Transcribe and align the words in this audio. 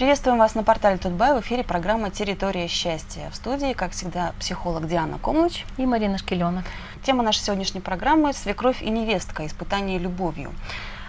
Приветствуем 0.00 0.38
вас 0.38 0.54
на 0.54 0.62
портале 0.62 0.96
Тутбай. 0.96 1.34
В 1.34 1.42
эфире 1.42 1.62
программа 1.62 2.08
«Территория 2.08 2.68
счастья». 2.68 3.28
В 3.30 3.36
студии, 3.36 3.74
как 3.74 3.90
всегда, 3.90 4.32
психолог 4.40 4.88
Диана 4.88 5.18
Комлыч 5.18 5.66
и 5.76 5.84
Марина 5.84 6.16
Шкеленок. 6.16 6.64
Тема 7.02 7.22
нашей 7.22 7.40
сегодняшней 7.40 7.82
программы 7.82 8.32
«Свекровь 8.32 8.80
и 8.80 8.88
невестка. 8.88 9.44
Испытание 9.44 9.98
любовью». 9.98 10.52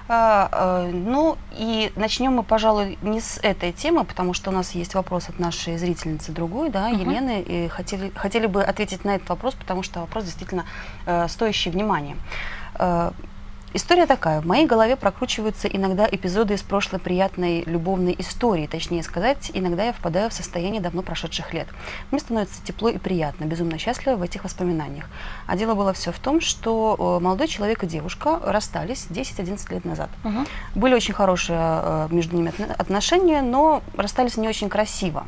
А, 0.09 0.49
а, 0.51 0.91
ну 0.91 1.37
и 1.53 1.93
начнем 1.95 2.33
мы, 2.33 2.43
пожалуй, 2.43 2.97
не 3.01 3.21
с 3.21 3.37
этой 3.41 3.71
темы, 3.71 4.03
потому 4.03 4.33
что 4.33 4.49
у 4.49 4.53
нас 4.53 4.71
есть 4.71 4.93
вопрос 4.93 5.29
от 5.29 5.39
нашей 5.39 5.77
зрительницы 5.77 6.33
другой, 6.33 6.69
да, 6.69 6.91
uh-huh. 6.91 6.99
Елены, 6.99 7.41
и 7.41 7.69
хотели, 7.69 8.11
хотели 8.13 8.45
бы 8.45 8.61
ответить 8.61 9.05
на 9.05 9.15
этот 9.15 9.29
вопрос, 9.29 9.53
потому 9.53 9.83
что 9.83 10.01
вопрос 10.01 10.25
действительно 10.25 10.65
э, 11.05 11.29
стоящий 11.29 11.69
внимания. 11.69 12.17
История 13.73 14.05
такая. 14.05 14.41
В 14.41 14.45
моей 14.45 14.65
голове 14.65 14.97
прокручиваются 14.97 15.69
иногда 15.69 16.05
эпизоды 16.11 16.55
из 16.55 16.61
прошлой 16.61 16.99
приятной 16.99 17.63
любовной 17.63 18.13
истории. 18.19 18.67
Точнее 18.67 19.01
сказать, 19.01 19.49
иногда 19.53 19.85
я 19.85 19.93
впадаю 19.93 20.29
в 20.29 20.33
состояние 20.33 20.81
давно 20.81 21.01
прошедших 21.03 21.53
лет. 21.53 21.67
Мне 22.11 22.19
становится 22.19 22.61
тепло 22.65 22.89
и 22.89 22.97
приятно, 22.97 23.45
безумно 23.45 23.77
счастливо 23.77 24.17
в 24.17 24.23
этих 24.23 24.43
воспоминаниях. 24.43 25.09
А 25.47 25.55
дело 25.55 25.73
было 25.73 25.93
все 25.93 26.11
в 26.11 26.19
том, 26.19 26.41
что 26.41 27.17
э, 27.19 27.23
молодой 27.23 27.47
человек 27.47 27.83
и 27.85 27.87
девушка 27.87 28.41
расстались 28.43 29.07
10-11 29.09 29.73
лет 29.73 29.85
назад. 29.85 30.09
Угу. 30.25 30.45
Были 30.75 30.93
очень 30.93 31.13
хорошие 31.13 31.57
э, 31.61 32.07
между 32.11 32.35
ними 32.35 32.51
отношения, 32.77 33.41
но 33.41 33.83
расстались 33.95 34.35
не 34.35 34.49
очень 34.49 34.67
красиво. 34.67 35.27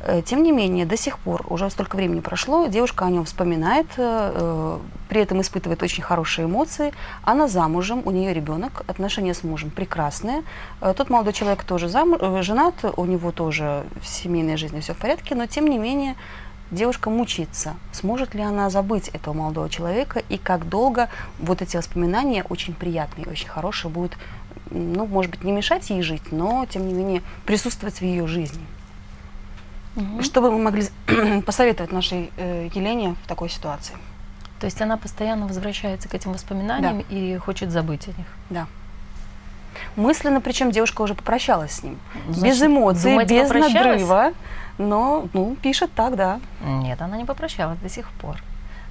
Э, 0.00 0.22
тем 0.24 0.42
не 0.42 0.52
менее, 0.52 0.86
до 0.86 0.96
сих 0.96 1.18
пор, 1.18 1.44
уже 1.48 1.70
столько 1.70 1.96
времени 1.96 2.20
прошло, 2.20 2.66
девушка 2.66 3.06
о 3.06 3.10
нем 3.10 3.24
вспоминает, 3.24 3.86
э, 3.96 4.78
при 5.08 5.20
этом 5.20 5.40
испытывает 5.40 5.82
очень 5.82 6.02
хорошие 6.02 6.46
эмоции. 6.46 6.92
Она 7.22 7.48
замужем, 7.48 8.02
у 8.04 8.10
нее 8.10 8.34
ребенок, 8.34 8.82
отношения 8.86 9.34
с 9.34 9.42
мужем 9.42 9.70
прекрасные. 9.70 10.42
Э, 10.80 10.94
тот 10.96 11.10
молодой 11.10 11.32
человек 11.32 11.64
тоже 11.64 11.88
зам, 11.88 12.16
женат, 12.42 12.74
у 12.96 13.04
него 13.04 13.32
тоже 13.32 13.84
в 14.00 14.06
семейной 14.06 14.56
жизни 14.56 14.80
все 14.80 14.94
в 14.94 14.98
порядке, 14.98 15.34
но 15.34 15.46
тем 15.46 15.66
не 15.66 15.78
менее 15.78 16.14
девушка 16.70 17.10
мучится. 17.10 17.74
Сможет 17.92 18.34
ли 18.34 18.42
она 18.42 18.68
забыть 18.70 19.08
этого 19.08 19.34
молодого 19.34 19.70
человека 19.70 20.22
и 20.28 20.36
как 20.36 20.68
долго 20.68 21.08
вот 21.38 21.62
эти 21.62 21.76
воспоминания 21.76 22.44
очень 22.44 22.74
приятные, 22.74 23.26
очень 23.28 23.48
хорошие 23.48 23.90
будут, 23.90 24.18
ну, 24.70 25.06
может 25.06 25.30
быть, 25.30 25.44
не 25.44 25.52
мешать 25.52 25.88
ей 25.90 26.02
жить, 26.02 26.32
но 26.32 26.66
тем 26.68 26.86
не 26.86 26.92
менее 26.92 27.22
присутствовать 27.44 27.96
в 27.96 28.02
ее 28.02 28.26
жизни. 28.26 28.60
Угу. 29.96 30.22
Что 30.22 30.40
бы 30.40 30.50
вы 30.50 30.58
могли 30.58 30.84
посоветовать 31.46 31.92
нашей 31.92 32.30
э, 32.36 32.68
Елене 32.74 33.16
в 33.24 33.26
такой 33.26 33.48
ситуации? 33.48 33.96
То 34.60 34.66
есть 34.66 34.80
она 34.80 34.96
постоянно 34.96 35.46
возвращается 35.46 36.08
к 36.08 36.14
этим 36.14 36.32
воспоминаниям 36.32 36.98
да. 36.98 37.04
и 37.14 37.36
хочет 37.36 37.70
забыть 37.70 38.08
о 38.08 38.10
них. 38.10 38.26
Да. 38.50 38.66
Мысленно, 39.96 40.40
причем 40.40 40.70
девушка 40.70 41.02
уже 41.02 41.14
попрощалась 41.14 41.72
с 41.72 41.82
ним. 41.82 41.98
Значит, 42.28 42.42
без 42.44 42.62
эмоций, 42.62 43.10
думаете, 43.10 43.42
без 43.42 43.50
надрыва. 43.50 44.32
Но, 44.78 45.28
ну, 45.32 45.56
пишет 45.56 45.90
так, 45.94 46.16
да. 46.16 46.40
Нет, 46.62 47.00
она 47.00 47.16
не 47.16 47.24
попрощалась 47.24 47.78
до 47.78 47.88
сих 47.88 48.10
пор. 48.12 48.42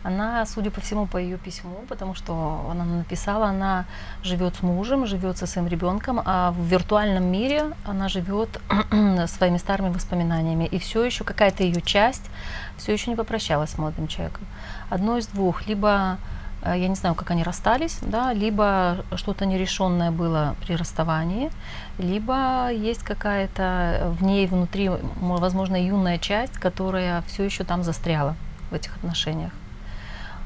Она, 0.05 0.45
судя 0.45 0.69
по 0.69 0.81
всему, 0.81 1.07
по 1.07 1.17
ее 1.17 1.37
письму, 1.37 1.83
потому 1.89 2.13
что 2.13 2.67
она 2.69 2.85
написала, 2.85 3.47
она 3.47 3.85
живет 4.21 4.55
с 4.55 4.61
мужем, 4.61 5.07
живет 5.07 5.39
со 5.39 5.47
своим 5.47 5.67
ребенком, 5.67 6.21
а 6.23 6.51
в 6.51 6.61
виртуальном 6.63 7.23
мире 7.23 7.73
она 7.83 8.07
живет 8.07 8.61
своими 9.27 9.57
старыми 9.57 9.91
воспоминаниями. 9.91 10.65
И 10.65 10.77
все 10.77 11.03
еще 11.03 11.23
какая-то 11.23 11.63
ее 11.63 11.81
часть 11.81 12.29
все 12.77 12.93
еще 12.93 13.09
не 13.09 13.15
попрощалась 13.15 13.71
с 13.71 13.79
молодым 13.79 14.07
человеком. 14.07 14.43
Одно 14.91 15.17
из 15.17 15.25
двух. 15.25 15.65
Либо 15.65 16.19
э, 16.61 16.75
я 16.77 16.87
не 16.87 16.95
знаю, 16.95 17.15
как 17.15 17.31
они 17.31 17.41
расстались, 17.41 17.97
да, 18.03 18.31
либо 18.31 18.97
что-то 19.15 19.47
нерешенное 19.47 20.11
было 20.11 20.55
при 20.63 20.75
расставании, 20.75 21.49
либо 21.97 22.69
есть 22.71 23.01
какая-то 23.01 24.13
в 24.19 24.23
ней 24.23 24.45
внутри, 24.45 24.91
возможно, 25.19 25.83
юная 25.83 26.19
часть, 26.19 26.59
которая 26.59 27.23
все 27.23 27.44
еще 27.44 27.63
там 27.63 27.81
застряла 27.81 28.35
в 28.69 28.75
этих 28.75 28.95
отношениях. 28.97 29.51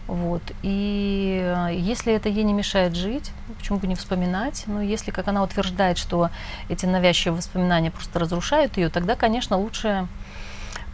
Вот. 0.10 0.42
И 0.64 1.40
э, 1.40 1.76
если 1.76 2.12
это 2.12 2.30
ей 2.30 2.44
не 2.44 2.54
мешает 2.54 2.96
жить, 2.96 3.32
почему 3.56 3.78
бы 3.78 3.86
не 3.86 3.94
вспоминать? 3.94 4.64
Но 4.66 4.82
если, 4.82 5.12
как 5.12 5.28
она 5.28 5.44
утверждает, 5.44 6.00
что 6.00 6.32
эти 6.68 6.88
навязчивые 6.88 7.38
воспоминания 7.38 7.92
просто 7.92 8.18
разрушают 8.18 8.78
ее, 8.78 8.90
тогда, 8.90 9.16
конечно, 9.16 9.56
лучше 9.56 10.08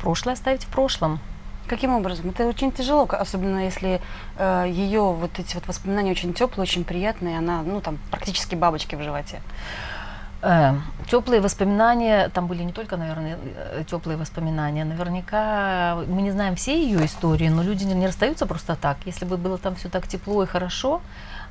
прошлое 0.02 0.34
оставить 0.34 0.66
в 0.66 0.68
прошлом. 0.68 1.20
Каким 1.68 1.94
образом? 1.96 2.30
Это 2.30 2.46
очень 2.46 2.74
тяжело, 2.74 3.08
особенно 3.10 3.64
если 3.64 4.02
э, 4.38 4.66
ее 4.68 5.02
вот 5.02 5.40
эти 5.40 5.56
вот 5.56 5.66
воспоминания 5.66 6.12
очень 6.12 6.34
теплые, 6.34 6.64
очень 6.64 6.84
приятные, 6.84 7.38
она, 7.38 7.62
ну, 7.62 7.80
там, 7.80 8.00
практически 8.12 8.56
бабочки 8.56 8.96
в 8.96 9.02
животе. 9.02 9.42
Э, 10.42 10.76
теплые 11.10 11.42
воспоминания, 11.42 12.30
там 12.30 12.48
были 12.48 12.64
не 12.64 12.72
только, 12.72 12.98
наверное, 12.98 13.38
э, 13.56 13.84
теплые 13.90 14.18
воспоминания. 14.18 14.86
Наверняка 14.86 15.98
мы 16.08 16.22
не 16.22 16.32
знаем 16.32 16.56
все 16.56 16.84
ее 16.84 17.06
истории, 17.06 17.50
но 17.50 17.64
люди 17.64 17.84
не 17.84 18.06
расстаются 18.06 18.46
просто 18.46 18.76
так. 18.76 18.98
Если 19.06 19.26
бы 19.26 19.38
было 19.38 19.58
там 19.58 19.76
все 19.76 19.90
так 19.90 20.08
тепло 20.08 20.44
и 20.44 20.46
хорошо, 20.46 21.02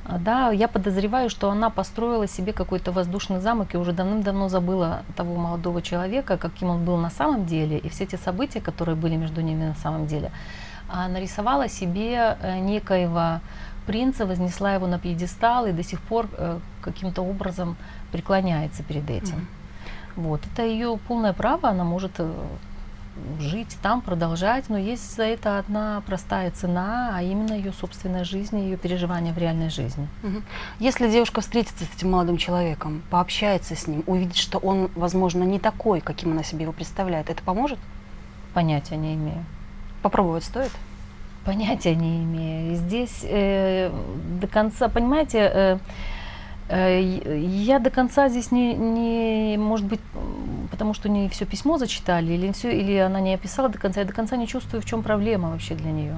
э, 0.05 0.17
да, 0.19 0.51
я 0.51 0.67
подозреваю, 0.67 1.29
что 1.29 1.49
она 1.49 1.69
построила 1.69 2.27
себе 2.27 2.53
какой-то 2.53 2.91
воздушный 2.91 3.39
замок 3.39 3.73
и 3.73 3.77
уже 3.77 3.91
давным-давно 3.91 4.49
забыла 4.49 5.01
того 5.15 5.35
молодого 5.35 5.81
человека, 5.81 6.37
каким 6.37 6.69
он 6.69 6.85
был 6.85 6.97
на 6.97 7.09
самом 7.09 7.45
деле, 7.45 7.77
и 7.77 7.89
все 7.89 8.05
те 8.05 8.17
события, 8.17 8.61
которые 8.61 8.95
были 8.95 9.15
между 9.15 9.41
ними 9.41 9.65
на 9.65 9.75
самом 9.75 10.05
деле. 10.07 10.31
Нарисовала 11.09 11.67
себе 11.67 12.37
некоего 12.61 13.41
принца, 13.85 14.25
вознесла 14.25 14.73
его 14.73 14.87
на 14.87 14.99
пьедестал 14.99 15.65
и 15.67 15.71
до 15.71 15.83
сих 15.83 16.01
пор 16.01 16.27
каким-то 16.81 17.21
образом 17.21 17.77
преклоняется 18.11 18.83
перед 18.83 19.09
этим. 19.09 19.35
Mm-hmm. 19.35 19.65
Вот. 20.15 20.41
Это 20.53 20.65
ее 20.65 20.97
полное 21.07 21.33
право, 21.33 21.69
она 21.69 21.83
может 21.83 22.11
э, 22.19 22.33
жить 23.39 23.77
там, 23.81 24.01
продолжать, 24.01 24.69
но 24.69 24.77
есть 24.77 25.15
за 25.15 25.23
это 25.23 25.59
одна 25.59 26.01
простая 26.05 26.51
цена, 26.51 27.11
а 27.13 27.21
именно 27.21 27.53
ее 27.53 27.73
собственная 27.73 28.23
жизнь, 28.23 28.57
ее 28.57 28.77
переживания 28.77 29.33
в 29.33 29.37
реальной 29.37 29.69
жизни. 29.69 30.07
Угу. 30.23 30.41
Если 30.79 31.09
девушка 31.09 31.41
встретится 31.41 31.83
с 31.83 31.95
этим 31.95 32.11
молодым 32.11 32.37
человеком, 32.37 33.03
пообщается 33.09 33.75
с 33.75 33.87
ним, 33.87 34.03
увидит, 34.07 34.37
что 34.37 34.57
он, 34.57 34.89
возможно, 34.95 35.43
не 35.43 35.59
такой, 35.59 35.99
каким 36.01 36.31
она 36.31 36.43
себе 36.43 36.63
его 36.63 36.71
представляет, 36.71 37.29
это 37.29 37.43
поможет? 37.43 37.79
Понятия 38.53 38.95
не 38.95 39.15
имею. 39.15 39.43
Попробовать 40.01 40.45
стоит? 40.45 40.71
Понятия 41.45 41.95
не 41.95 42.23
имею. 42.23 42.75
Здесь 42.75 43.23
э, 43.23 43.91
до 44.41 44.47
конца, 44.47 44.89
понимаете, 44.89 45.51
э, 45.53 45.77
Э, 46.67 46.99
я 46.99 47.79
до 47.79 47.89
конца 47.89 48.27
здесь 48.29 48.51
не, 48.51 48.73
не, 48.73 49.57
может 49.57 49.85
быть, 49.85 49.99
потому 50.71 50.93
что 50.93 51.09
не 51.09 51.29
все 51.29 51.45
письмо 51.45 51.77
зачитали, 51.77 52.33
или, 52.33 52.51
все, 52.51 52.71
или 52.71 52.97
она 52.97 53.19
не 53.19 53.33
описала 53.33 53.69
до 53.69 53.77
конца, 53.77 54.01
я 54.01 54.07
до 54.07 54.13
конца 54.13 54.35
не 54.35 54.47
чувствую, 54.47 54.81
в 54.81 54.85
чем 54.85 55.03
проблема 55.03 55.51
вообще 55.51 55.75
для 55.75 55.91
нее. 55.91 56.15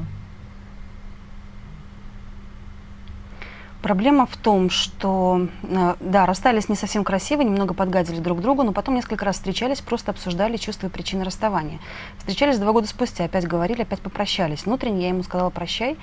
Проблема 3.88 4.26
в 4.26 4.36
том, 4.36 4.70
что, 4.70 5.48
э, 5.64 5.96
да, 6.02 6.26
расстались 6.26 6.68
не 6.68 6.76
совсем 6.76 7.06
красиво, 7.06 7.42
немного 7.42 7.74
подгадили 7.74 8.20
друг 8.20 8.42
другу, 8.42 8.64
но 8.64 8.74
потом 8.74 8.96
несколько 8.96 9.24
раз 9.24 9.38
встречались, 9.38 9.80
просто 9.80 10.12
обсуждали 10.12 10.58
чувства 10.58 10.88
и 10.88 10.90
причины 10.90 11.24
расставания. 11.24 11.80
Встречались 12.18 12.60
два 12.60 12.74
года 12.74 12.86
спустя, 12.90 13.24
опять 13.24 13.48
говорили, 13.48 13.84
опять 13.84 14.02
попрощались. 14.02 14.66
Внутренне 14.66 15.04
я 15.04 15.08
ему 15.08 15.24
сказала 15.24 15.52
«прощай», 15.52 15.96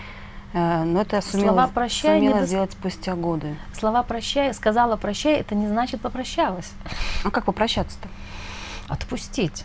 Э, 0.55 0.84
но 0.84 1.03
это 1.03 1.21
сумела, 1.21 1.49
Слова 1.49 1.71
прощай 1.75 2.21
сумела 2.21 2.41
не 2.41 2.47
сделать 2.47 2.72
спустя 2.72 3.15
годы. 3.17 3.56
Слова 3.75 4.03
прощай, 4.05 4.55
сказала 4.55 4.97
прощай, 4.97 5.34
это 5.34 5.55
не 5.55 5.66
значит 5.66 6.01
попрощалась. 6.01 6.71
А 7.25 7.31
как 7.31 7.45
попрощаться-то? 7.45 8.09
Отпустить. 8.89 9.65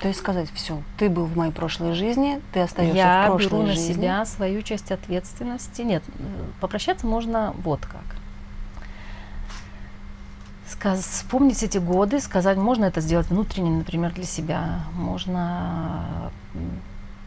То 0.00 0.08
есть 0.08 0.20
сказать, 0.20 0.48
все, 0.54 0.82
ты 0.96 1.10
был 1.10 1.26
в 1.26 1.36
моей 1.36 1.52
прошлой 1.52 1.92
жизни, 1.92 2.40
ты 2.52 2.60
остаешься 2.60 2.96
Я 2.96 3.24
в 3.24 3.36
прошлой 3.36 3.48
беру 3.48 3.66
жизни. 3.66 3.88
на 3.88 3.94
себя 3.94 4.24
свою 4.24 4.62
часть 4.62 4.90
ответственности. 4.90 5.82
Нет, 5.82 6.02
попрощаться 6.60 7.06
можно 7.06 7.54
вот 7.58 7.80
как. 7.84 8.16
Сказ, 10.66 11.00
вспомнить 11.00 11.62
эти 11.62 11.76
годы, 11.76 12.20
сказать, 12.20 12.56
можно 12.56 12.86
это 12.86 13.02
сделать 13.02 13.28
внутренне, 13.28 13.70
например, 13.70 14.12
для 14.14 14.24
себя. 14.24 14.80
Можно 14.94 16.30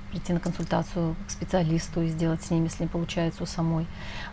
прийти 0.09 0.33
на 0.33 0.39
консультацию 0.39 1.15
к 1.27 1.31
специалисту 1.31 2.01
и 2.01 2.07
сделать 2.07 2.41
с 2.41 2.49
ним, 2.49 2.63
если 2.63 2.83
не 2.83 2.89
получается 2.89 3.43
у 3.43 3.45
самой. 3.45 3.85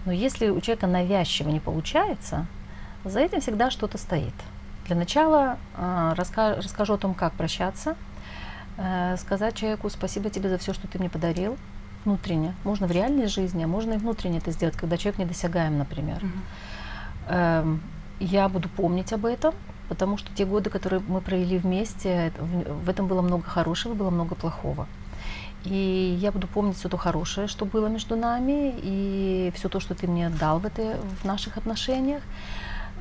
Но 0.06 0.12
если 0.12 0.48
у 0.48 0.60
человека 0.60 0.86
навязчиво 0.86 1.50
не 1.50 1.60
получается, 1.60 2.46
за 3.04 3.20
этим 3.20 3.40
всегда 3.42 3.70
что-то 3.70 3.98
стоит. 3.98 4.34
Для 4.86 4.96
начала 4.96 5.58
э, 5.76 6.14
раска 6.16 6.54
расскажу 6.56 6.94
о 6.94 6.98
том, 6.98 7.14
как 7.14 7.32
прощаться, 7.34 7.96
э, 8.80 9.16
сказать 9.18 9.54
человеку 9.54 9.90
спасибо 9.90 10.30
тебе 10.30 10.48
за 10.48 10.58
все, 10.58 10.72
что 10.72 10.88
ты 10.88 10.98
мне 10.98 11.10
подарил, 11.10 11.56
внутренне. 12.04 12.54
Можно 12.64 12.86
в 12.86 12.90
реальной 12.90 13.26
жизни, 13.26 13.62
а 13.64 13.66
можно 13.66 13.94
и 13.94 13.98
внутренне 13.98 14.38
это 14.38 14.50
сделать, 14.50 14.76
когда 14.76 14.96
человек 14.96 15.18
недосягаем, 15.18 15.78
например. 15.78 16.22
Mm-hmm. 16.22 16.40
Э, 17.28 17.76
я 18.20 18.48
буду 18.48 18.68
помнить 18.68 19.12
об 19.12 19.26
этом, 19.26 19.54
потому 19.88 20.16
что 20.16 20.34
те 20.34 20.44
годы, 20.44 20.70
которые 20.70 21.02
мы 21.08 21.20
провели 21.20 21.58
вместе, 21.58 22.32
в, 22.38 22.84
в 22.84 22.88
этом 22.88 23.06
было 23.06 23.22
много 23.22 23.44
хорошего, 23.44 23.94
было 23.94 24.10
много 24.10 24.34
плохого. 24.34 24.86
И 25.64 26.16
я 26.20 26.32
буду 26.32 26.46
помнить 26.46 26.76
все 26.76 26.88
то 26.88 26.96
хорошее, 26.96 27.46
что 27.46 27.66
было 27.66 27.86
между 27.88 28.16
нами, 28.16 28.74
и 28.82 29.52
все 29.54 29.68
то, 29.68 29.78
что 29.78 29.94
ты 29.94 30.06
мне 30.06 30.30
дал 30.30 30.58
в, 30.58 30.64
этой, 30.66 30.96
в 31.20 31.24
наших 31.24 31.58
отношениях. 31.58 32.22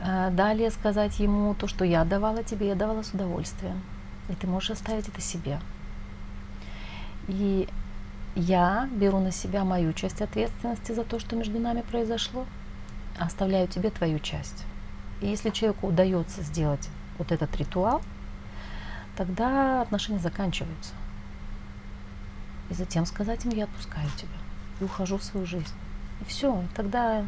Э, 0.01 0.29
далее 0.31 0.71
сказать 0.71 1.19
ему 1.19 1.53
то, 1.53 1.67
что 1.67 1.85
я 1.85 2.03
давала 2.03 2.43
тебе, 2.43 2.67
я 2.67 2.75
давала 2.75 3.03
с 3.03 3.11
удовольствием. 3.13 3.81
И 4.29 4.33
ты 4.33 4.47
можешь 4.47 4.71
оставить 4.71 5.07
это 5.07 5.21
себе. 5.21 5.59
И 7.27 7.67
я 8.35 8.87
беру 8.91 9.19
на 9.19 9.31
себя 9.31 9.63
мою 9.63 9.93
часть 9.93 10.21
ответственности 10.21 10.91
за 10.91 11.03
то, 11.03 11.19
что 11.19 11.35
между 11.35 11.59
нами 11.59 11.81
произошло, 11.81 12.45
оставляю 13.19 13.67
тебе 13.67 13.89
твою 13.89 14.19
часть. 14.19 14.63
И 15.21 15.27
если 15.27 15.49
человеку 15.49 15.87
удается 15.87 16.41
сделать 16.43 16.89
вот 17.17 17.31
этот 17.31 17.55
ритуал, 17.57 18.01
тогда 19.17 19.81
отношения 19.81 20.19
заканчиваются. 20.19 20.93
И 22.69 22.73
затем 22.73 23.05
сказать 23.05 23.43
им, 23.45 23.51
я 23.51 23.65
отпускаю 23.65 24.09
тебя 24.15 24.29
и 24.79 24.83
ухожу 24.83 25.17
в 25.17 25.23
свою 25.23 25.45
жизнь. 25.45 25.73
И 26.21 26.25
все, 26.25 26.63
тогда 26.75 27.21
э, 27.21 27.25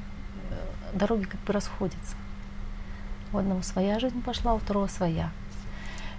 дороги 0.94 1.26
как 1.26 1.42
бы 1.42 1.54
расходятся. 1.54 2.16
У 3.34 3.38
одного 3.38 3.62
своя 3.62 4.00
жизнь 4.00 4.22
пошла, 4.22 4.54
у 4.54 4.60
второго 4.60 4.88
своя. 4.88 5.32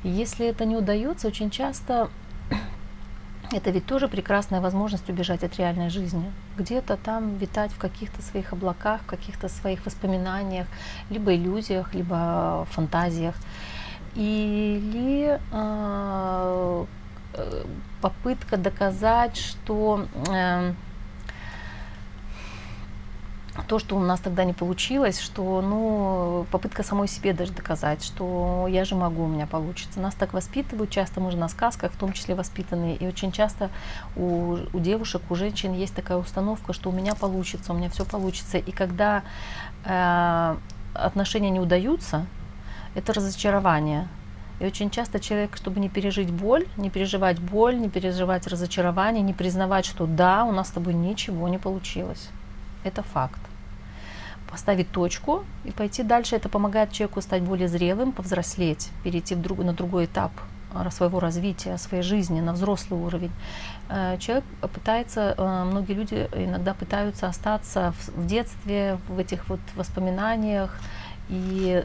Если 0.02 0.46
это 0.46 0.64
не 0.64 0.76
удается, 0.76 1.28
очень 1.28 1.50
часто 1.50 2.10
это 3.52 3.70
ведь 3.70 3.86
тоже 3.86 4.08
прекрасная 4.08 4.60
возможность 4.60 5.08
убежать 5.08 5.44
от 5.44 5.56
реальной 5.58 5.90
жизни. 5.90 6.32
Где-то 6.56 6.96
там 6.96 7.36
витать 7.36 7.72
в 7.72 7.78
каких-то 7.78 8.22
своих 8.22 8.52
облаках, 8.52 9.02
в 9.02 9.06
каких-то 9.06 9.48
своих 9.48 9.86
воспоминаниях, 9.86 10.66
либо 11.10 11.34
иллюзиях, 11.34 11.94
либо 11.94 12.66
фантазиях. 12.70 13.36
Или 14.14 15.40
э, 15.52 16.84
попытка 18.00 18.56
доказать, 18.56 19.36
что 19.36 20.06
э, 20.28 20.72
то, 23.68 23.78
что 23.78 23.96
у 23.96 24.00
нас 24.00 24.20
тогда 24.20 24.44
не 24.44 24.54
получилось, 24.54 25.20
что, 25.20 25.60
ну, 25.60 26.46
попытка 26.50 26.82
самой 26.82 27.06
себе 27.06 27.34
даже 27.34 27.52
доказать, 27.52 28.02
что 28.02 28.66
я 28.68 28.84
же 28.84 28.94
могу, 28.94 29.24
у 29.24 29.28
меня 29.28 29.46
получится. 29.46 30.00
Нас 30.00 30.14
так 30.14 30.32
воспитывают, 30.32 30.90
часто 30.90 31.20
мы 31.20 31.30
же 31.30 31.36
на 31.36 31.48
сказках, 31.48 31.92
в 31.92 31.96
том 31.96 32.14
числе 32.14 32.34
воспитанные, 32.34 32.96
и 32.96 33.06
очень 33.06 33.30
часто 33.30 33.70
у, 34.16 34.56
у 34.72 34.80
девушек, 34.80 35.22
у 35.28 35.34
женщин 35.34 35.74
есть 35.74 35.94
такая 35.94 36.16
установка, 36.16 36.72
что 36.72 36.88
у 36.88 36.92
меня 36.92 37.14
получится, 37.14 37.72
у 37.72 37.76
меня 37.76 37.90
все 37.90 38.06
получится. 38.06 38.56
И 38.56 38.70
когда 38.72 39.22
э, 39.84 40.56
отношения 40.94 41.50
не 41.50 41.60
удаются, 41.60 42.24
это 42.94 43.12
разочарование. 43.12 44.08
И 44.60 44.64
очень 44.64 44.90
часто 44.90 45.20
человек, 45.20 45.56
чтобы 45.56 45.78
не 45.80 45.90
пережить 45.90 46.30
боль, 46.30 46.66
не 46.78 46.88
переживать 46.88 47.38
боль, 47.38 47.78
не 47.78 47.90
переживать 47.90 48.46
разочарование, 48.46 49.22
не 49.22 49.34
признавать, 49.34 49.84
что 49.84 50.06
да, 50.06 50.44
у 50.44 50.52
нас 50.52 50.68
с 50.68 50.70
тобой 50.70 50.94
ничего 50.94 51.48
не 51.48 51.58
получилось 51.58 52.30
это 52.84 53.02
факт. 53.02 53.40
Поставить 54.50 54.90
точку 54.90 55.44
и 55.64 55.70
пойти 55.70 56.02
дальше, 56.02 56.36
это 56.36 56.48
помогает 56.48 56.92
человеку 56.92 57.22
стать 57.22 57.42
более 57.42 57.68
зрелым, 57.68 58.12
повзрослеть, 58.12 58.90
перейти 59.02 59.34
в 59.34 59.40
друг, 59.40 59.58
на 59.58 59.72
другой 59.72 60.04
этап 60.04 60.30
а, 60.74 60.90
своего 60.90 61.20
развития, 61.20 61.78
своей 61.78 62.02
жизни 62.02 62.40
на 62.40 62.52
взрослый 62.52 63.00
уровень. 63.00 63.32
Э, 63.88 64.16
человек 64.18 64.44
пытается, 64.74 65.34
э, 65.36 65.64
многие 65.64 65.92
люди 65.92 66.28
иногда 66.34 66.74
пытаются 66.74 67.28
остаться 67.28 67.94
в 68.14 68.26
детстве, 68.26 68.98
в 69.08 69.18
этих 69.18 69.48
вот 69.48 69.60
воспоминаниях. 69.74 70.78
И 71.28 71.82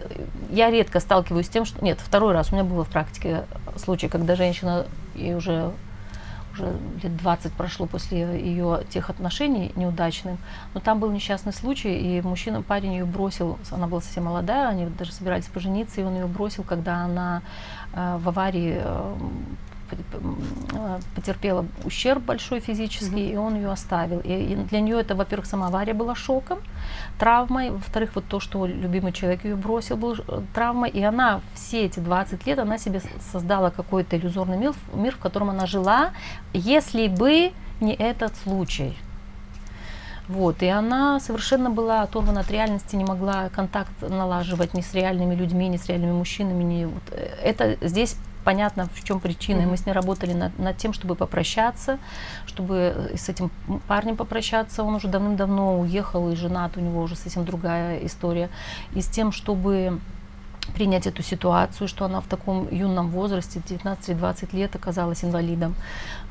я 0.50 0.70
редко 0.70 1.00
сталкиваюсь 1.00 1.46
с 1.46 1.50
тем, 1.50 1.64
что... 1.64 1.84
Нет, 1.84 2.00
второй 2.02 2.34
раз 2.34 2.52
у 2.52 2.56
меня 2.56 2.64
было 2.64 2.84
в 2.84 2.90
практике 2.90 3.46
случай, 3.78 4.10
когда 4.10 4.36
женщина 4.36 4.86
и 5.16 5.34
уже 5.34 5.72
уже 6.58 6.76
лет 7.04 7.16
20 7.18 7.54
прошло 7.54 7.86
после 7.86 8.20
ее 8.40 8.84
тех 8.90 9.10
отношений 9.10 9.72
неудачных, 9.76 10.40
но 10.74 10.80
там 10.80 11.00
был 11.00 11.12
несчастный 11.12 11.54
случай, 11.54 11.98
и 11.98 12.22
мужчина, 12.22 12.62
парень 12.62 12.94
ее 12.94 13.06
бросил, 13.06 13.60
она 13.72 13.88
была 13.88 14.02
совсем 14.02 14.26
молодая, 14.26 14.68
они 14.70 14.86
даже 14.86 15.12
собирались 15.12 15.46
пожениться, 15.46 16.02
и 16.02 16.04
он 16.04 16.16
ее 16.16 16.26
бросил, 16.26 16.64
когда 16.64 17.06
она 17.06 17.42
э, 17.94 18.18
в 18.18 18.30
аварии 18.30 18.78
Э, 18.88 19.16
потерпела 21.16 21.66
ущерб 21.84 22.24
большой 22.24 22.60
физический, 22.60 23.30
mm-hmm. 23.30 23.34
и 23.34 23.38
он 23.38 23.56
ее 23.56 23.72
оставил. 23.72 24.20
И, 24.20 24.32
и 24.32 24.56
для 24.56 24.80
нее 24.80 25.00
это, 25.00 25.16
во-первых, 25.16 25.46
сама 25.46 25.68
авария 25.68 25.94
была 25.94 26.16
шоком, 26.16 26.60
травмой, 27.20 27.72
во-вторых, 27.72 28.12
вот 28.16 28.26
то, 28.28 28.40
что 28.40 28.66
любимый 28.66 29.12
человек 29.12 29.44
ее 29.44 29.56
бросил, 29.56 29.98
был 29.98 30.16
э, 30.16 30.42
травмой, 30.54 30.90
и 30.90 31.02
она 31.04 31.42
все 31.54 31.86
эти 31.86 32.00
20 32.00 32.46
лет, 32.48 32.60
она 32.60 32.78
себе 32.78 33.02
создала 33.32 33.70
какой-то 33.70 34.18
иллюзорный 34.18 34.58
мир, 34.58 34.74
мир, 34.94 35.16
в 35.16 35.20
котором 35.20 35.50
она 35.50 35.66
жила, 35.66 36.12
если 36.54 37.08
бы 37.08 37.52
не 37.82 37.94
этот 37.94 38.36
случай. 38.44 38.98
Вот, 40.28 40.62
и 40.62 40.68
она 40.68 41.22
совершенно 41.22 41.70
была 41.70 42.02
оторвана 42.02 42.42
от 42.42 42.52
реальности, 42.52 42.98
не 42.98 43.06
могла 43.06 43.48
контакт 43.50 43.92
налаживать 44.02 44.74
ни 44.74 44.82
с 44.82 44.94
реальными 44.94 45.36
людьми, 45.36 45.70
ни 45.70 45.78
с 45.78 45.88
реальными 45.88 46.12
мужчинами. 46.12 46.64
Ни, 46.64 46.86
вот, 46.86 47.04
э, 47.12 47.30
это 47.42 47.78
здесь 47.88 48.18
понятно, 48.48 48.88
в 48.94 49.04
чем 49.04 49.20
причина. 49.20 49.60
Mm-hmm. 49.60 49.70
Мы 49.70 49.76
с 49.76 49.86
ней 49.86 49.92
работали 49.92 50.32
над, 50.32 50.58
над 50.58 50.78
тем, 50.78 50.94
чтобы 50.94 51.16
попрощаться, 51.16 52.00
чтобы 52.46 53.12
с 53.14 53.28
этим 53.28 53.52
парнем 53.90 54.16
попрощаться. 54.16 54.84
Он 54.84 54.96
уже 54.96 55.10
давным-давно 55.10 55.82
уехал 55.82 56.32
и 56.32 56.36
женат, 56.38 56.78
у 56.78 56.80
него 56.80 57.02
уже 57.02 57.18
совсем 57.18 57.44
другая 57.44 58.00
история. 58.06 58.50
И 58.96 59.02
с 59.02 59.08
тем, 59.08 59.34
чтобы 59.34 60.00
принять 60.74 61.08
эту 61.08 61.24
ситуацию, 61.24 61.88
что 61.88 62.06
она 62.06 62.22
в 62.22 62.28
таком 62.28 62.68
юном 62.72 63.10
возрасте, 63.10 63.60
19-20 63.60 64.56
лет, 64.56 64.76
оказалась 64.76 65.24
инвалидом. 65.24 65.76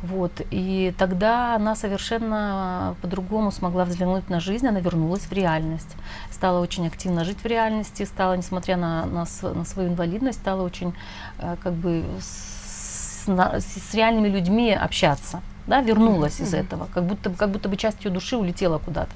Вот. 0.03 0.33
И 0.51 0.95
тогда 0.99 1.57
она 1.57 1.75
совершенно 1.75 2.97
по-другому 3.03 3.51
смогла 3.51 3.85
взглянуть 3.85 4.29
на 4.31 4.41
жизнь, 4.41 4.67
она 4.67 4.81
вернулась 4.81 5.23
в 5.23 5.33
реальность, 5.33 5.97
стала 6.31 6.61
очень 6.61 6.87
активно 6.87 7.25
жить 7.25 7.39
в 7.43 7.47
реальности, 7.47 8.05
стала, 8.05 8.37
несмотря 8.37 8.77
на, 8.77 9.07
на, 9.07 9.25
на 9.43 9.65
свою 9.65 9.89
инвалидность, 9.91 10.39
стала 10.39 10.63
очень 10.63 10.95
э, 11.39 11.57
как 11.63 11.73
бы 11.73 12.05
с, 12.21 13.27
на, 13.27 13.61
с 13.61 13.95
реальными 13.95 14.29
людьми 14.29 14.73
общаться 14.73 15.41
да, 15.67 15.81
вернулась 15.81 16.41
из 16.41 16.55
этого, 16.55 16.89
как 16.95 17.05
будто, 17.05 17.31
как 17.31 17.51
будто 17.51 17.69
бы 17.69 17.77
часть 17.77 18.05
ее 18.05 18.11
души 18.11 18.37
улетела 18.37 18.79
куда-то. 18.79 19.13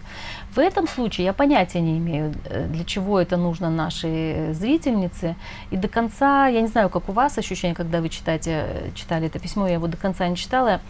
В 0.55 0.59
этом 0.59 0.89
случае 0.89 1.27
я 1.27 1.33
понятия 1.33 1.81
не 1.81 1.99
имею, 1.99 2.35
э, 2.45 2.67
для 2.67 2.85
чего 2.85 3.21
это 3.21 3.37
нужно 3.37 3.71
нашей 3.71 4.53
зрительнице. 4.53 5.37
И 5.71 5.77
до 5.77 5.89
конца, 5.89 6.49
я 6.49 6.61
не 6.61 6.69
знаю, 6.69 6.91
как 6.91 7.09
у 7.09 7.13
вас 7.13 7.39
ощущение, 7.39 7.75
когда 7.75 8.01
вы 8.01 8.09
читаете, 8.09 8.51
э, 8.51 8.91
читали 8.95 9.27
это 9.27 9.39
письмо, 9.39 9.67
я 9.67 9.75
его 9.75 9.87
до 9.87 9.97
конца 9.97 10.29
не 10.29 10.37
читала. 10.37 10.81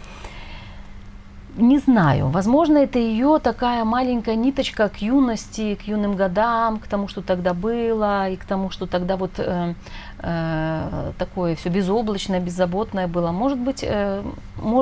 Не 1.57 1.79
знаю, 1.79 2.29
возможно, 2.29 2.77
это 2.77 2.97
ее 2.97 3.37
такая 3.43 3.83
маленькая 3.83 4.35
ниточка 4.35 4.87
к 4.87 5.01
юности, 5.01 5.75
к 5.75 5.81
юным 5.81 6.15
годам, 6.15 6.79
к 6.79 6.87
тому, 6.87 7.09
что 7.09 7.21
тогда 7.21 7.53
было, 7.53 8.29
и 8.29 8.37
к 8.37 8.45
тому, 8.45 8.69
что 8.69 8.85
тогда 8.85 9.17
вот 9.17 9.31
э, 9.37 9.73
э, 10.21 11.11
такое 11.17 11.55
все 11.55 11.69
безоблачное, 11.69 12.39
беззаботное 12.39 13.07
было. 13.07 13.31
Может 13.31 13.57
быть, 13.57 13.83
э, 13.83 14.23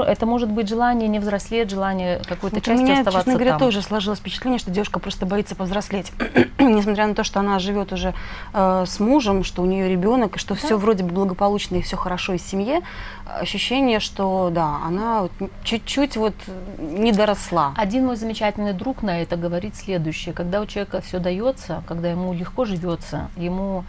это 0.08 0.25
может 0.25 0.50
быть 0.50 0.67
желание 0.67 1.08
не 1.08 1.19
взрослеть, 1.19 1.69
желание 1.69 2.22
какой-то 2.27 2.58
вот 2.58 2.63
частью 2.63 2.86
у 2.86 2.89
меня, 2.89 3.00
оставаться 3.00 3.19
честно 3.19 3.34
говоря, 3.34 3.51
там. 3.51 3.60
тоже 3.60 3.81
сложилось 3.81 4.19
впечатление, 4.19 4.60
что 4.60 4.72
девушка 4.72 5.00
просто 5.00 5.25
боится 5.25 5.55
повзрослеть. 5.55 6.12
Несмотря 6.60 7.08
на 7.08 7.15
то, 7.15 7.24
что 7.24 7.39
она 7.39 7.60
живет 7.60 7.93
уже 7.93 8.13
э, 8.53 8.86
с 8.88 9.00
мужем, 9.00 9.43
что 9.43 9.62
у 9.62 9.65
нее 9.65 9.89
ребенок, 9.89 10.36
и 10.36 10.39
что 10.39 10.55
да. 10.55 10.60
все 10.60 10.77
вроде 10.77 11.03
бы 11.03 11.12
благополучно 11.12 11.75
и 11.75 11.81
все 11.81 11.98
хорошо 11.98 12.34
из 12.34 12.46
семьи, 12.46 12.81
ощущение, 13.25 14.00
что 14.00 14.50
да, 14.51 14.79
она 14.86 15.29
чуть-чуть 15.63 16.17
вот 16.17 16.34
не 16.77 17.12
доросла. 17.12 17.74
Один 17.77 18.05
мой 18.05 18.15
замечательный 18.15 18.74
друг 18.74 19.03
на 19.03 19.22
это 19.22 19.38
говорит 19.38 19.75
следующее. 19.75 20.34
Когда 20.34 20.62
у 20.62 20.65
человека 20.65 21.01
все 21.01 21.19
дается, 21.19 21.84
когда 21.88 22.10
ему 22.10 22.34
легко 22.34 22.65
живется, 22.65 23.29
ему 23.36 23.86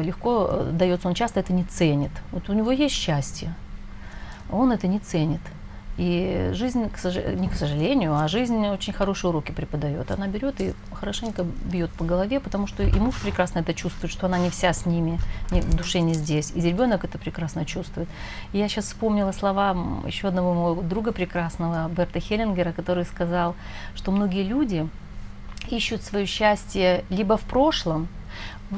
легко 0.00 0.48
э, 0.50 0.70
дается, 0.72 1.08
он 1.08 1.14
часто 1.14 1.40
это 1.40 1.52
не 1.52 1.64
ценит. 1.64 2.12
Вот 2.32 2.48
у 2.48 2.52
него 2.52 2.72
есть 2.72 2.94
счастье, 2.94 3.54
он 4.50 4.72
это 4.72 4.86
не 4.86 4.98
ценит. 4.98 5.40
И 5.96 6.50
жизнь, 6.54 6.90
к 6.90 6.98
сож... 6.98 7.14
не 7.14 7.48
к 7.48 7.54
сожалению, 7.54 8.16
а 8.16 8.26
жизнь 8.26 8.66
очень 8.66 8.92
хорошие 8.92 9.30
уроки 9.30 9.52
преподает. 9.52 10.10
Она 10.10 10.26
берет 10.26 10.60
и 10.60 10.74
хорошенько 10.92 11.44
бьет 11.44 11.90
по 11.92 12.04
голове, 12.04 12.40
потому 12.40 12.66
что 12.66 12.82
и 12.82 12.98
муж 12.98 13.14
прекрасно 13.22 13.60
это 13.60 13.74
чувствует, 13.74 14.12
что 14.12 14.26
она 14.26 14.38
не 14.38 14.50
вся 14.50 14.72
с 14.72 14.86
ними, 14.86 15.20
не, 15.52 15.60
в 15.60 15.76
душе 15.76 16.00
не 16.00 16.14
здесь. 16.14 16.50
И 16.54 16.60
ребенок 16.60 17.04
это 17.04 17.16
прекрасно 17.16 17.64
чувствует. 17.64 18.08
И 18.52 18.58
я 18.58 18.68
сейчас 18.68 18.86
вспомнила 18.86 19.30
слова 19.30 19.76
еще 20.04 20.28
одного 20.28 20.52
моего 20.54 20.82
друга 20.82 21.12
прекрасного, 21.12 21.88
Берта 21.88 22.18
Хеллингера, 22.18 22.72
который 22.72 23.04
сказал, 23.04 23.54
что 23.94 24.10
многие 24.10 24.42
люди 24.42 24.88
ищут 25.70 26.02
свое 26.02 26.26
счастье 26.26 27.04
либо 27.08 27.36
в 27.36 27.42
прошлом, 27.42 28.08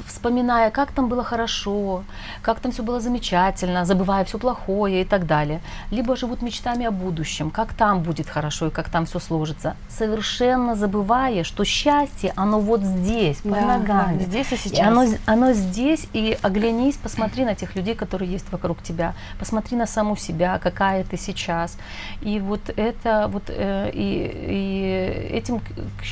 вспоминая, 0.07 0.71
как 0.71 0.93
там 0.93 1.09
было 1.09 1.25
хорошо, 1.25 2.05
как 2.43 2.61
там 2.61 2.73
все 2.73 2.83
было 2.83 3.00
замечательно, 3.00 3.85
забывая 3.85 4.25
все 4.25 4.38
плохое 4.38 5.02
и 5.02 5.05
так 5.05 5.26
далее. 5.26 5.61
Либо 5.90 6.16
живут 6.16 6.43
мечтами 6.43 6.87
о 6.87 6.90
будущем, 6.90 7.50
как 7.50 7.75
там 7.75 8.02
будет 8.02 8.28
хорошо 8.28 8.69
и 8.69 8.71
как 8.71 8.88
там 8.88 9.07
все 9.07 9.19
сложится, 9.19 9.76
совершенно 9.88 10.75
забывая, 10.75 11.45
что 11.45 11.64
счастье, 11.64 12.33
оно 12.37 12.61
вот 12.61 12.83
здесь, 12.83 13.38
под 13.38 13.52
да, 13.52 13.78
ногами. 13.78 14.19
Да, 14.19 14.25
здесь 14.25 14.52
и 14.52 14.57
сейчас. 14.57 14.78
И 14.78 14.83
оно, 14.83 15.05
оно 15.26 15.52
здесь, 15.52 16.09
и 16.12 16.37
оглянись, 16.43 16.97
посмотри 16.97 17.45
на 17.45 17.55
тех 17.55 17.75
людей, 17.76 17.95
которые 17.95 18.31
есть 18.31 18.50
вокруг 18.52 18.83
тебя, 18.83 19.14
посмотри 19.38 19.76
на 19.76 19.87
саму 19.87 20.16
себя, 20.16 20.59
какая 20.59 21.05
ты 21.05 21.16
сейчас. 21.16 21.78
И 22.21 22.40
вот 22.40 22.61
это, 22.76 23.28
вот, 23.28 23.45
э, 23.49 23.90
и, 23.93 25.28
и 25.31 25.37
этим, 25.37 25.61
к, 25.61 25.64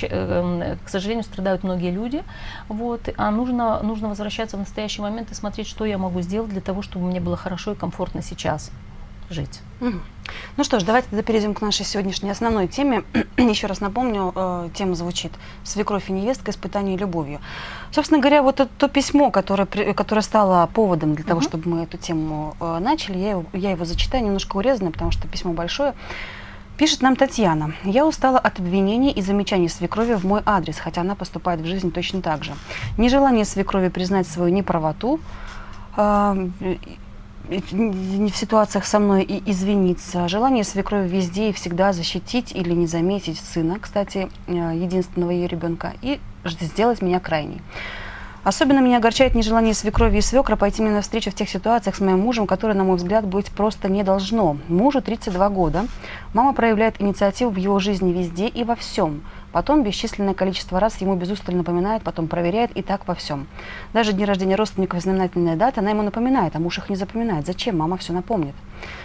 э, 0.02 0.76
к 0.85 0.88
сожалению, 0.88 1.25
страдают 1.25 1.62
многие 1.64 1.90
люди, 1.90 2.23
вот, 2.69 3.09
а 3.16 3.31
нужно 3.31 3.74
нужно, 3.83 4.04
нужно 4.04 4.09
возвращаться 4.09 4.57
в 4.57 4.61
настоящий 4.61 5.02
момент 5.02 5.31
и 5.31 5.35
смотреть, 5.35 5.66
что 5.66 5.85
я 5.85 5.99
могу 5.99 6.21
сделать 6.21 6.50
для 6.50 6.61
того, 6.61 6.83
чтобы 6.83 7.07
мне 7.07 7.21
было 7.21 7.37
хорошо 7.37 7.73
и 7.73 7.75
комфортно 7.75 8.23
сейчас 8.23 8.71
жить. 9.31 9.61
Ну 10.57 10.64
что 10.64 10.81
ж, 10.81 10.85
давайте 10.85 11.09
тогда 11.09 11.23
перейдем 11.23 11.54
к 11.54 11.61
нашей 11.61 11.85
сегодняшней 11.85 12.31
основной 12.31 12.69
теме. 12.69 13.04
Еще 13.37 13.66
раз 13.66 13.81
напомню, 13.81 14.33
э, 14.35 14.69
тема 14.75 14.95
звучит 14.95 15.33
«Свекровь 15.64 16.09
и 16.09 16.12
невестка. 16.12 16.50
Испытание 16.50 16.97
любовью». 16.97 17.40
Собственно 17.90 18.21
говоря, 18.21 18.43
вот 18.43 18.61
это 18.61 18.71
то 18.78 18.88
письмо, 18.88 19.31
которое, 19.31 19.66
которое 19.66 20.23
стало 20.23 20.66
поводом 20.66 21.14
для 21.14 21.25
того, 21.25 21.38
угу. 21.38 21.47
чтобы 21.47 21.69
мы 21.69 21.83
эту 21.83 21.99
тему 21.99 22.57
э, 22.61 22.78
начали, 22.78 23.19
я 23.19 23.31
его, 23.31 23.45
я 23.52 23.71
его 23.73 23.85
зачитаю 23.85 24.25
немножко 24.25 24.57
урезанно, 24.57 24.90
потому 24.90 25.11
что 25.11 25.26
письмо 25.28 25.52
большое. 25.52 25.95
Пишет 26.76 27.02
нам 27.02 27.14
Татьяна. 27.14 27.73
«Я 27.85 28.04
устала 28.04 28.38
от 28.38 28.59
обвинений 28.59 29.12
и 29.12 29.23
замечаний 29.23 29.69
свекрови 29.69 30.14
в 30.14 30.25
мой 30.25 30.43
адрес, 30.45 30.78
хотя 30.78 31.02
она 31.02 31.14
поступает 31.14 31.61
в 31.61 31.66
жизни 31.66 31.90
точно 31.90 32.21
так 32.21 32.43
же. 32.43 32.52
Нежелание 32.99 33.45
свекрови 33.45 33.88
признать 33.88 34.26
свою 34.26 34.52
неправоту, 34.52 35.21
э, 35.97 36.49
в 37.49 38.37
ситуациях 38.37 38.87
со 38.87 38.99
мной 38.99 39.23
и 39.23 39.50
извиниться. 39.50 40.28
Желание 40.28 40.64
свекрови 40.64 41.09
везде 41.09 41.50
и 41.50 41.52
всегда 41.52 41.93
защитить 41.93 42.52
или 42.52 42.73
не 42.73 42.87
заметить 42.87 43.38
сына, 43.38 43.78
кстати, 43.81 44.28
э, 44.47 44.52
единственного 44.52 45.31
ее 45.31 45.47
ребенка, 45.47 45.93
и 46.02 46.19
сделать 46.45 47.02
меня 47.02 47.21
крайней. 47.21 47.61
Особенно 48.44 48.80
меня 48.80 48.98
огорчает 48.98 49.34
нежелание 49.34 49.72
свекрови 49.72 50.18
и 50.18 50.20
свекра 50.20 50.56
пойти 50.56 50.82
мне 50.82 50.90
навстречу 50.90 51.30
в 51.30 51.34
тех 51.34 51.48
ситуациях 51.48 51.96
с 51.96 52.00
моим 52.00 52.20
мужем, 52.20 52.46
которые, 52.46 52.76
на 52.76 52.84
мой 52.84 52.98
взгляд, 52.98 53.26
быть 53.26 53.50
просто 53.50 53.88
не 53.88 54.02
должно. 54.02 54.58
Мужу 54.68 55.00
32 55.00 55.48
года. 55.48 55.86
Мама 56.34 56.52
проявляет 56.52 57.00
инициативу 57.00 57.50
в 57.50 57.56
его 57.56 57.78
жизни 57.78 58.12
везде 58.12 58.46
и 58.46 58.62
во 58.62 58.76
всем. 58.76 59.22
Потом 59.54 59.84
бесчисленное 59.84 60.34
количество 60.34 60.80
раз 60.80 61.00
ему 61.00 61.14
без 61.14 61.30
устали 61.30 61.54
напоминает, 61.54 62.02
потом 62.02 62.26
проверяет 62.26 62.73
и 62.76 62.82
так 62.82 63.06
во 63.06 63.14
всем. 63.14 63.46
Даже 63.92 64.12
дни 64.12 64.25
рождения 64.25 64.56
родственников 64.56 64.99
и 64.99 65.02
знаменательная 65.02 65.54
дата, 65.54 65.80
она 65.80 65.90
ему 65.90 66.02
напоминает, 66.02 66.56
а 66.56 66.58
муж 66.58 66.78
их 66.78 66.90
не 66.90 66.96
запоминает. 66.96 67.46
Зачем? 67.46 67.78
Мама 67.78 67.96
все 67.96 68.12
напомнит. 68.12 68.56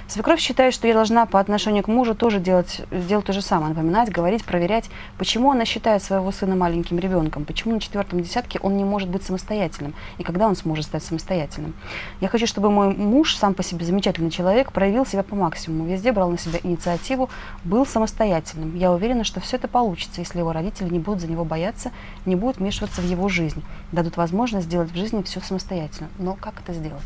Свекровь 0.08 0.40
считает, 0.40 0.74
что 0.74 0.88
я 0.88 0.96
должна 0.96 1.28
по 1.28 1.40
отношению 1.40 1.84
к 1.84 1.88
мужу 1.88 2.16
тоже 2.16 2.40
делать, 2.40 2.82
делать 2.92 3.26
то 3.26 3.34
же 3.34 3.42
самое, 3.42 3.70
напоминать, 3.70 4.10
говорить, 4.10 4.44
проверять, 4.44 4.90
почему 5.20 5.52
она 5.52 5.66
считает 5.66 6.02
своего 6.02 6.32
сына 6.32 6.56
маленьким 6.56 6.98
ребенком, 6.98 7.46
почему 7.46 7.76
на 7.76 7.80
четвертом 7.80 8.22
десятке 8.22 8.60
он 8.64 8.76
не 8.76 8.84
может 8.84 9.08
быть 9.08 9.24
самостоятельным, 9.24 9.94
и 10.18 10.24
когда 10.24 10.48
он 10.48 10.56
сможет 10.56 10.86
стать 10.86 11.04
самостоятельным. 11.04 11.76
Я 12.22 12.28
хочу, 12.28 12.48
чтобы 12.48 12.72
мой 12.72 12.96
муж, 12.96 13.36
сам 13.36 13.54
по 13.54 13.62
себе 13.62 13.86
замечательный 13.86 14.32
человек, 14.32 14.72
проявил 14.72 15.06
себя 15.06 15.22
по 15.22 15.36
максимуму, 15.36 15.86
везде 15.86 16.12
брал 16.12 16.32
на 16.32 16.40
себя 16.40 16.60
инициативу, 16.64 17.30
был 17.64 17.86
самостоятельным. 17.86 18.76
Я 18.76 18.92
уверена, 18.92 19.24
что 19.24 19.40
все 19.40 19.58
это 19.58 19.68
получится, 19.68 20.22
если 20.22 20.39
его 20.40 20.52
родители 20.52 20.90
не 20.90 21.00
будут 21.00 21.22
за 21.22 21.28
него 21.28 21.46
бояться, 21.46 21.92
не 22.26 22.36
будут 22.36 22.58
вмешиваться 22.58 23.02
в 23.02 23.06
его 23.06 23.30
жизнь, 23.30 23.64
дадут 23.92 24.18
возможность 24.18 24.68
сделать 24.68 24.92
в 24.92 24.96
жизни 24.96 25.22
все 25.24 25.40
самостоятельно. 25.42 26.10
Но 26.18 26.36
как 26.36 26.60
это 26.60 26.74
сделать? 26.74 27.06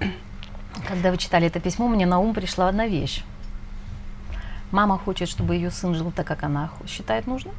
Когда 0.88 1.10
вы 1.10 1.16
читали 1.16 1.46
это 1.46 1.60
письмо, 1.60 1.88
мне 1.88 2.06
на 2.06 2.18
ум 2.18 2.34
пришла 2.34 2.68
одна 2.68 2.86
вещь. 2.86 3.24
Мама 4.70 4.98
хочет, 4.98 5.28
чтобы 5.28 5.54
ее 5.54 5.70
сын 5.70 5.94
жил 5.94 6.10
так, 6.10 6.26
как 6.26 6.42
она 6.42 6.70
считает 6.86 7.26
нужным, 7.26 7.54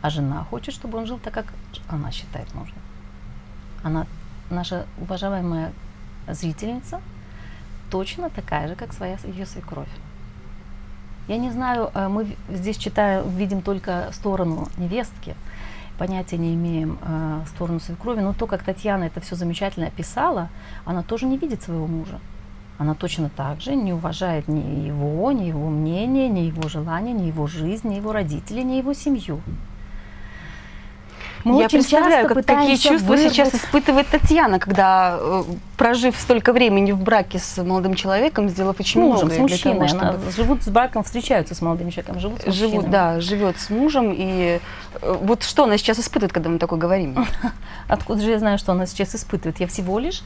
а 0.00 0.10
жена 0.10 0.44
хочет, 0.44 0.74
чтобы 0.74 0.98
он 0.98 1.06
жил 1.06 1.18
так, 1.18 1.34
как 1.34 1.46
она 1.88 2.10
считает 2.12 2.54
нужным. 2.54 2.78
Она, 3.82 4.06
наша 4.50 4.86
уважаемая 4.98 5.72
зрительница, 6.28 7.00
точно 7.90 8.30
такая 8.30 8.68
же, 8.68 8.76
как 8.76 8.92
своя 8.92 9.18
ее 9.24 9.46
свекровь. 9.46 9.88
Я 11.28 11.36
не 11.36 11.50
знаю, 11.50 11.90
э, 11.94 12.08
мы 12.08 12.36
здесь 12.50 12.76
читаем, 12.76 13.28
видим 13.36 13.62
только 13.62 14.08
сторону 14.12 14.68
невестки, 14.76 15.36
понятия 15.96 16.36
не 16.36 16.54
имеем 16.54 16.98
э, 17.00 17.42
сторону 17.46 17.78
свекрови, 17.78 18.20
но 18.20 18.32
то, 18.32 18.46
как 18.46 18.64
Татьяна 18.64 19.04
это 19.04 19.20
все 19.20 19.36
замечательно 19.36 19.86
описала, 19.86 20.48
она 20.84 21.02
тоже 21.02 21.26
не 21.26 21.38
видит 21.38 21.62
своего 21.62 21.86
мужа. 21.86 22.18
Она 22.78 22.94
точно 22.94 23.28
так 23.28 23.60
же 23.60 23.76
не 23.76 23.92
уважает 23.92 24.48
ни 24.48 24.86
его, 24.86 25.30
ни 25.30 25.44
его 25.44 25.68
мнение, 25.68 26.28
ни 26.28 26.40
его 26.40 26.68
желания, 26.68 27.12
ни 27.12 27.26
его 27.26 27.46
жизнь, 27.46 27.88
ни 27.88 27.94
его 27.94 28.12
родителей, 28.12 28.64
ни 28.64 28.74
его 28.74 28.92
семью. 28.92 29.40
Мы 31.44 31.58
Я 31.58 31.66
очень 31.66 31.78
представляю, 31.78 32.28
как, 32.28 32.44
какие 32.44 32.76
чувства 32.76 33.08
вырвать... 33.08 33.32
сейчас 33.32 33.54
испытывает 33.54 34.06
Татьяна, 34.08 34.58
когда, 34.58 35.16
э, 35.18 35.42
прожив 35.76 36.16
столько 36.16 36.52
времени 36.52 36.92
в 36.92 37.00
браке 37.00 37.38
с 37.38 37.62
молодым 37.62 37.94
человеком, 37.94 38.48
сделав 38.48 38.78
очень 38.78 39.00
мужем, 39.00 39.26
многое 39.26 39.38
с 39.38 39.40
мужчиной. 39.40 39.74
Того, 39.74 39.88
чтобы... 39.88 40.04
Она 40.04 40.30
живут 40.30 40.62
с 40.62 40.68
браком, 40.68 41.02
встречаются 41.02 41.54
с 41.54 41.62
молодым 41.62 41.90
человеком, 41.90 42.20
живут 42.20 42.42
с 42.42 42.46
мужчиной. 42.46 42.70
Живут, 42.70 42.90
да, 42.90 43.20
живет 43.20 43.58
с 43.58 43.70
мужем. 43.70 44.14
И 44.16 44.60
э, 45.00 45.16
вот 45.22 45.42
что 45.42 45.64
она 45.64 45.78
сейчас 45.78 45.98
испытывает, 45.98 46.32
когда 46.32 46.48
мы 46.48 46.58
такое 46.58 46.78
говорим? 46.78 47.26
Откуда 47.88 48.20
же 48.20 48.30
я 48.30 48.38
знаю, 48.38 48.58
что 48.58 48.72
она 48.72 48.86
сейчас 48.86 49.14
испытывает? 49.14 49.58
Я 49.58 49.66
всего 49.66 49.98
лишь 49.98 50.22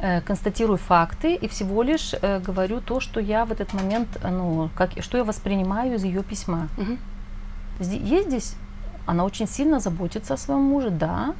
э, 0.00 0.22
констатирую 0.22 0.78
факты 0.78 1.34
и 1.34 1.48
всего 1.48 1.82
лишь 1.82 2.14
э, 2.14 2.40
говорю 2.40 2.80
то, 2.80 3.00
что 3.00 3.20
я 3.20 3.44
в 3.44 3.52
этот 3.52 3.74
момент, 3.74 4.08
ну, 4.22 4.70
как, 4.74 4.90
что 5.00 5.18
я 5.18 5.24
воспринимаю 5.24 5.96
из 5.96 6.04
ее 6.04 6.22
письма. 6.22 6.68
Угу. 6.78 6.96
Есть 7.80 8.28
здесь 8.28 8.56
она 9.06 9.24
очень 9.24 9.48
сильно 9.48 9.80
заботится 9.80 10.34
о 10.34 10.36
своем 10.36 10.62
муже, 10.62 10.90
да, 10.90 11.34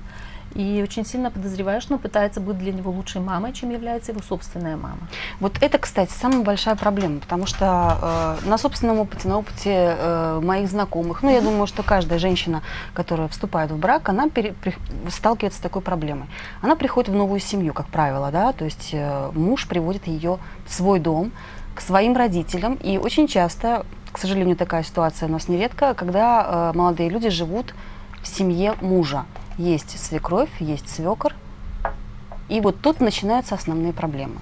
и 0.55 0.81
очень 0.83 1.05
сильно 1.05 1.31
подозреваю, 1.31 1.81
что 1.81 1.95
она 1.95 2.03
пытается 2.03 2.41
быть 2.41 2.57
для 2.59 2.73
него 2.73 2.91
лучшей 2.91 3.21
мамой, 3.21 3.53
чем 3.53 3.71
является 3.71 4.13
его 4.13 4.23
собственная 4.23 4.77
мама. 4.77 5.09
Вот 5.39 5.59
это, 5.61 5.77
кстати, 5.77 6.13
самая 6.13 6.43
большая 6.43 6.77
проблема, 6.77 7.21
потому 7.21 7.47
что 7.47 8.39
э, 8.43 8.49
на 8.49 8.57
собственном 8.57 9.01
опыте, 9.01 9.29
на 9.29 9.39
опыте 9.39 9.97
э, 9.99 10.41
моих 10.43 10.69
знакомых, 10.71 11.23
ну, 11.23 11.31
я 11.31 11.43
думаю, 11.43 11.67
что 11.67 11.83
каждая 11.83 12.19
женщина, 12.19 12.63
которая 12.95 13.29
вступает 13.29 13.71
в 13.71 13.79
брак, 13.79 14.09
она 14.09 14.31
пере, 14.31 14.55
при, 14.55 14.75
сталкивается 15.11 15.59
с 15.59 15.63
такой 15.63 15.83
проблемой. 15.83 16.29
Она 16.63 16.75
приходит 16.75 17.11
в 17.11 17.15
новую 17.15 17.41
семью, 17.41 17.75
как 17.75 17.89
правило, 17.89 18.31
да, 18.31 18.53
то 18.53 18.65
есть 18.65 18.91
э, 18.93 19.31
муж 19.35 19.69
приводит 19.69 20.07
ее 20.07 20.39
в 20.67 20.73
свой 20.73 21.01
дом, 21.01 21.33
к 21.75 21.83
своим 21.83 22.17
родителям, 22.17 22.75
и 22.75 22.97
очень 22.97 23.29
часто 23.29 23.85
к 24.17 24.19
сожалению, 24.19 24.57
такая 24.57 24.83
ситуация 24.83 25.29
у 25.29 25.31
нас 25.31 25.47
нередко, 25.47 25.93
когда 25.93 26.73
э, 26.73 26.73
молодые 26.75 27.11
люди 27.11 27.29
живут 27.29 27.75
в 28.23 28.27
семье 28.27 28.75
мужа. 28.81 29.27
Есть 29.59 30.03
свекровь, 30.03 30.49
есть 30.59 30.89
свекор. 30.89 31.35
И 32.49 32.63
вот 32.63 32.81
тут 32.81 33.01
начинаются 33.01 33.55
основные 33.55 33.93
проблемы. 33.93 34.37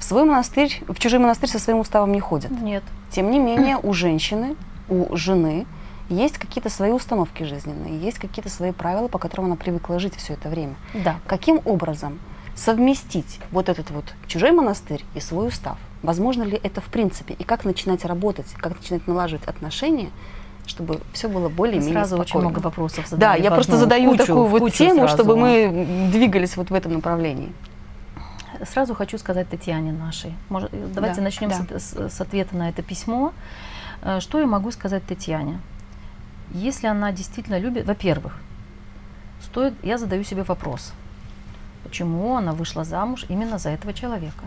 В 0.00 0.02
свой 0.02 0.24
монастырь, 0.24 0.82
в 0.88 0.98
чужой 0.98 1.20
монастырь 1.20 1.48
со 1.48 1.60
своим 1.60 1.78
уставом 1.78 2.10
не 2.10 2.18
ходят. 2.18 2.50
Нет. 2.50 2.82
Тем 3.12 3.30
не 3.30 3.38
менее, 3.38 3.78
у 3.80 3.92
женщины, 3.92 4.56
у 4.88 5.14
жены 5.14 5.64
есть 6.08 6.36
какие-то 6.36 6.70
свои 6.70 6.90
установки 6.90 7.44
жизненные, 7.44 8.00
есть 8.00 8.18
какие-то 8.18 8.50
свои 8.50 8.72
правила, 8.72 9.06
по 9.06 9.18
которым 9.18 9.46
она 9.46 9.54
привыкла 9.54 10.00
жить 10.00 10.16
все 10.16 10.32
это 10.32 10.48
время. 10.48 10.74
Да. 10.92 11.20
Каким 11.28 11.60
образом 11.64 12.18
совместить 12.56 13.38
вот 13.52 13.68
этот 13.68 13.92
вот 13.92 14.06
чужой 14.26 14.50
монастырь 14.50 15.04
и 15.14 15.20
свой 15.20 15.46
устав? 15.46 15.78
Возможно 16.02 16.44
ли 16.44 16.58
это 16.62 16.80
в 16.80 16.86
принципе? 16.86 17.34
И 17.34 17.44
как 17.44 17.64
начинать 17.64 18.04
работать, 18.04 18.46
как 18.56 18.76
начинать 18.76 19.06
налаживать 19.06 19.46
отношения, 19.46 20.10
чтобы 20.66 21.00
все 21.12 21.28
было 21.28 21.48
более-менее 21.48 21.92
Сразу 21.92 22.16
спокойно. 22.16 22.22
очень 22.22 22.40
много 22.40 22.58
вопросов 22.64 23.06
Да, 23.12 23.34
я 23.34 23.50
просто 23.50 23.76
задаю 23.76 24.12
кучу, 24.12 24.26
такую 24.26 24.46
вот 24.46 24.72
тему, 24.72 25.00
сразу. 25.00 25.14
чтобы 25.14 25.36
мы 25.36 26.08
двигались 26.12 26.56
вот 26.56 26.70
в 26.70 26.74
этом 26.74 26.94
направлении. 26.94 27.52
Сразу 28.64 28.94
хочу 28.94 29.18
сказать 29.18 29.48
Татьяне 29.48 29.92
нашей. 29.92 30.34
Может, 30.48 30.70
давайте 30.92 31.16
да, 31.16 31.22
начнем 31.22 31.50
да. 31.50 31.78
С, 31.78 32.10
с 32.10 32.20
ответа 32.20 32.56
на 32.56 32.68
это 32.68 32.82
письмо. 32.82 33.32
Э, 34.02 34.20
что 34.20 34.38
я 34.38 34.46
могу 34.46 34.70
сказать 34.70 35.02
Татьяне? 35.06 35.60
Если 36.52 36.86
она 36.86 37.12
действительно 37.12 37.58
любит, 37.58 37.86
во-первых, 37.86 38.36
стоит, 39.42 39.74
я 39.82 39.98
задаю 39.98 40.24
себе 40.24 40.42
вопрос, 40.42 40.92
почему 41.84 42.36
она 42.36 42.52
вышла 42.52 42.84
замуж 42.84 43.24
именно 43.28 43.58
за 43.58 43.70
этого 43.70 43.94
человека? 43.94 44.44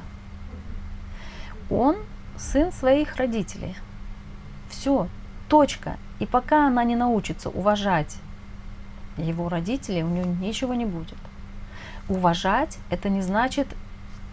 Он 1.73 1.95
сын 2.37 2.71
своих 2.71 3.15
родителей. 3.15 3.75
Все, 4.69 5.07
точка. 5.49 5.97
И 6.19 6.27
пока 6.27 6.67
она 6.67 6.83
не 6.83 6.95
научится 6.95 7.49
уважать 7.49 8.17
его 9.17 9.49
родителей, 9.49 10.03
у 10.03 10.07
нее 10.07 10.23
ничего 10.23 10.75
не 10.75 10.85
будет. 10.85 11.17
Уважать 12.09 12.77
это 12.91 13.09
не 13.09 13.23
значит 13.23 13.67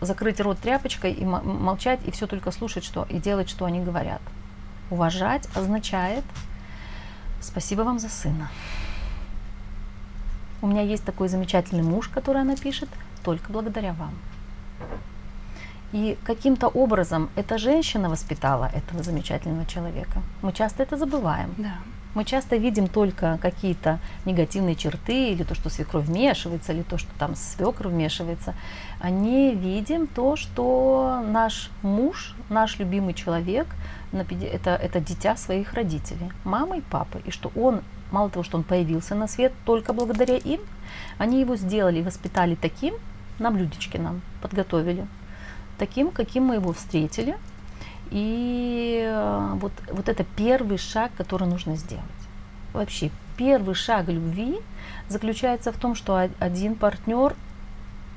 закрыть 0.02 0.38
рот 0.40 0.58
тряпочкой 0.58 1.12
и 1.12 1.24
молчать 1.24 2.00
и 2.04 2.10
все 2.10 2.26
только 2.26 2.50
слушать, 2.50 2.84
что 2.84 3.06
и 3.08 3.18
делать, 3.18 3.48
что 3.48 3.64
они 3.64 3.80
говорят. 3.80 4.20
Уважать 4.90 5.48
означает 5.56 6.24
спасибо 7.40 7.82
вам 7.82 7.98
за 7.98 8.10
сына. 8.10 8.50
У 10.60 10.66
меня 10.66 10.82
есть 10.82 11.04
такой 11.04 11.28
замечательный 11.28 11.82
муж, 11.82 12.08
который 12.08 12.42
она 12.42 12.54
пишет, 12.54 12.90
только 13.24 13.50
благодаря 13.50 13.94
вам. 13.94 14.12
И 15.92 16.16
каким-то 16.24 16.68
образом 16.68 17.30
эта 17.36 17.58
женщина 17.58 18.08
воспитала 18.08 18.70
этого 18.74 19.02
замечательного 19.02 19.66
человека. 19.66 20.22
Мы 20.42 20.52
часто 20.52 20.82
это 20.82 20.96
забываем. 20.96 21.54
Да. 21.58 21.74
Мы 22.14 22.24
часто 22.24 22.56
видим 22.56 22.88
только 22.88 23.38
какие-то 23.40 24.00
негативные 24.24 24.74
черты, 24.74 25.30
или 25.30 25.44
то, 25.44 25.54
что 25.54 25.70
свекровь 25.70 26.06
вмешивается, 26.06 26.72
или 26.72 26.82
то, 26.82 26.98
что 26.98 27.08
там 27.18 27.36
свекр 27.36 27.86
вмешивается. 27.88 28.54
А 29.00 29.10
не 29.10 29.54
видим 29.54 30.08
то, 30.08 30.34
что 30.34 31.22
наш 31.24 31.70
муж, 31.82 32.34
наш 32.48 32.78
любимый 32.80 33.14
человек 33.14 33.66
это, 34.12 34.70
это 34.70 35.00
дитя 35.00 35.36
своих 35.36 35.74
родителей, 35.74 36.32
мамы 36.44 36.78
и 36.78 36.80
папы, 36.80 37.20
и 37.24 37.30
что 37.30 37.52
он, 37.54 37.82
мало 38.10 38.28
того, 38.28 38.42
что 38.42 38.58
он 38.58 38.64
появился 38.64 39.14
на 39.14 39.28
свет 39.28 39.52
только 39.64 39.92
благодаря 39.92 40.36
им, 40.36 40.60
они 41.18 41.40
его 41.40 41.56
сделали 41.56 42.00
и 42.00 42.02
воспитали 42.02 42.56
таким, 42.56 42.94
на 43.38 43.50
блюдечке 43.50 43.98
нам 43.98 44.20
подготовили, 44.42 45.06
таким, 45.80 46.10
каким 46.10 46.44
мы 46.44 46.56
его 46.56 46.72
встретили. 46.72 47.38
И 48.10 49.02
э, 49.02 49.52
вот, 49.54 49.72
вот 49.90 50.08
это 50.08 50.24
первый 50.36 50.78
шаг, 50.78 51.10
который 51.16 51.48
нужно 51.48 51.76
сделать. 51.76 52.04
Вообще, 52.74 53.10
первый 53.36 53.74
шаг 53.74 54.08
любви 54.08 54.58
заключается 55.08 55.72
в 55.72 55.76
том, 55.76 55.94
что 55.94 56.28
один 56.38 56.74
партнер 56.74 57.34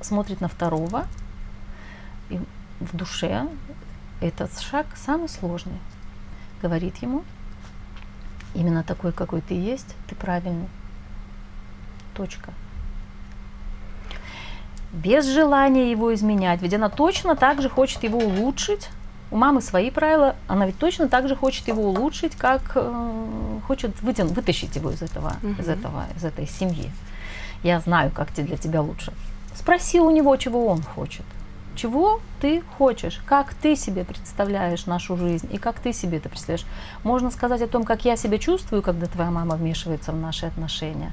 смотрит 0.00 0.40
на 0.40 0.48
второго, 0.48 1.06
и 2.28 2.38
в 2.80 2.96
душе 2.96 3.48
этот 4.20 4.58
шаг 4.60 4.86
самый 4.94 5.28
сложный. 5.28 5.78
Говорит 6.60 6.96
ему, 6.98 7.24
именно 8.54 8.82
такой, 8.82 9.12
какой 9.12 9.40
ты 9.40 9.54
есть, 9.54 9.94
ты 10.08 10.14
правильный. 10.14 10.68
Точка. 12.14 12.52
Без 14.94 15.26
желания 15.26 15.90
его 15.90 16.14
изменять. 16.14 16.62
Ведь 16.62 16.74
она 16.74 16.88
точно 16.88 17.34
так 17.36 17.60
же 17.60 17.68
хочет 17.68 18.02
его 18.04 18.18
улучшить. 18.18 18.88
У 19.30 19.36
мамы 19.36 19.60
свои 19.60 19.90
правила, 19.90 20.36
она 20.46 20.66
ведь 20.66 20.78
точно 20.78 21.08
так 21.08 21.26
же 21.28 21.34
хочет 21.34 21.66
его 21.66 21.82
улучшить, 21.82 22.36
как 22.36 22.72
э, 22.76 23.58
хочет 23.66 23.90
вытян- 24.02 24.32
вытащить 24.32 24.76
его 24.76 24.90
из 24.92 25.02
этого, 25.02 25.32
из 25.42 25.66
Мгм. 25.66 25.70
этого, 25.70 26.04
из 26.16 26.24
этой 26.24 26.46
семьи. 26.46 26.90
Я 27.64 27.80
знаю, 27.80 28.12
как 28.12 28.32
те- 28.32 28.42
для 28.42 28.56
тебя 28.56 28.80
лучше. 28.82 29.12
Спроси 29.54 29.98
у 29.98 30.10
него, 30.10 30.36
чего 30.36 30.66
он 30.68 30.82
хочет. 30.82 31.24
Чего 31.74 32.20
ты 32.40 32.62
хочешь? 32.78 33.20
Как 33.26 33.54
ты 33.54 33.74
себе 33.74 34.04
представляешь 34.04 34.86
нашу 34.86 35.16
жизнь? 35.16 35.48
И 35.52 35.58
как 35.58 35.80
ты 35.80 35.92
себе 35.92 36.18
это 36.18 36.28
представляешь? 36.28 36.66
Можно 37.02 37.32
сказать 37.32 37.62
о 37.62 37.66
том, 37.66 37.82
как 37.82 38.04
я 38.04 38.16
себя 38.16 38.38
чувствую, 38.38 38.82
когда 38.82 39.06
твоя 39.06 39.30
мама 39.32 39.56
вмешивается 39.56 40.12
в 40.12 40.16
наши 40.16 40.46
отношения. 40.46 41.10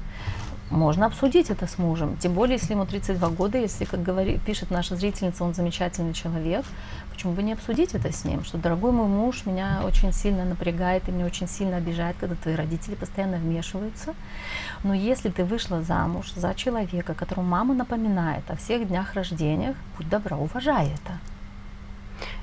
Можно 0.72 1.04
обсудить 1.04 1.50
это 1.50 1.66
с 1.66 1.76
мужем. 1.76 2.16
Тем 2.16 2.32
более, 2.32 2.56
если 2.56 2.72
ему 2.72 2.86
32 2.86 3.28
года, 3.28 3.58
если, 3.58 3.84
как 3.84 4.02
говорит, 4.02 4.40
пишет 4.40 4.70
наша 4.70 4.96
зрительница, 4.96 5.44
он 5.44 5.52
замечательный 5.52 6.14
человек. 6.14 6.64
Почему 7.10 7.34
бы 7.34 7.42
не 7.42 7.52
обсудить 7.52 7.94
это 7.94 8.10
с 8.10 8.24
ним? 8.24 8.42
Что, 8.42 8.56
дорогой 8.56 8.90
мой 8.90 9.06
муж, 9.06 9.44
меня 9.44 9.82
очень 9.84 10.14
сильно 10.14 10.46
напрягает 10.46 11.06
и 11.06 11.12
меня 11.12 11.26
очень 11.26 11.46
сильно 11.46 11.76
обижает, 11.76 12.16
когда 12.18 12.36
твои 12.36 12.54
родители 12.54 12.94
постоянно 12.94 13.36
вмешиваются. 13.36 14.14
Но 14.82 14.94
если 14.94 15.28
ты 15.28 15.44
вышла 15.44 15.82
замуж 15.82 16.32
за 16.34 16.54
человека, 16.54 17.12
которому 17.12 17.46
мама 17.46 17.74
напоминает 17.74 18.50
о 18.50 18.56
всех 18.56 18.88
днях 18.88 19.12
рождениях, 19.12 19.76
будь 19.98 20.08
добра, 20.08 20.38
уважай 20.38 20.86
это. 20.86 21.31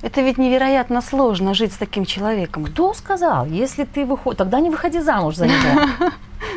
Это 0.02 0.22
ведь 0.22 0.38
невероятно 0.38 1.02
сложно 1.02 1.54
жить 1.54 1.74
с 1.74 1.78
таким 1.78 2.06
человеком. 2.06 2.66
Кто 2.66 2.94
сказал, 2.94 3.46
если 3.46 3.84
ты 3.86 4.06
выходишь, 4.06 4.38
тогда 4.38 4.60
не 4.60 4.70
выходи 4.70 5.00
замуж 5.00 5.36
за 5.36 5.48
него. 5.48 5.88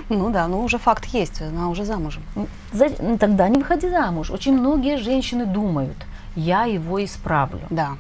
Ну 0.09 0.31
да, 0.31 0.47
ну 0.47 0.62
уже 0.62 0.79
факт 0.79 1.07
есть, 1.07 1.41
она 1.43 1.69
уже 1.69 1.85
замужем. 1.85 2.23
За- 2.73 2.91
Тогда 3.19 3.49
не 3.49 3.59
выходи 3.59 3.88
замуж. 3.88 4.31
Очень 4.31 4.52
многие 4.59 4.97
женщины 4.97 5.45
думают, 5.47 5.97
я 6.37 6.64
его 6.64 7.02
исправлю. 7.05 7.61
Да, 7.71 7.97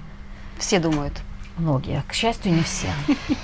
все 0.58 0.78
думают. 0.78 1.12
Многие, 1.58 2.02
к 2.06 2.12
счастью, 2.12 2.52
не 2.52 2.62
все. 2.62 2.88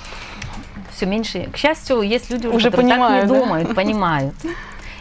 Все 0.91 1.05
меньше. 1.05 1.49
К 1.53 1.57
счастью, 1.57 2.01
есть 2.01 2.29
люди, 2.29 2.47
уже, 2.47 2.71
понимают, 2.71 3.27
так 3.29 3.31
не 3.37 3.39
думают, 3.39 3.75
понимают. 3.75 4.35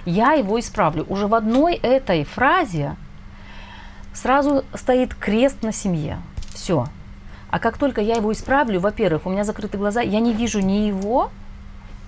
Я 0.04 0.32
его 0.32 0.58
исправлю. 0.60 1.04
Уже 1.08 1.26
в 1.26 1.34
одной 1.34 1.74
этой 1.74 2.24
фразе 2.24 2.96
сразу 4.14 4.64
стоит 4.74 5.14
крест 5.14 5.62
на 5.62 5.72
семье. 5.72 6.18
Все. 6.58 6.88
А 7.50 7.60
как 7.60 7.78
только 7.78 8.00
я 8.00 8.16
его 8.16 8.32
исправлю, 8.32 8.80
во-первых, 8.80 9.26
у 9.26 9.30
меня 9.30 9.44
закрыты 9.44 9.78
глаза, 9.78 10.00
я 10.00 10.18
не 10.18 10.32
вижу 10.32 10.60
ни 10.60 10.88
его, 10.88 11.30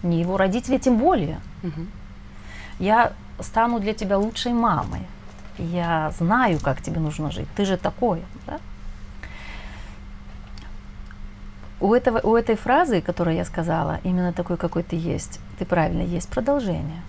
ни 0.02 0.16
его 0.16 0.36
родителей, 0.36 0.80
тем 0.80 0.98
более. 0.98 1.40
Мгм. 1.62 1.88
Я 2.80 3.12
стану 3.38 3.78
для 3.78 3.94
тебя 3.94 4.18
лучшей 4.18 4.52
мамой. 4.52 5.02
Я 5.56 6.12
знаю, 6.18 6.58
как 6.60 6.82
тебе 6.82 6.98
нужно 6.98 7.30
жить. 7.30 7.46
Ты 7.54 7.64
же 7.64 7.76
такой. 7.76 8.22
Да? 8.46 8.58
У, 11.78 11.94
этого, 11.94 12.20
у 12.24 12.34
этой 12.34 12.56
фразы, 12.56 13.00
которую 13.00 13.36
я 13.36 13.44
сказала, 13.44 14.00
именно 14.02 14.32
такой, 14.32 14.56
какой 14.56 14.82
ты 14.82 14.96
есть, 14.96 15.38
ты 15.58 15.64
правильно, 15.64 16.02
есть 16.02 16.28
продолжение. 16.28 17.02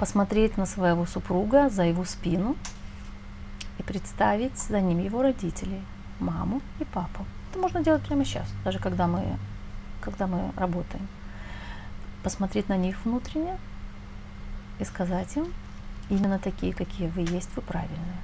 Посмотреть 0.00 0.58
на 0.58 0.66
своего 0.66 1.06
супруга 1.06 1.70
за 1.70 1.84
его 1.84 2.04
спину 2.04 2.56
и 3.78 3.82
представить 3.82 4.56
за 4.58 4.80
ним 4.80 4.98
его 4.98 5.22
родителей, 5.22 5.82
маму 6.20 6.60
и 6.80 6.84
папу. 6.84 7.24
Это 7.50 7.58
можно 7.58 7.82
делать 7.82 8.02
прямо 8.02 8.24
сейчас, 8.24 8.46
даже 8.64 8.78
когда 8.78 9.06
мы, 9.06 9.22
когда 10.00 10.26
мы 10.26 10.50
работаем. 10.56 11.06
Посмотреть 12.22 12.68
на 12.68 12.76
них 12.76 12.96
внутренне 13.04 13.58
и 14.78 14.84
сказать 14.84 15.36
им, 15.36 15.46
именно 16.10 16.38
такие, 16.38 16.72
какие 16.72 17.08
вы 17.08 17.20
есть, 17.22 17.54
вы 17.54 17.62
правильные. 17.62 18.20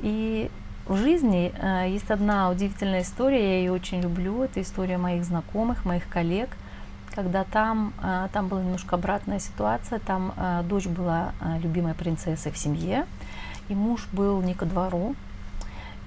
И 0.00 0.50
в 0.86 0.96
жизни 0.96 1.52
э, 1.54 1.90
есть 1.90 2.10
одна 2.10 2.50
удивительная 2.50 3.02
история, 3.02 3.40
я 3.40 3.58
ее 3.58 3.72
очень 3.72 4.00
люблю. 4.00 4.42
Это 4.42 4.62
история 4.62 4.96
моих 4.96 5.24
знакомых, 5.24 5.84
моих 5.84 6.08
коллег, 6.08 6.50
когда 7.14 7.44
там, 7.44 7.92
э, 8.02 8.28
там 8.32 8.48
была 8.48 8.62
немножко 8.62 8.96
обратная 8.96 9.38
ситуация. 9.38 9.98
Там 9.98 10.32
э, 10.36 10.62
дочь 10.64 10.86
была 10.86 11.32
э, 11.40 11.58
любимой 11.60 11.94
принцессой 11.94 12.52
в 12.52 12.58
семье, 12.58 13.06
и 13.68 13.74
муж 13.74 14.06
был 14.12 14.40
не 14.42 14.54
ко 14.54 14.66
двору, 14.66 15.14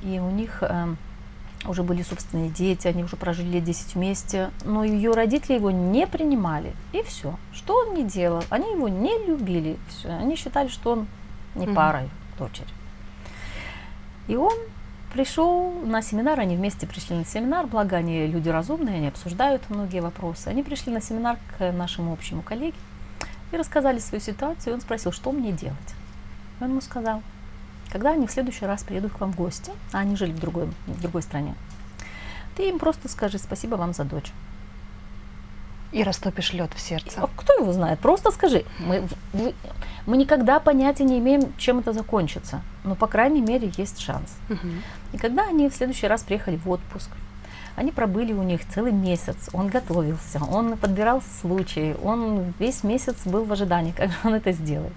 и 0.01 0.19
у 0.19 0.31
них 0.31 0.63
уже 1.67 1.83
были 1.83 2.01
собственные 2.01 2.49
дети, 2.49 2.87
они 2.87 3.03
уже 3.03 3.15
прожили 3.17 3.49
лет 3.49 3.63
10 3.63 3.93
вместе, 3.93 4.49
но 4.63 4.83
ее 4.83 5.11
родители 5.11 5.55
его 5.55 5.69
не 5.69 6.07
принимали. 6.07 6.73
И 6.91 7.03
все. 7.03 7.35
Что 7.53 7.75
он 7.75 7.93
не 7.93 8.03
делал? 8.03 8.43
Они 8.49 8.71
его 8.71 8.87
не 8.87 9.15
любили. 9.27 9.77
Всё. 9.89 10.09
Они 10.09 10.35
считали, 10.35 10.69
что 10.69 10.93
он 10.93 11.07
не 11.53 11.67
пара 11.67 12.09
дочери. 12.39 12.67
И 14.27 14.35
он 14.35 14.53
пришел 15.11 15.71
на 15.85 16.01
семинар, 16.01 16.39
они 16.39 16.55
вместе 16.55 16.87
пришли 16.87 17.15
на 17.15 17.25
семинар, 17.25 17.67
благо 17.67 17.95
они 17.97 18.27
люди 18.27 18.49
разумные, 18.49 18.97
они 18.97 19.07
обсуждают 19.07 19.69
многие 19.69 20.01
вопросы. 20.01 20.47
Они 20.47 20.63
пришли 20.63 20.91
на 20.91 21.01
семинар 21.01 21.37
к 21.57 21.71
нашему 21.71 22.13
общему 22.13 22.41
коллеге 22.41 22.77
и 23.51 23.57
рассказали 23.57 23.99
свою 23.99 24.21
ситуацию. 24.21 24.71
И 24.71 24.75
он 24.75 24.81
спросил, 24.81 25.11
что 25.11 25.31
мне 25.31 25.51
делать. 25.51 25.77
И 26.59 26.63
он 26.63 26.71
ему 26.71 26.81
сказал, 26.81 27.21
когда 27.91 28.11
они 28.11 28.27
в 28.27 28.31
следующий 28.31 28.65
раз 28.65 28.83
приедут 28.83 29.13
к 29.13 29.19
вам 29.19 29.33
в 29.33 29.35
гости, 29.35 29.71
а 29.91 29.99
они 29.99 30.15
жили 30.15 30.31
в 30.31 30.39
другой, 30.39 30.69
в 30.87 31.01
другой 31.01 31.21
стране, 31.21 31.55
ты 32.55 32.69
им 32.69 32.79
просто 32.79 33.07
скажи 33.07 33.37
спасибо 33.37 33.75
вам 33.75 33.93
за 33.93 34.03
дочь. 34.03 34.31
И 35.91 36.03
растопишь 36.03 36.53
лед 36.53 36.71
в 36.73 36.79
сердце. 36.79 37.21
А 37.21 37.29
кто 37.35 37.53
его 37.53 37.73
знает? 37.73 37.99
Просто 37.99 38.31
скажи. 38.31 38.63
Мы, 38.79 39.03
вы- 39.33 39.53
мы 40.05 40.17
никогда 40.17 40.59
понятия 40.59 41.03
не 41.03 41.19
имеем, 41.19 41.53
чем 41.57 41.79
это 41.79 41.91
закончится. 41.93 42.61
Но, 42.83 42.95
по 42.95 43.07
крайней 43.07 43.41
мере, 43.41 43.71
есть 43.77 43.99
шанс. 43.99 44.35
Мгм. 44.49 44.81
И 45.13 45.17
когда 45.17 45.47
они 45.47 45.69
в 45.69 45.75
следующий 45.75 46.07
раз 46.07 46.23
приехали 46.23 46.55
в 46.55 46.69
отпуск, 46.69 47.09
они 47.75 47.91
пробыли 47.91 48.33
у 48.33 48.43
них 48.43 48.61
целый 48.73 48.91
месяц, 48.91 49.49
он 49.53 49.67
готовился, 49.67 50.43
он 50.43 50.77
подбирал 50.77 51.21
случаи, 51.41 51.95
он 52.03 52.53
весь 52.59 52.83
месяц 52.83 53.25
был 53.25 53.43
в 53.45 53.51
ожидании, 53.51 53.91
как 53.97 54.09
же 54.11 54.17
он 54.23 54.33
это 54.33 54.51
сделает. 54.51 54.93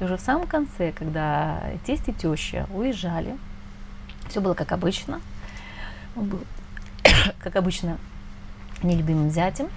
И 0.00 0.04
уже 0.04 0.16
в 0.16 0.20
самом 0.20 0.46
конце, 0.46 0.92
когда 0.92 1.60
тесть 1.86 2.08
и 2.08 2.12
теща 2.12 2.66
уезжали, 2.74 3.36
все 4.28 4.40
было 4.40 4.54
как 4.54 4.72
обычно, 4.72 5.20
он 6.16 6.26
был, 6.26 6.40
как 7.40 7.56
обычно, 7.56 7.98
нелюбимым 8.82 9.30
зятем. 9.30 9.68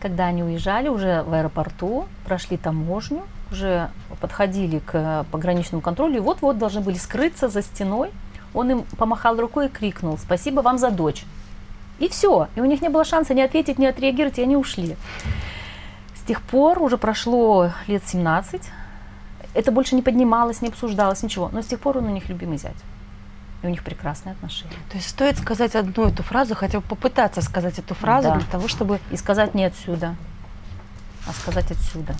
Когда 0.00 0.26
они 0.26 0.42
уезжали 0.42 0.88
уже 0.88 1.22
в 1.22 1.32
аэропорту, 1.32 2.06
прошли 2.24 2.56
таможню, 2.56 3.22
уже 3.50 3.90
подходили 4.20 4.80
к 4.80 5.24
пограничному 5.30 5.82
контролю, 5.82 6.16
и 6.16 6.20
вот-вот 6.20 6.58
должны 6.58 6.80
были 6.80 6.96
скрыться 6.96 7.48
за 7.48 7.62
стеной. 7.62 8.10
Он 8.54 8.70
им 8.70 8.82
помахал 8.98 9.38
рукой 9.38 9.66
и 9.66 9.68
крикнул 9.68 10.18
«Спасибо 10.18 10.60
вам 10.60 10.78
за 10.78 10.90
дочь». 10.90 11.24
И 11.98 12.08
все. 12.08 12.48
И 12.56 12.60
у 12.60 12.64
них 12.64 12.82
не 12.82 12.88
было 12.88 13.04
шанса 13.04 13.34
ни 13.34 13.40
ответить, 13.40 13.78
ни 13.78 13.86
отреагировать, 13.86 14.38
и 14.38 14.42
они 14.42 14.56
ушли. 14.56 14.96
С 16.16 16.20
тех 16.26 16.42
пор 16.42 16.82
уже 16.82 16.98
прошло 16.98 17.70
лет 17.86 18.02
17. 18.06 18.62
Это 19.54 19.72
больше 19.72 19.94
не 19.94 20.02
поднималось, 20.02 20.62
не 20.62 20.68
обсуждалось, 20.68 21.22
ничего. 21.22 21.50
Но 21.52 21.62
с 21.62 21.66
тех 21.66 21.78
пор 21.78 21.98
он 21.98 22.06
у 22.06 22.10
них 22.10 22.28
любимый 22.28 22.58
зять. 22.58 22.76
И 23.62 23.66
у 23.66 23.70
них 23.70 23.84
прекрасные 23.84 24.32
отношения. 24.32 24.72
То 24.90 24.96
есть 24.96 25.08
стоит 25.08 25.38
сказать 25.38 25.74
одну 25.76 26.08
эту 26.08 26.22
фразу, 26.22 26.54
хотя 26.54 26.80
бы 26.80 26.86
попытаться 26.86 27.40
сказать 27.42 27.78
эту 27.78 27.94
фразу 27.94 28.28
Да. 28.28 28.36
для 28.36 28.46
того, 28.46 28.66
чтобы... 28.68 28.98
И 29.12 29.16
сказать 29.16 29.54
не 29.54 29.64
отсюда, 29.64 30.16
а 31.28 31.32
сказать 31.32 31.70
отсюда. 31.70 32.14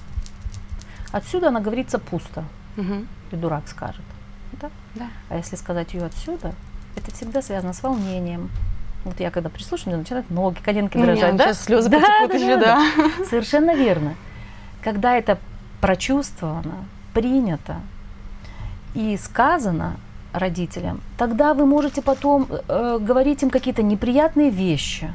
Отсюда 1.11 1.49
она 1.49 1.61
говорится 1.61 1.99
пусто, 1.99 2.45
Мгм. 2.77 3.09
и 3.33 3.37
дурак 3.37 3.67
скажет. 3.69 4.05
Да? 4.53 4.71
Да. 4.95 5.09
А 5.31 5.37
если 5.37 5.57
сказать 5.57 5.93
ее 5.95 6.05
отсюда, 6.05 6.55
это 6.97 7.11
всегда 7.13 7.43
связано 7.43 7.73
с 7.73 7.83
волнением. 7.83 8.49
Вот 9.05 9.19
я 9.19 9.31
когда 9.33 9.49
прислушиваюсь, 9.49 9.99
начинают 9.99 10.31
ноги, 10.31 10.59
коленки 10.61 10.97
дрожать. 10.97 11.35
да? 11.37 11.47
сейчас 11.47 11.65
слезы 11.65 11.89
Да, 11.91 11.99
потекут 11.99 12.31
да, 12.31 12.37
еще, 12.37 12.57
да, 12.57 12.77
да. 12.97 13.11
да. 13.19 13.25
Совершенно 13.25 13.75
верно. 13.75 14.15
Когда 14.81 15.17
это 15.17 15.39
прочувствовано, 15.81 16.85
принято 17.13 17.81
и 18.95 19.17
сказано, 19.17 19.97
родителям, 20.33 21.01
тогда 21.17 21.55
вы 21.55 21.67
можете 21.67 22.03
потом 22.03 22.47
э, 22.51 22.99
говорить 23.01 23.43
им 23.43 23.51
какие-то 23.51 23.83
неприятные 23.83 24.51
вещи. 24.51 25.13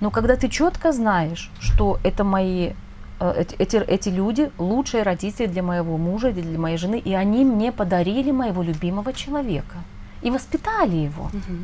Но 0.00 0.10
когда 0.10 0.36
ты 0.36 0.48
четко 0.48 0.92
знаешь, 0.92 1.50
что 1.60 1.98
это 2.04 2.24
мои 2.24 2.72
э, 3.20 3.44
эти, 3.58 3.76
эти 3.76 4.08
люди 4.08 4.50
лучшие 4.58 5.02
родители 5.02 5.46
для 5.46 5.62
моего 5.62 5.96
мужа, 5.96 6.30
для 6.32 6.58
моей 6.58 6.78
жены, 6.78 6.98
и 6.98 7.14
они 7.14 7.44
мне 7.44 7.72
подарили 7.72 8.30
моего 8.30 8.62
любимого 8.62 9.12
человека 9.12 9.76
и 10.22 10.30
воспитали 10.30 10.96
его 10.96 11.24
угу. 11.24 11.56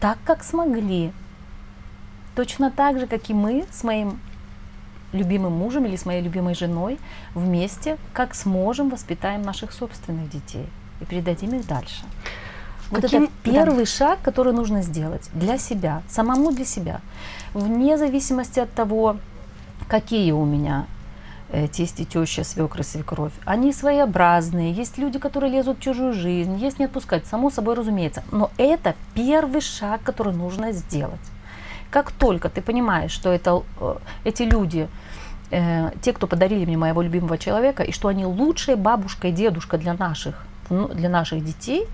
так, 0.00 0.18
как 0.24 0.44
смогли. 0.44 1.12
Точно 2.34 2.70
так 2.70 2.98
же, 2.98 3.06
как 3.06 3.30
и 3.30 3.34
мы 3.34 3.64
с 3.70 3.84
моим 3.84 4.18
любимым 5.12 5.52
мужем 5.52 5.84
или 5.84 5.94
с 5.94 6.06
моей 6.06 6.22
любимой 6.22 6.54
женой 6.54 6.98
вместе, 7.34 7.96
как 8.12 8.34
сможем, 8.34 8.88
воспитаем 8.88 9.42
наших 9.42 9.72
собственных 9.72 10.28
детей 10.30 10.66
и 11.04 11.06
передадим 11.06 11.54
их 11.54 11.66
дальше. 11.66 12.04
Вот 12.90 13.02
Каким? 13.02 13.24
это 13.24 13.32
первый 13.42 13.84
да. 13.84 13.86
шаг, 13.86 14.18
который 14.22 14.52
нужно 14.52 14.82
сделать 14.82 15.30
для 15.32 15.58
себя, 15.58 16.02
самому 16.08 16.52
для 16.52 16.64
себя, 16.64 17.00
вне 17.54 17.96
зависимости 17.96 18.60
от 18.60 18.72
того, 18.72 19.16
какие 19.88 20.32
у 20.32 20.44
меня 20.44 20.86
э, 21.50 21.66
тесть 21.68 22.00
и 22.00 22.04
теща, 22.04 22.44
свекры, 22.44 22.82
свекровь. 22.82 23.32
Они 23.44 23.72
своеобразные, 23.72 24.72
есть 24.72 24.98
люди, 24.98 25.18
которые 25.18 25.52
лезут 25.52 25.78
в 25.78 25.80
чужую 25.80 26.12
жизнь, 26.12 26.56
есть 26.56 26.78
не 26.78 26.84
отпускать, 26.84 27.26
само 27.26 27.50
собой 27.50 27.74
разумеется. 27.74 28.22
Но 28.30 28.50
это 28.58 28.94
первый 29.14 29.60
шаг, 29.60 30.02
который 30.02 30.34
нужно 30.34 30.72
сделать. 30.72 31.20
Как 31.90 32.12
только 32.12 32.48
ты 32.48 32.60
понимаешь, 32.60 33.12
что 33.12 33.30
это, 33.30 33.62
э, 33.80 33.96
эти 34.24 34.42
люди, 34.42 34.88
э, 35.50 35.90
те, 36.02 36.12
кто 36.12 36.26
подарили 36.26 36.66
мне 36.66 36.76
моего 36.76 37.02
любимого 37.02 37.38
человека, 37.38 37.82
и 37.82 37.92
что 37.92 38.08
они 38.08 38.26
лучшая 38.26 38.76
бабушка 38.76 39.28
и 39.28 39.32
дедушка 39.32 39.78
для 39.78 39.94
наших, 39.94 40.46
для 40.68 41.08
наших 41.08 41.44
детей, 41.44 41.86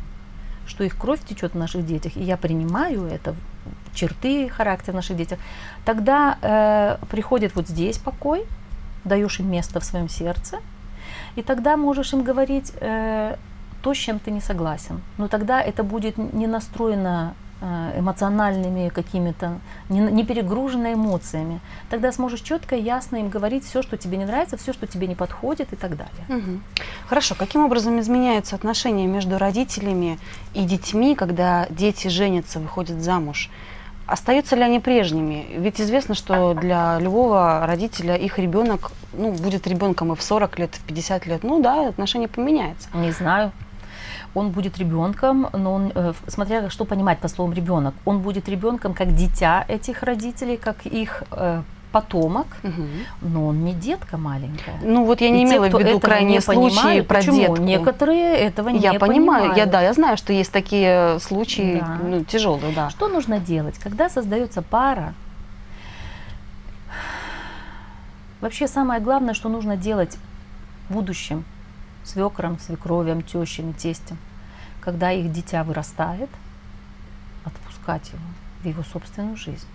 что 0.66 0.84
их 0.84 0.96
кровь 0.96 1.20
течет 1.24 1.52
в 1.52 1.58
наших 1.58 1.84
детях, 1.84 2.16
и 2.16 2.22
я 2.22 2.36
принимаю 2.36 3.06
это, 3.06 3.34
черты 3.94 4.48
характера 4.48 4.92
в 4.92 4.96
наших 4.96 5.16
детях, 5.16 5.38
тогда 5.84 6.38
э, 6.40 7.04
приходит 7.10 7.54
вот 7.56 7.68
здесь 7.68 7.98
покой, 7.98 8.44
даешь 9.04 9.40
им 9.40 9.50
место 9.50 9.80
в 9.80 9.84
своем 9.84 10.08
сердце, 10.08 10.58
и 11.36 11.42
тогда 11.42 11.76
можешь 11.76 12.12
им 12.12 12.22
говорить 12.22 12.72
э, 12.80 13.36
то, 13.82 13.94
с 13.94 13.96
чем 13.96 14.18
ты 14.18 14.30
не 14.30 14.40
согласен. 14.40 15.00
Но 15.18 15.28
тогда 15.28 15.60
это 15.60 15.82
будет 15.82 16.18
не 16.18 16.46
настроено 16.46 17.34
эмоциональными 17.60 18.88
какими-то, 18.88 19.58
не, 19.88 20.00
не 20.00 20.24
перегружена 20.24 20.94
эмоциями. 20.94 21.60
Тогда 21.90 22.10
сможешь 22.12 22.40
четко 22.40 22.76
и 22.76 22.82
ясно 22.82 23.16
им 23.16 23.28
говорить 23.28 23.64
все, 23.64 23.82
что 23.82 23.96
тебе 23.96 24.16
не 24.16 24.24
нравится, 24.24 24.56
все, 24.56 24.72
что 24.72 24.86
тебе 24.86 25.06
не 25.06 25.14
подходит 25.14 25.72
и 25.72 25.76
так 25.76 25.96
далее. 25.96 26.24
Угу. 26.28 26.60
Хорошо. 27.08 27.34
Каким 27.34 27.64
образом 27.64 28.00
изменяются 28.00 28.56
отношения 28.56 29.06
между 29.06 29.38
родителями 29.38 30.18
и 30.54 30.64
детьми, 30.64 31.14
когда 31.14 31.66
дети 31.70 32.08
женятся, 32.08 32.60
выходят 32.60 33.02
замуж? 33.02 33.50
Остаются 34.06 34.56
ли 34.56 34.62
они 34.62 34.80
прежними? 34.80 35.46
Ведь 35.56 35.80
известно, 35.80 36.14
что 36.14 36.54
для 36.54 36.98
любого 36.98 37.64
родителя 37.66 38.16
их 38.16 38.38
ребенок 38.38 38.90
ну, 39.12 39.32
будет 39.32 39.66
ребенком 39.66 40.12
и 40.12 40.16
в 40.16 40.22
40 40.22 40.58
лет, 40.58 40.76
и 40.76 40.78
в 40.78 40.82
50 40.84 41.26
лет. 41.26 41.42
Ну 41.44 41.62
да, 41.62 41.88
отношения 41.88 42.26
поменяются. 42.26 42.88
Не 42.94 43.12
знаю 43.12 43.52
он 44.34 44.50
будет 44.50 44.78
ребенком, 44.78 45.48
но 45.52 45.74
он, 45.74 45.92
э, 45.94 46.12
смотря 46.28 46.70
что 46.70 46.84
понимать 46.84 47.18
по 47.18 47.28
словам 47.28 47.52
ребенок, 47.52 47.94
он 48.04 48.20
будет 48.20 48.48
ребенком 48.48 48.94
как 48.94 49.14
дитя 49.14 49.64
этих 49.68 50.02
родителей, 50.02 50.56
как 50.56 50.86
их 50.86 51.24
э, 51.32 51.62
потомок, 51.92 52.46
угу. 52.62 52.86
но 53.22 53.46
он 53.48 53.64
не 53.64 53.72
детка 53.72 54.16
маленькая. 54.16 54.78
Ну 54.82 55.04
вот 55.04 55.20
я 55.20 55.30
не 55.30 55.42
и 55.42 55.44
имела 55.44 55.68
те, 55.68 55.76
в 55.76 55.80
виду 55.80 56.00
крайние 56.00 56.40
случаи 56.40 56.76
понимают, 56.76 57.08
про 57.08 57.18
почему? 57.18 57.36
детку. 57.36 57.62
Некоторые 57.62 58.36
этого 58.36 58.68
не 58.68 58.78
я 58.78 58.94
понимаю, 58.94 59.50
понимают. 59.50 59.56
Я 59.56 59.66
да, 59.66 59.82
я 59.82 59.92
знаю, 59.92 60.16
что 60.16 60.32
есть 60.32 60.52
такие 60.52 61.18
случаи 61.20 61.80
да. 61.80 61.98
ну, 62.02 62.24
тяжелые, 62.24 62.72
да. 62.74 62.90
Что 62.90 63.08
нужно 63.08 63.40
делать, 63.40 63.78
когда 63.78 64.08
создается 64.08 64.62
пара? 64.62 65.14
Вообще 68.40 68.68
самое 68.68 69.00
главное, 69.00 69.34
что 69.34 69.48
нужно 69.48 69.76
делать 69.76 70.16
в 70.88 70.94
будущем 70.94 71.44
свекром, 72.04 72.58
свекровям, 72.58 73.22
тещам, 73.22 73.72
тестем, 73.72 74.18
когда 74.80 75.12
их 75.12 75.32
дитя 75.32 75.64
вырастает, 75.64 76.30
отпускать 77.44 78.08
его 78.08 78.22
в 78.62 78.66
его 78.66 78.82
собственную 78.82 79.36
жизнь. 79.36 79.66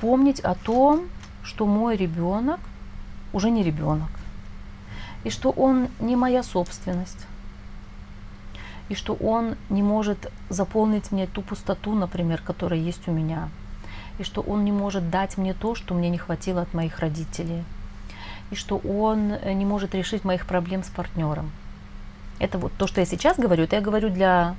Помнить 0.00 0.40
о 0.40 0.54
том, 0.54 1.08
что 1.42 1.66
мой 1.66 1.96
ребенок 1.96 2.60
уже 3.32 3.50
не 3.50 3.62
ребенок, 3.62 4.10
и 5.24 5.30
что 5.30 5.50
он 5.50 5.88
не 6.00 6.16
моя 6.16 6.42
собственность, 6.42 7.26
и 8.88 8.94
что 8.94 9.14
он 9.14 9.56
не 9.68 9.82
может 9.82 10.30
заполнить 10.48 11.10
мне 11.12 11.26
ту 11.26 11.42
пустоту, 11.42 11.92
например, 11.94 12.40
которая 12.40 12.78
есть 12.78 13.08
у 13.08 13.12
меня, 13.12 13.48
и 14.18 14.22
что 14.22 14.40
он 14.40 14.64
не 14.64 14.72
может 14.72 15.10
дать 15.10 15.36
мне 15.36 15.54
то, 15.54 15.74
что 15.74 15.94
мне 15.94 16.08
не 16.08 16.18
хватило 16.18 16.62
от 16.62 16.72
моих 16.72 16.98
родителей– 17.00 17.64
и 18.50 18.54
что 18.54 18.78
он 18.78 19.32
э, 19.32 19.52
не 19.52 19.64
может 19.64 19.94
решить 19.94 20.24
моих 20.24 20.46
проблем 20.46 20.82
с 20.84 20.88
партнером. 20.88 21.50
Это 22.38 22.58
вот 22.58 22.72
то, 22.76 22.86
что 22.86 23.00
я 23.00 23.06
сейчас 23.06 23.38
говорю, 23.38 23.64
это 23.64 23.76
я 23.76 23.82
говорю 23.82 24.10
для, 24.10 24.56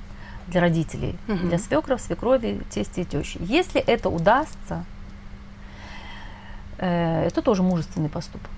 для 0.48 0.60
родителей, 0.60 1.16
угу. 1.28 1.46
для 1.46 1.58
свекров, 1.58 2.00
свекрови, 2.00 2.60
тести 2.70 3.00
и 3.00 3.04
тещи. 3.04 3.38
Если 3.40 3.80
это 3.80 4.08
удастся, 4.08 4.84
э, 6.78 7.24
это 7.26 7.42
тоже 7.42 7.62
мужественный 7.62 8.08
поступок. 8.08 8.50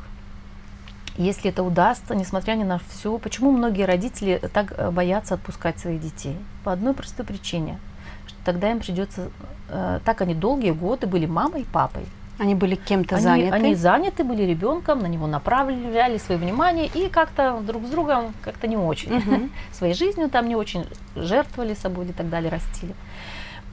Если 1.17 1.51
это 1.51 1.63
удастся, 1.63 2.15
несмотря 2.15 2.55
ни 2.55 2.65
на 2.65 2.79
все, 2.79 3.19
почему 3.19 3.51
многие 3.51 3.85
родители 3.85 4.41
так 4.53 4.73
э, 4.77 4.91
боятся 4.91 5.35
отпускать 5.35 5.79
своих 5.79 6.01
детей? 6.01 6.37
По 6.65 6.73
одной 6.73 6.95
простой 6.95 7.27
причине, 7.27 7.79
что 8.27 8.39
тогда 8.45 8.71
им 8.71 8.81
придется, 8.81 9.31
э, 9.69 10.01
так 10.05 10.23
они 10.23 10.35
долгие 10.35 10.71
годы 10.71 11.07
были 11.07 11.27
мамой 11.27 11.63
и 11.63 11.65
папой, 11.65 12.07
они 12.41 12.55
были 12.55 12.75
кем-то 12.75 13.17
они, 13.17 13.25
заняты? 13.25 13.55
Они 13.55 13.75
заняты 13.75 14.25
были 14.25 14.45
ребенком, 14.45 15.01
на 15.01 15.07
него 15.07 15.27
направляли 15.27 16.17
свое 16.17 16.41
внимание 16.41 16.87
и 16.87 17.11
как-то 17.11 17.61
друг 17.61 17.85
с 17.85 17.91
другом 17.91 18.33
как-то 18.43 18.67
не 18.67 18.79
очень. 18.79 19.19
Угу. 19.19 19.51
Своей 19.73 19.93
жизнью 19.93 20.31
там 20.31 20.49
не 20.49 20.57
очень 20.57 20.87
жертвовали 21.15 21.75
собой 21.75 22.07
и 22.07 22.13
так 22.13 22.31
далее, 22.31 22.51
растили. 22.51 22.95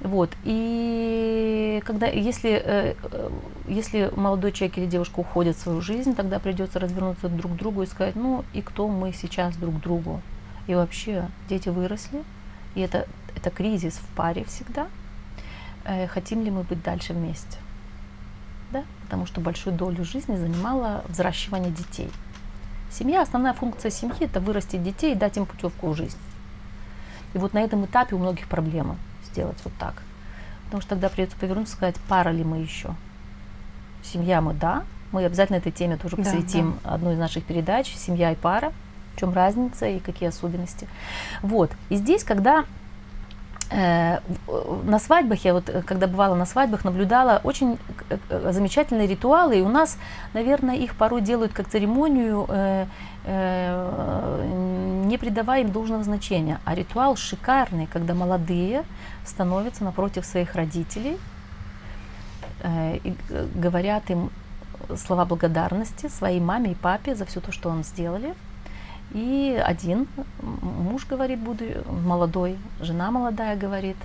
Вот. 0.02 0.32
И 0.44 1.82
когда, 1.86 2.08
если, 2.08 2.52
э, 2.52 2.96
э, 3.04 3.30
если 3.70 4.12
молодой 4.18 4.52
человек 4.52 4.78
или 4.80 4.86
девушка 4.86 5.22
уходит 5.22 5.56
в 5.56 5.62
свою 5.62 5.80
жизнь, 5.80 6.14
тогда 6.14 6.38
придется 6.38 6.78
развернуться 6.78 7.30
друг 7.30 7.54
к 7.54 7.56
другу 7.56 7.84
и 7.84 7.86
сказать, 7.86 8.16
ну 8.16 8.44
и 8.54 8.62
кто 8.62 8.90
мы 8.90 9.14
сейчас 9.14 9.56
друг 9.56 9.80
другу. 9.80 10.22
И 10.68 10.76
вообще 10.76 11.30
дети 11.48 11.70
выросли, 11.70 12.22
и 12.76 12.82
это, 12.82 13.08
это 13.34 13.50
кризис 13.50 13.94
в 13.94 14.16
паре 14.18 14.44
всегда. 14.44 14.88
Э, 15.86 16.06
хотим 16.08 16.44
ли 16.44 16.52
мы 16.52 16.64
быть 16.64 16.84
дальше 16.84 17.14
вместе? 17.14 17.58
Да, 18.72 18.84
потому 19.04 19.26
что 19.26 19.42
большую 19.42 19.76
долю 19.76 20.04
жизни 20.04 20.36
занимала 20.36 21.04
взращивание 21.08 21.72
детей. 21.72 22.10
Семья, 22.92 23.22
основная 23.22 23.54
функция 23.54 23.92
семьи– 23.92 24.18
это 24.22 24.40
вырастить 24.40 24.84
детей 24.84 25.14
и 25.14 25.16
дать 25.16 25.38
им 25.38 25.46
путевку 25.46 25.90
в 25.90 25.96
жизнь. 25.96 26.18
И 27.34 27.38
вот 27.38 27.54
на 27.54 27.60
этом 27.60 27.86
этапе 27.86 28.16
у 28.16 28.20
многих 28.20 28.48
проблемы 28.48 28.96
сделать 29.26 29.58
вот 29.64 29.74
так. 29.78 30.02
Потому 30.66 30.82
что 30.82 30.92
тогда 30.92 31.10
придется 31.10 31.38
повернуться 31.38 31.74
и 31.74 31.78
сказать, 31.78 31.96
пара 32.08 32.30
ли 32.30 32.44
мы 32.44 32.58
еще. 32.58 32.96
Семья 34.04 34.42
мы– 34.42 34.54
да, 34.56 34.84
мы 35.12 35.24
обязательно 35.24 35.58
этой 35.58 35.72
теме 35.72 35.98
тоже 35.98 36.18
посвятим 36.18 36.80
да, 36.84 36.90
да. 36.90 36.96
одну 36.96 37.14
из 37.14 37.18
наших 37.18 37.44
передач 37.46 37.94
«Семья 37.96 38.32
и 38.32 38.36
пара», 38.36 38.74
в 39.16 39.20
чем 39.20 39.34
разница 39.34 39.88
и 39.88 40.00
какие 40.00 40.30
особенности. 40.30 40.88
Вот. 41.42 41.72
И 41.90 41.96
здесь, 41.96 42.24
когда 42.24 42.66
на 43.70 45.00
свадьбах, 45.00 45.44
я 45.44 45.54
вот 45.54 45.70
э, 45.70 45.82
когда 45.82 46.08
бывала 46.08 46.36
на 46.36 46.46
свадьбах, 46.46 46.86
наблюдала 46.86 47.42
очень 47.44 47.78
э, 48.10 48.52
замечательные 48.52 49.08
ритуалы, 49.08 49.60
и 49.60 49.62
у 49.62 49.68
нас, 49.68 49.98
наверное, 50.34 50.76
их 50.76 50.96
порой 50.96 51.22
делают 51.22 51.54
как 51.54 51.68
церемонию, 51.68 52.48
не 55.06 55.18
придавая 55.18 55.62
им 55.62 55.72
должного 55.72 56.04
значения. 56.04 56.62
А 56.64 56.76
ритуал 56.76 57.18
шикарный, 57.18 57.88
когда 57.88 58.14
молодые 58.14 58.86
становятся 59.26 59.84
напротив 59.84 60.26
своих 60.26 60.56
родителей 60.56 61.18
и 62.64 63.14
говорят 63.54 64.10
им 64.10 64.30
слова 64.96 65.26
благодарности 65.26 66.08
своей 66.08 66.40
маме 66.40 66.72
и 66.72 66.76
папе 66.76 67.16
за 67.16 67.26
все 67.26 67.42
то, 67.42 67.52
что 67.52 67.68
он 67.70 67.84
сделали– 67.84 68.34
и 69.12 69.62
один 69.66 70.08
муж 70.42 71.06
говорит, 71.06 71.40
буду 71.40 71.66
молодой, 71.90 72.58
жена 72.80 73.12
молодая 73.12 73.56
говорит. 73.56 73.98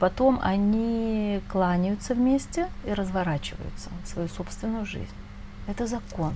Потом 0.00 0.38
они 0.42 1.40
кланяются 1.48 2.14
вместе 2.14 2.68
и 2.84 2.92
разворачиваются 2.92 3.90
в 4.04 4.08
свою 4.08 4.28
собственную 4.28 4.86
жизнь. 4.86 5.06
Это 5.66 5.86
закон. 5.86 6.34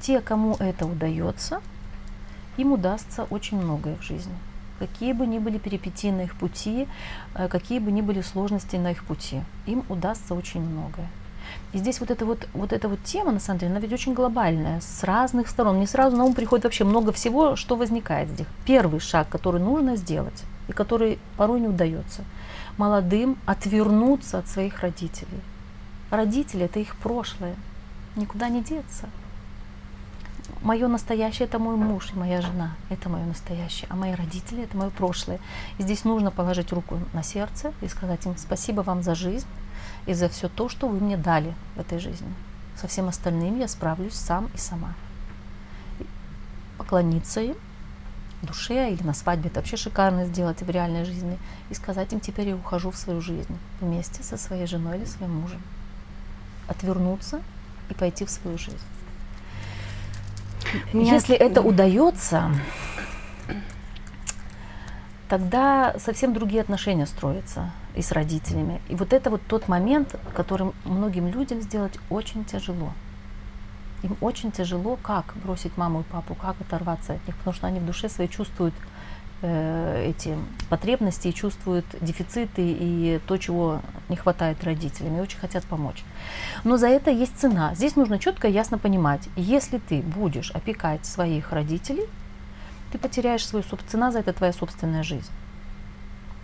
Те, 0.00 0.20
кому 0.20 0.54
это 0.60 0.86
удается, 0.86 1.60
им 2.56 2.72
удастся 2.72 3.24
очень 3.24 3.60
многое 3.60 3.96
в 3.96 4.02
жизни. 4.02 4.34
Какие 4.78 5.12
бы 5.12 5.26
ни 5.26 5.38
были 5.38 5.58
перипетии 5.58 6.10
на 6.10 6.22
их 6.22 6.36
пути, 6.36 6.86
э, 7.34 7.48
какие 7.48 7.80
бы 7.80 7.90
ни 7.90 8.00
были 8.00 8.22
сложности 8.22 8.76
на 8.76 8.92
их 8.92 9.04
пути, 9.04 9.42
им 9.66 9.84
удастся 9.88 10.34
очень 10.34 10.60
многое. 10.60 11.08
И 11.72 11.78
здесь 11.78 12.00
вот 12.00 12.10
эта 12.10 12.24
вот, 12.24 12.48
вот 12.54 12.72
эта 12.72 12.88
вот 12.88 13.02
тема, 13.04 13.30
на 13.30 13.40
самом 13.40 13.58
деле, 13.60 13.72
она 13.72 13.80
ведь 13.80 13.92
очень 13.92 14.14
глобальная, 14.14 14.80
с 14.80 15.04
разных 15.04 15.48
сторон. 15.48 15.76
Мне 15.76 15.86
сразу 15.86 16.16
на 16.16 16.24
ум 16.24 16.34
приходит 16.34 16.64
вообще 16.64 16.84
много 16.84 17.12
всего, 17.12 17.56
что 17.56 17.76
возникает 17.76 18.30
здесь. 18.30 18.46
Первый 18.64 19.00
шаг, 19.00 19.28
который 19.28 19.60
нужно 19.60 19.96
сделать, 19.96 20.44
и 20.68 20.72
который 20.72 21.18
порой 21.36 21.60
не 21.60 21.68
удается, 21.68 22.24
молодым 22.78 23.36
отвернуться 23.44 24.38
от 24.38 24.48
своих 24.48 24.80
родителей. 24.80 25.40
Родители– 26.10 26.64
это 26.64 26.80
их 26.80 26.96
прошлое, 26.96 27.54
никуда 28.16 28.48
не 28.48 28.62
деться. 28.62 29.10
Мое 30.62 30.88
настоящее– 30.88 31.46
это 31.48 31.58
мой 31.58 31.76
муж 31.76 32.12
и 32.14 32.18
моя 32.18 32.40
жена, 32.40 32.76
это 32.88 33.10
мое 33.10 33.24
настоящее, 33.26 33.86
а 33.90 33.96
мои 33.96 34.14
родители– 34.14 34.62
это 34.64 34.74
мое 34.74 34.88
прошлое. 34.88 35.38
И 35.76 35.82
здесь 35.82 36.04
нужно 36.04 36.30
положить 36.30 36.72
руку 36.72 36.98
на 37.12 37.22
сердце 37.22 37.74
и 37.82 37.88
сказать 37.88 38.24
им 38.24 38.36
спасибо 38.38 38.80
вам 38.80 39.02
за 39.02 39.14
жизнь, 39.14 39.46
и 40.08 40.14
за 40.14 40.28
все 40.30 40.48
то, 40.48 40.70
что 40.70 40.88
вы 40.88 41.00
мне 41.00 41.18
дали 41.18 41.54
в 41.76 41.80
этой 41.80 41.98
жизни. 41.98 42.32
Со 42.80 42.88
всем 42.88 43.08
остальным 43.08 43.58
я 43.58 43.68
справлюсь 43.68 44.14
сам 44.14 44.48
и 44.54 44.56
сама. 44.56 44.94
Поклониться 46.78 47.42
им 47.42 47.56
душе 48.40 48.90
или 48.90 49.02
на 49.02 49.12
свадьбе, 49.12 49.50
это 49.50 49.60
вообще 49.60 49.76
шикарно 49.76 50.24
сделать 50.24 50.62
в 50.62 50.70
реальной 50.70 51.04
жизни, 51.04 51.38
и 51.70 51.74
сказать 51.74 52.12
им, 52.12 52.20
теперь 52.20 52.48
я 52.48 52.56
ухожу 52.56 52.90
в 52.90 52.96
свою 52.96 53.20
жизнь 53.20 53.58
вместе 53.80 54.22
со 54.22 54.38
своей 54.38 54.66
женой 54.66 54.96
или 54.96 55.04
своим 55.04 55.34
мужем. 55.40 55.60
Отвернуться 56.68 57.42
и 57.90 57.94
пойти 57.94 58.24
в 58.24 58.30
свою 58.30 58.56
жизнь. 58.56 58.78
Меня... 60.92 61.14
Если 61.14 61.34
это 61.36 61.60
удается, 61.60 62.50
тогда 65.28 65.96
совсем 65.98 66.32
другие 66.32 66.62
отношения 66.62 67.06
строятся 67.06 67.72
и 67.98 68.02
с 68.02 68.12
родителями. 68.12 68.80
И 68.88 68.94
вот 68.94 69.12
это 69.12 69.28
вот 69.28 69.42
тот 69.48 69.66
момент, 69.66 70.14
который 70.32 70.72
многим 70.84 71.26
людям 71.26 71.60
сделать 71.60 71.98
очень 72.10 72.44
тяжело. 72.44 72.92
Им 74.04 74.16
очень 74.20 74.52
тяжело, 74.52 74.96
как 75.02 75.34
бросить 75.42 75.76
маму 75.76 76.00
и 76.00 76.04
папу, 76.04 76.36
как 76.36 76.60
оторваться 76.60 77.14
от 77.14 77.26
них, 77.26 77.36
потому 77.36 77.54
что 77.54 77.66
они 77.66 77.80
в 77.80 77.84
душе 77.86 78.08
своей 78.08 78.30
чувствуют 78.30 78.72
э, 79.42 80.10
эти 80.10 80.38
потребности 80.70 81.26
и 81.26 81.34
чувствуют 81.34 81.86
дефициты 82.00 82.62
и 82.62 83.20
то, 83.26 83.36
чего 83.36 83.80
не 84.08 84.14
хватает 84.14 84.62
родителям, 84.62 85.16
и 85.16 85.20
очень 85.20 85.40
хотят 85.40 85.64
помочь. 85.64 86.04
Но 86.62 86.76
за 86.76 86.86
это 86.86 87.10
есть 87.10 87.36
цена. 87.36 87.74
Здесь 87.74 87.96
нужно 87.96 88.20
четко 88.20 88.46
и 88.46 88.52
ясно 88.52 88.78
понимать, 88.78 89.28
если 89.34 89.78
ты 89.78 90.02
будешь 90.02 90.52
опекать 90.52 91.04
своих 91.04 91.50
родителей, 91.50 92.06
ты 92.92 92.98
потеряешь 92.98 93.44
свою 93.44 93.64
цена 93.88 94.12
за 94.12 94.20
это 94.20 94.32
твоя 94.32 94.52
собственная 94.52 95.02
жизнь. 95.02 95.32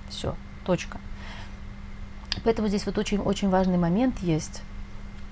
Все, 0.08 0.34
точка. 0.64 0.98
Поэтому 2.42 2.68
здесь 2.68 2.86
вот 2.86 2.98
очень, 2.98 3.18
очень 3.18 3.48
важный 3.48 3.78
момент 3.78 4.18
есть. 4.20 4.62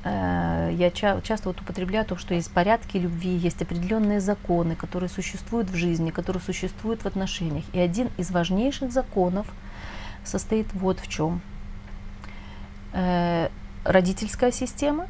Э, 0.05 0.71
я 0.73 0.91
ча- 0.91 1.21
часто 1.23 1.49
вот 1.49 1.61
употребляю 1.61 2.05
то, 2.05 2.17
что 2.17 2.35
есть 2.35 2.51
порядки 2.51 2.97
любви, 2.97 3.37
есть 3.37 3.63
определенные 3.63 4.21
законы, 4.21 4.75
которые 4.75 5.09
существуют 5.09 5.71
в 5.71 5.75
жизни, 5.75 6.11
которые 6.11 6.43
существуют 6.43 7.03
в 7.03 7.07
отношениях. 7.07 7.65
И 7.73 7.79
один 7.79 8.11
из 8.19 8.31
важнейших 8.31 8.93
законов 8.93 9.47
состоит 10.25 10.73
вот 10.75 11.01
в 11.01 11.09
чем. 11.09 11.41
Э, 12.93 13.49
родительская 13.85 14.53
система 14.53 15.07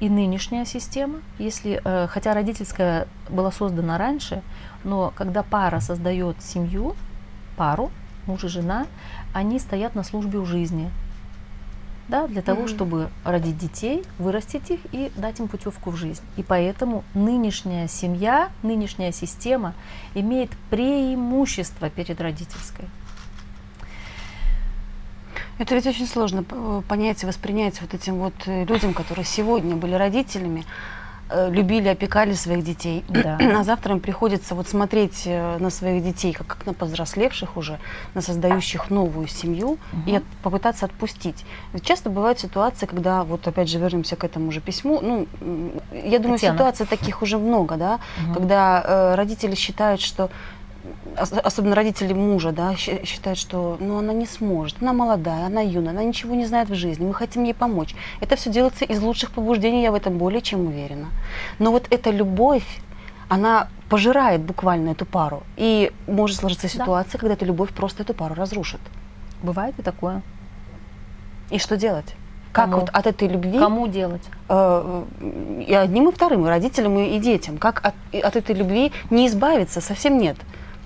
и 0.00 0.08
нынешняя 0.08 0.64
система, 0.64 1.20
если, 1.38 1.80
э, 1.82 2.06
хотя 2.08 2.34
родительская 2.34 3.08
была 3.30 3.50
создана 3.50 3.98
раньше, 3.98 4.42
но 4.84 5.12
когда 5.16 5.42
пара 5.42 5.80
создает 5.80 6.42
семью, 6.42 6.94
пару, 7.56 7.90
муж 8.26 8.44
и 8.44 8.48
жена, 8.48 8.86
они 9.32 9.58
стоят 9.58 9.94
на 9.94 10.02
службе 10.02 10.38
у 10.38 10.44
жизни, 10.44 10.90
да, 12.08 12.26
для 12.26 12.42
того, 12.42 12.62
mm-hmm. 12.62 12.68
чтобы 12.68 13.10
родить 13.24 13.58
детей, 13.58 14.04
вырастить 14.18 14.70
их 14.70 14.80
и 14.92 15.10
дать 15.16 15.40
им 15.40 15.48
путевку 15.48 15.90
в 15.90 15.96
жизнь. 15.96 16.22
И 16.36 16.42
поэтому 16.42 17.04
нынешняя 17.14 17.88
семья, 17.88 18.50
нынешняя 18.62 19.12
система 19.12 19.74
имеет 20.14 20.50
преимущество 20.70 21.90
перед 21.90 22.20
родительской. 22.20 22.86
Это 25.58 25.74
ведь 25.74 25.86
очень 25.86 26.06
сложно 26.06 26.42
понять 26.86 27.22
и 27.22 27.26
воспринять 27.26 27.80
вот 27.80 27.94
этим 27.94 28.16
вот 28.16 28.34
э, 28.44 28.64
людям, 28.66 28.92
которые 28.92 29.24
сегодня 29.24 29.74
были 29.74 29.94
родителями. 29.94 30.64
Э, 31.28 31.50
любили, 31.50 31.88
опекали 31.88 32.34
своих 32.34 32.64
детей. 32.64 33.04
Да. 33.16 33.38
А 33.40 33.64
завтра 33.64 33.94
им 33.94 34.00
приходится 34.00 34.54
вот 34.54 34.68
смотреть 34.68 35.22
э, 35.24 35.56
на 35.58 35.70
своих 35.70 36.04
детей, 36.04 36.32
как, 36.32 36.46
как 36.46 36.66
на 36.66 36.74
повзрослевших 36.74 37.56
уже, 37.56 37.78
на 38.14 38.20
создающих 38.20 38.90
новую 38.90 39.26
семью, 39.26 39.70
угу. 39.70 39.78
и 40.06 40.16
от, 40.16 40.22
попытаться 40.42 40.84
отпустить. 40.84 41.44
Ведь 41.72 41.84
часто 41.84 42.10
бывают 42.10 42.38
ситуации, 42.38 42.86
когда, 42.86 43.24
вот 43.24 43.48
опять 43.48 43.68
же 43.68 43.78
вернемся 43.78 44.14
к 44.14 44.22
этому 44.22 44.52
же 44.52 44.60
письму, 44.60 45.00
ну, 45.00 45.26
я 45.92 46.18
думаю, 46.18 46.38
Татьяна. 46.38 46.58
ситуаций 46.58 46.86
таких 46.86 47.22
уже 47.22 47.38
много, 47.38 47.76
да, 47.76 47.98
угу. 48.24 48.34
когда 48.34 48.82
э, 48.84 49.14
родители 49.16 49.54
считают, 49.56 50.00
что 50.00 50.30
особенно 51.16 51.74
родители 51.74 52.12
мужа, 52.12 52.52
да, 52.52 52.74
считают, 52.76 53.38
что 53.38 53.76
ну, 53.80 53.98
она 53.98 54.12
не 54.12 54.26
сможет, 54.26 54.76
она 54.80 54.92
молодая, 54.92 55.46
она 55.46 55.60
юная, 55.60 55.90
она 55.90 56.04
ничего 56.04 56.34
не 56.34 56.46
знает 56.46 56.68
в 56.68 56.74
жизни, 56.74 57.06
мы 57.06 57.14
хотим 57.14 57.44
ей 57.44 57.54
помочь. 57.54 57.94
Это 58.20 58.36
все 58.36 58.50
делается 58.50 58.84
из 58.84 59.00
лучших 59.00 59.30
побуждений, 59.32 59.82
я 59.82 59.92
в 59.92 59.94
этом 59.94 60.18
более 60.18 60.42
чем 60.42 60.66
уверена. 60.66 61.08
Но 61.58 61.70
вот 61.70 61.86
эта 61.90 62.10
любовь, 62.10 62.66
она 63.28 63.68
пожирает 63.88 64.42
буквально 64.42 64.90
эту 64.90 65.06
пару. 65.06 65.42
И 65.56 65.92
может 66.06 66.38
сложиться 66.38 66.68
ситуация, 66.68 67.12
да. 67.12 67.18
когда 67.18 67.34
эта 67.34 67.44
любовь 67.44 67.70
просто 67.70 68.02
эту 68.02 68.14
пару 68.14 68.34
разрушит. 68.34 68.80
Бывает 69.42 69.74
и 69.78 69.82
такое. 69.82 70.22
И 71.50 71.58
что 71.58 71.76
делать? 71.76 72.14
Как 72.52 72.70
Кому? 72.70 72.80
вот 72.80 72.90
от 72.90 73.06
этой 73.06 73.28
любви... 73.28 73.58
Кому 73.58 73.86
делать? 73.86 74.22
Э, 74.48 75.04
и 75.66 75.74
одним, 75.74 76.08
и 76.08 76.12
вторым, 76.12 76.46
и 76.46 76.48
родителям, 76.48 76.98
и 76.98 77.18
детям. 77.18 77.58
Как 77.58 77.84
от, 77.84 77.94
от 78.14 78.36
этой 78.36 78.54
любви 78.54 78.92
не 79.10 79.26
избавиться? 79.26 79.80
Совсем 79.80 80.18
нет 80.18 80.36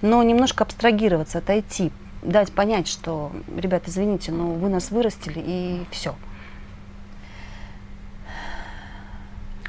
но 0.02 0.22
немножко 0.22 0.64
абстрагироваться, 0.64 1.38
отойти, 1.38 1.92
дать 2.22 2.52
понять, 2.52 2.88
что, 2.88 3.32
ребята, 3.56 3.90
извините, 3.90 4.32
но 4.32 4.52
вы 4.52 4.68
нас 4.68 4.90
вырастили 4.90 5.42
и 5.44 5.86
все. 5.90 6.14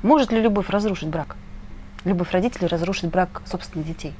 Может 0.03 0.31
ли 0.31 0.41
любовь 0.41 0.69
разрушить 0.69 1.09
брак? 1.09 1.35
Любовь 2.05 2.31
родителей 2.31 2.67
разрушить 2.67 3.09
брак 3.11 3.41
собственных 3.45 3.87
детей? 3.87 4.13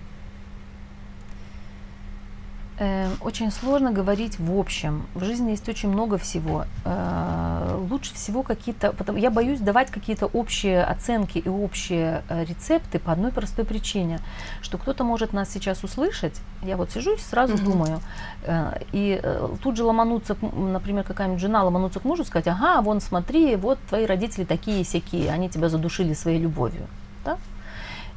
Эм, 2.82 3.12
очень 3.22 3.52
сложно 3.52 3.91
говорить 3.91 4.39
в 4.39 4.58
общем. 4.58 5.06
В 5.13 5.24
жизни 5.24 5.52
есть 5.52 5.70
очень 5.70 5.89
много 5.89 6.17
всего. 6.17 6.65
Э, 6.84 7.78
лучше 7.91 8.15
всего 8.15 8.41
какие-то... 8.41 8.96
Я 9.15 9.30
боюсь 9.30 9.60
давать 9.60 9.91
какие-то 9.91 10.26
общие 10.26 10.84
оценки 10.84 11.38
и 11.38 11.48
общие 11.48 12.24
э, 12.28 12.44
рецепты 12.44 12.98
по 12.98 13.12
одной 13.12 13.32
простой 13.32 13.65
причине, 13.65 14.20
что 14.63 14.80
кто-то 14.80 15.04
может 15.04 15.32
нас 15.32 15.52
сейчас 15.52 15.84
услышать. 15.84 16.41
Я 16.63 16.76
вот 16.76 16.89
сижу 16.89 17.13
и 17.13 17.20
сразу 17.20 17.54
mm-hmm. 17.54 17.63
думаю. 17.63 18.02
Э, 18.46 18.80
и 18.91 19.22
тут 19.62 19.78
же 19.78 19.84
ломануться, 19.84 20.36
например, 20.41 21.04
какая-нибудь 21.04 21.39
жена 21.39 21.63
ломануться 21.63 22.00
к 22.00 22.04
мужу, 22.04 22.26
сказать, 22.26 22.48
ага, 22.48 22.82
вон 22.82 23.00
смотри, 23.00 23.58
вот 23.58 23.78
твои 23.89 24.08
родители 24.08 24.44
такие 24.44 24.84
сякие, 24.84 25.30
они 25.30 25.50
тебя 25.50 25.70
задушили 25.70 26.13
своей 26.15 26.39
любовью. 26.39 26.88
Да? 27.24 27.38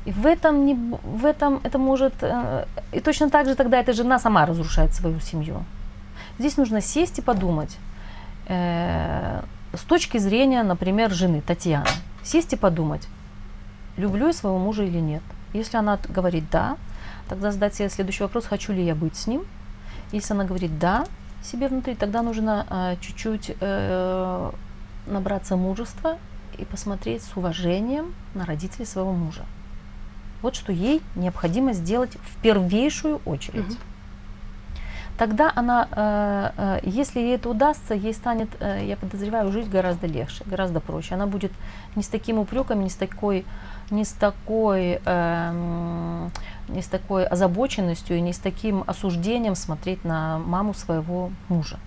И 0.04 0.12
в 0.12 0.26
этом, 0.26 0.66
не, 0.66 0.74
в 0.74 1.24
этом 1.24 1.60
это 1.64 1.78
может... 1.78 2.14
Э, 2.20 2.66
и 2.92 3.00
точно 3.00 3.30
так 3.30 3.46
же 3.46 3.54
тогда 3.54 3.80
эта 3.80 3.92
жена 3.92 4.18
сама 4.18 4.46
разрушает 4.46 4.92
свою 4.92 5.20
семью. 5.20 5.64
Здесь 6.38 6.56
нужно 6.56 6.80
сесть 6.80 7.18
и 7.18 7.22
подумать. 7.22 7.78
Э, 8.48 9.42
с 9.72 9.80
точки 9.80 10.18
зрения, 10.18 10.62
например, 10.62 11.10
жены 11.10 11.40
Татьяны. 11.40 11.86
Сесть 12.22 12.52
и 12.52 12.56
подумать, 12.56 13.08
люблю 13.96 14.26
я 14.26 14.32
своего 14.32 14.58
мужа 14.58 14.82
или 14.82 14.98
нет. 14.98 15.22
Если 15.52 15.76
она 15.76 15.98
говорит 16.08 16.44
«да», 16.50 16.76
тогда 17.28 17.52
задать 17.52 17.74
себе 17.74 17.88
следующий 17.88 18.22
вопрос, 18.22 18.46
хочу 18.46 18.72
ли 18.72 18.84
я 18.84 18.94
быть 18.94 19.16
с 19.16 19.26
ним. 19.26 19.44
Если 20.12 20.34
она 20.34 20.44
говорит 20.44 20.78
«да» 20.78 21.06
себе 21.42 21.68
внутри, 21.68 21.94
тогда 21.94 22.22
нужно 22.22 22.66
э, 22.68 22.96
чуть-чуть 23.00 23.52
э, 23.60 24.50
набраться 25.06 25.56
мужества 25.56 26.18
и 26.58 26.64
посмотреть 26.64 27.22
с 27.22 27.36
уважением 27.36 28.14
на 28.34 28.44
родителей 28.44 28.86
своего 28.86 29.12
мужа. 29.12 29.44
Вот 30.44 30.56
что 30.56 30.72
ей 30.72 31.00
необходимо 31.14 31.72
сделать 31.72 32.18
в 32.22 32.42
первейшую 32.42 33.22
очередь. 33.24 33.64
Угу. 33.64 33.78
Тогда 35.16 35.50
она, 35.54 35.88
э, 35.90 36.50
э, 36.56 36.80
если 36.82 37.20
ей 37.20 37.36
это 37.36 37.48
удастся, 37.48 37.94
ей 37.94 38.12
станет, 38.12 38.50
э, 38.60 38.84
я 38.84 38.98
подозреваю, 38.98 39.50
жить 39.50 39.70
гораздо 39.70 40.06
легче, 40.06 40.44
гораздо 40.44 40.80
проще. 40.80 41.14
Она 41.14 41.26
будет 41.26 41.50
не 41.96 42.02
с 42.02 42.08
таким 42.08 42.38
упреком, 42.38 42.82
не 42.82 42.90
с 42.90 42.94
такой, 42.94 43.46
не 43.90 44.04
с 44.04 44.12
такой, 44.12 45.00
эм, 45.06 46.30
не 46.68 46.82
с 46.82 46.88
такой 46.88 47.24
озабоченностью 47.24 48.18
и 48.18 48.20
не 48.20 48.34
с 48.34 48.38
таким 48.38 48.84
осуждением 48.86 49.54
смотреть 49.54 50.04
на 50.04 50.38
маму 50.40 50.74
своего 50.74 51.30
мужа. 51.48 51.78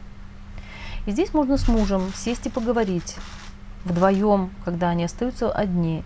И 1.06 1.12
здесь 1.12 1.32
можно 1.32 1.58
с 1.58 1.68
мужем 1.68 2.12
сесть 2.16 2.48
и 2.48 2.50
поговорить 2.50 3.18
вдвоем, 3.86 4.50
когда 4.66 4.90
они 4.90 5.04
остаются 5.04 5.52
одни, 5.52 6.04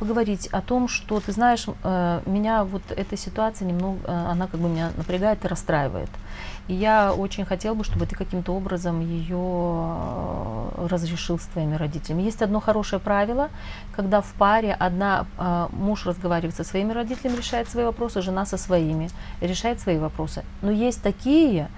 поговорить 0.00 0.46
о 0.46 0.62
том, 0.62 0.88
что, 0.88 1.20
ты 1.20 1.30
знаешь, 1.30 1.66
э, 1.84 2.22
меня 2.24 2.64
вот 2.64 2.82
эта 2.88 3.18
ситуация 3.18 3.68
немного, 3.68 3.98
э, 4.06 4.30
она 4.30 4.46
как 4.46 4.58
бы 4.58 4.68
меня 4.68 4.92
напрягает 4.96 5.44
и 5.44 5.48
расстраивает. 5.48 6.08
И 6.68 6.74
я 6.74 7.12
очень 7.12 7.44
хотела 7.44 7.74
бы, 7.74 7.84
чтобы 7.84 8.06
ты 8.06 8.16
каким-то 8.16 8.54
образом 8.54 9.00
ее 9.00 9.36
э, 9.36 10.86
разрешил 10.88 11.38
с 11.38 11.44
твоими 11.52 11.76
родителями. 11.76 12.22
Есть 12.22 12.40
одно 12.40 12.60
хорошее 12.60 12.98
правило, 12.98 13.50
когда 13.94 14.22
в 14.22 14.32
паре 14.38 14.72
одна 14.72 15.26
муж 15.72 16.06
разговаривает 16.06 16.56
со 16.56 16.64
своими 16.64 16.92
родителями, 16.92 17.36
решает 17.36 17.68
свои 17.68 17.84
вопросы, 17.84 18.22
жена 18.22 18.46
со 18.46 18.56
своими, 18.56 19.10
решает 19.42 19.80
свои 19.80 19.98
вопросы. 19.98 20.44
Но 20.62 20.70
есть 20.70 21.02
такие, 21.02 21.68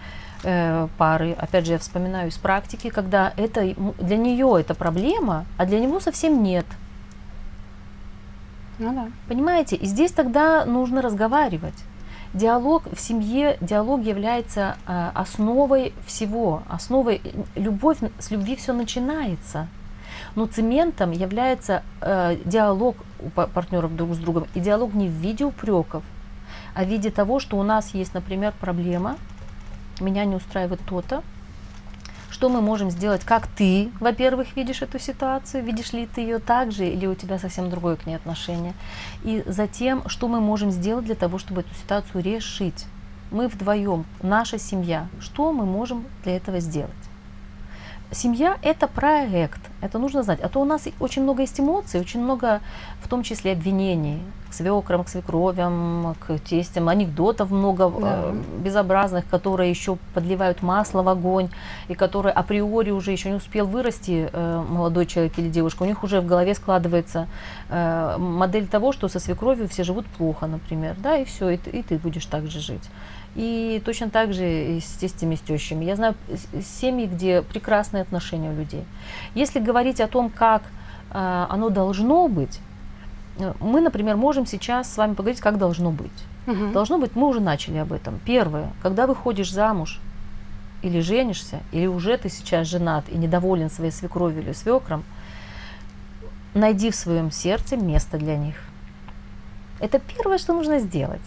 пары, 0.43 1.33
опять 1.33 1.67
же, 1.67 1.73
я 1.73 1.79
вспоминаю 1.79 2.29
из 2.29 2.37
практики, 2.37 2.91
когда 2.91 3.33
это 3.37 3.75
для 3.99 4.17
нее 4.17 4.57
это 4.61 4.75
проблема, 4.75 5.45
а 5.59 5.67
для 5.67 5.81
него 5.81 6.01
совсем 6.01 6.43
нет. 6.43 6.67
Ну 8.83 8.93
да. 8.93 9.09
Понимаете? 9.29 9.77
И 9.77 9.87
здесь 9.87 10.13
тогда 10.13 10.65
нужно 10.65 11.03
разговаривать. 11.03 11.85
Диалог 12.35 12.83
в 12.93 12.99
семье, 12.99 13.59
диалог 13.61 14.03
является 14.03 14.77
э, 14.87 15.11
основой 15.15 15.93
всего, 16.07 16.63
основой 16.69 17.21
любовь, 17.55 17.99
с 18.19 18.31
любви 18.31 18.57
все 18.57 18.73
начинается. 18.73 19.69
Но 20.35 20.47
цементом 20.47 21.13
является 21.13 21.83
э, 22.01 22.37
диалог 22.45 22.97
у 23.21 23.31
партнеров 23.31 23.95
друг 23.95 24.15
с 24.15 24.19
другом. 24.19 24.47
И 24.55 24.61
диалог 24.61 24.95
не 24.95 25.09
в 25.09 25.13
виде 25.13 25.45
упреков, 25.45 26.03
а 26.75 26.85
в 26.85 26.89
виде 26.89 27.11
того, 27.11 27.39
что 27.39 27.59
у 27.59 27.63
нас 27.63 27.95
есть, 27.95 28.15
например, 28.15 28.53
проблема, 28.59 29.17
меня 30.01 30.25
не 30.25 30.35
устраивает 30.35 30.81
то-то, 30.87 31.23
что 32.43 32.49
мы 32.49 32.61
можем 32.61 32.91
сделать, 32.91 33.23
как 33.23 33.47
ты, 33.47 33.93
во-первых, 34.01 34.57
видишь 34.57 34.83
эту 34.83 34.99
ситуацию, 34.99 35.63
видишь 35.63 35.93
ли 35.93 36.07
ты 36.13 36.23
ее 36.23 36.41
так 36.41 36.73
же, 36.73 36.85
или 36.85 37.07
у 37.07 37.15
тебя 37.15 37.39
совсем 37.39 37.71
другое 37.71 37.95
к 37.95 38.05
ней 38.05 38.17
отношение. 38.17 38.75
И 39.23 39.45
затем, 39.47 40.03
что 40.09 40.27
мы 40.27 40.41
можем 40.41 40.73
сделать 40.73 41.05
для 41.05 41.15
того, 41.15 41.39
чтобы 41.39 41.61
эту 41.61 41.73
ситуацию 41.77 42.21
решить. 42.21 42.87
Мы 43.31 43.47
вдвоем, 43.47 44.05
наша 44.23 44.59
семья, 44.59 45.07
что 45.21 45.53
мы 45.53 45.67
можем 45.67 46.05
для 46.25 46.37
этого 46.37 46.59
сделать? 46.59 46.91
Семья– 48.13 48.59
это 48.63 48.89
проект, 48.89 49.61
это 49.81 49.99
нужно 49.99 50.23
знать. 50.23 50.41
А 50.43 50.49
то 50.51 50.61
у 50.61 50.65
нас 50.65 50.87
очень 51.01 51.23
много 51.23 51.41
есть 51.43 51.59
эмоций, 51.59 51.99
очень 51.99 52.21
много, 52.21 52.61
в 53.01 53.09
том 53.09 53.23
числе, 53.23 53.53
обвинений 53.53 54.21
к 54.51 54.55
свекрам, 54.55 55.03
к 55.03 55.09
свекровям, 55.09 56.15
к 56.21 56.39
тестям, 56.41 56.91
анекдотов 56.91 57.51
много 57.51 57.89
да. 57.89 58.21
э, 58.25 58.43
безобразных, 58.63 59.27
которые 59.31 59.71
еще 59.71 59.97
подливают 60.13 60.61
масло 60.61 61.03
в 61.03 61.09
огонь, 61.09 61.49
и 61.89 61.95
которые 61.95 62.35
априори 62.35 62.91
уже 62.91 63.13
еще 63.13 63.31
не 63.31 63.37
успел 63.37 63.67
вырасти 63.67 64.29
э, 64.31 64.65
молодой 64.69 65.07
человек 65.07 65.39
или 65.39 65.49
девушка. 65.49 65.85
У 65.85 65.87
них 65.87 66.05
уже 66.05 66.21
в 66.21 66.27
голове 66.27 66.55
складывается 66.55 67.29
э, 67.71 68.17
модель 68.19 68.67
того, 68.67 68.93
что 68.93 69.09
со 69.09 69.21
свекровью 69.21 69.69
все 69.69 69.85
живут 69.85 70.05
плохо, 70.05 70.47
например, 70.47 70.97
да, 70.99 71.17
и 71.17 71.25
все, 71.25 71.49
и 71.49 71.57
ты, 71.57 71.71
и 71.71 71.83
ты 71.83 71.97
будешь 71.97 72.27
так 72.27 72.47
же 72.47 72.61
жить. 72.61 72.91
И 73.35 73.81
точно 73.85 74.11
так 74.11 74.35
же 74.35 74.77
и 74.77 74.81
с 74.81 74.89
тестями, 74.99 75.37
с 75.37 75.41
тещами. 75.41 75.85
Я 75.85 75.97
знаю 75.97 76.15
семьи, 76.63 77.07
где 77.07 77.43
прекрасные 77.43 78.03
отношения 78.03 78.51
у 78.51 78.55
людей. 78.55 78.85
Если 79.35 79.59
говорить 79.59 80.01
о 80.01 80.07
том, 80.07 80.29
как 80.29 80.63
э, 81.11 81.47
оно 81.49 81.71
должно 81.71 82.29
быть, 82.29 82.61
э, 83.39 83.55
мы, 83.61 83.81
например, 83.81 84.17
можем 84.17 84.45
сейчас 84.45 84.93
с 84.93 84.99
вами 84.99 85.15
поговорить, 85.15 85.41
как 85.41 85.57
должно 85.57 85.91
быть. 85.91 86.11
Угу. 86.47 86.73
Должно 86.73 86.99
быть, 86.99 87.17
мы 87.17 87.29
уже 87.29 87.41
начали 87.41 87.79
об 87.79 87.93
этом. 87.93 88.21
Первое, 88.25 88.71
когда 88.83 89.07
выходишь 89.07 89.51
замуж 89.51 90.01
или 90.83 91.01
женишься, 91.01 91.61
или 91.71 91.87
уже 91.87 92.19
ты 92.19 92.29
сейчас 92.29 92.67
женат 92.67 93.05
и 93.09 93.17
недоволен 93.17 93.71
своей 93.71 93.93
свекровью 93.93 94.43
или 94.43 94.53
свекром, 94.53 95.05
найди 96.55 96.91
в 96.91 96.97
своем 96.97 97.31
сердце 97.31 97.77
место 97.77 98.19
для 98.19 98.37
них. 98.37 98.57
Это 99.81 99.99
первое, 99.99 100.39
что 100.39 100.53
нужно 100.53 100.79
сделать. 100.81 101.23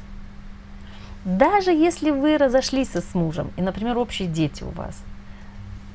Даже 1.25 1.71
если 1.71 2.11
вы 2.11 2.37
разошлись 2.37 2.95
с 2.95 3.15
мужем, 3.15 3.51
и, 3.57 3.61
например, 3.61 3.97
общие 3.97 4.27
дети 4.27 4.63
у 4.63 4.69
вас, 4.69 4.95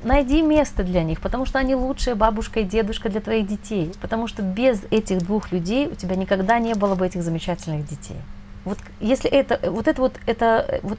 найди 0.02 0.42
место 0.42 0.82
для 0.82 1.04
них, 1.04 1.20
потому 1.20 1.46
что 1.46 1.58
они 1.58 1.74
лучшая 1.74 2.16
бабушка 2.16 2.60
и 2.60 2.64
дедушка 2.64 3.08
для 3.08 3.20
твоих 3.20 3.46
детей. 3.46 3.92
Потому 4.00 4.26
что 4.26 4.42
без 4.42 4.82
этих 4.90 5.18
двух 5.18 5.52
людей 5.52 5.86
у 5.86 5.94
тебя 5.94 6.16
никогда 6.16 6.58
не 6.58 6.74
было 6.74 6.94
бы 6.96 7.06
этих 7.06 7.22
замечательных 7.22 7.86
детей. 7.86 8.16
Вот 8.64 8.78
если 9.00 9.30
это, 9.30 9.70
вот 9.70 9.88
это 9.88 10.02
вот, 10.02 10.14
это, 10.26 10.80
вот 10.82 10.98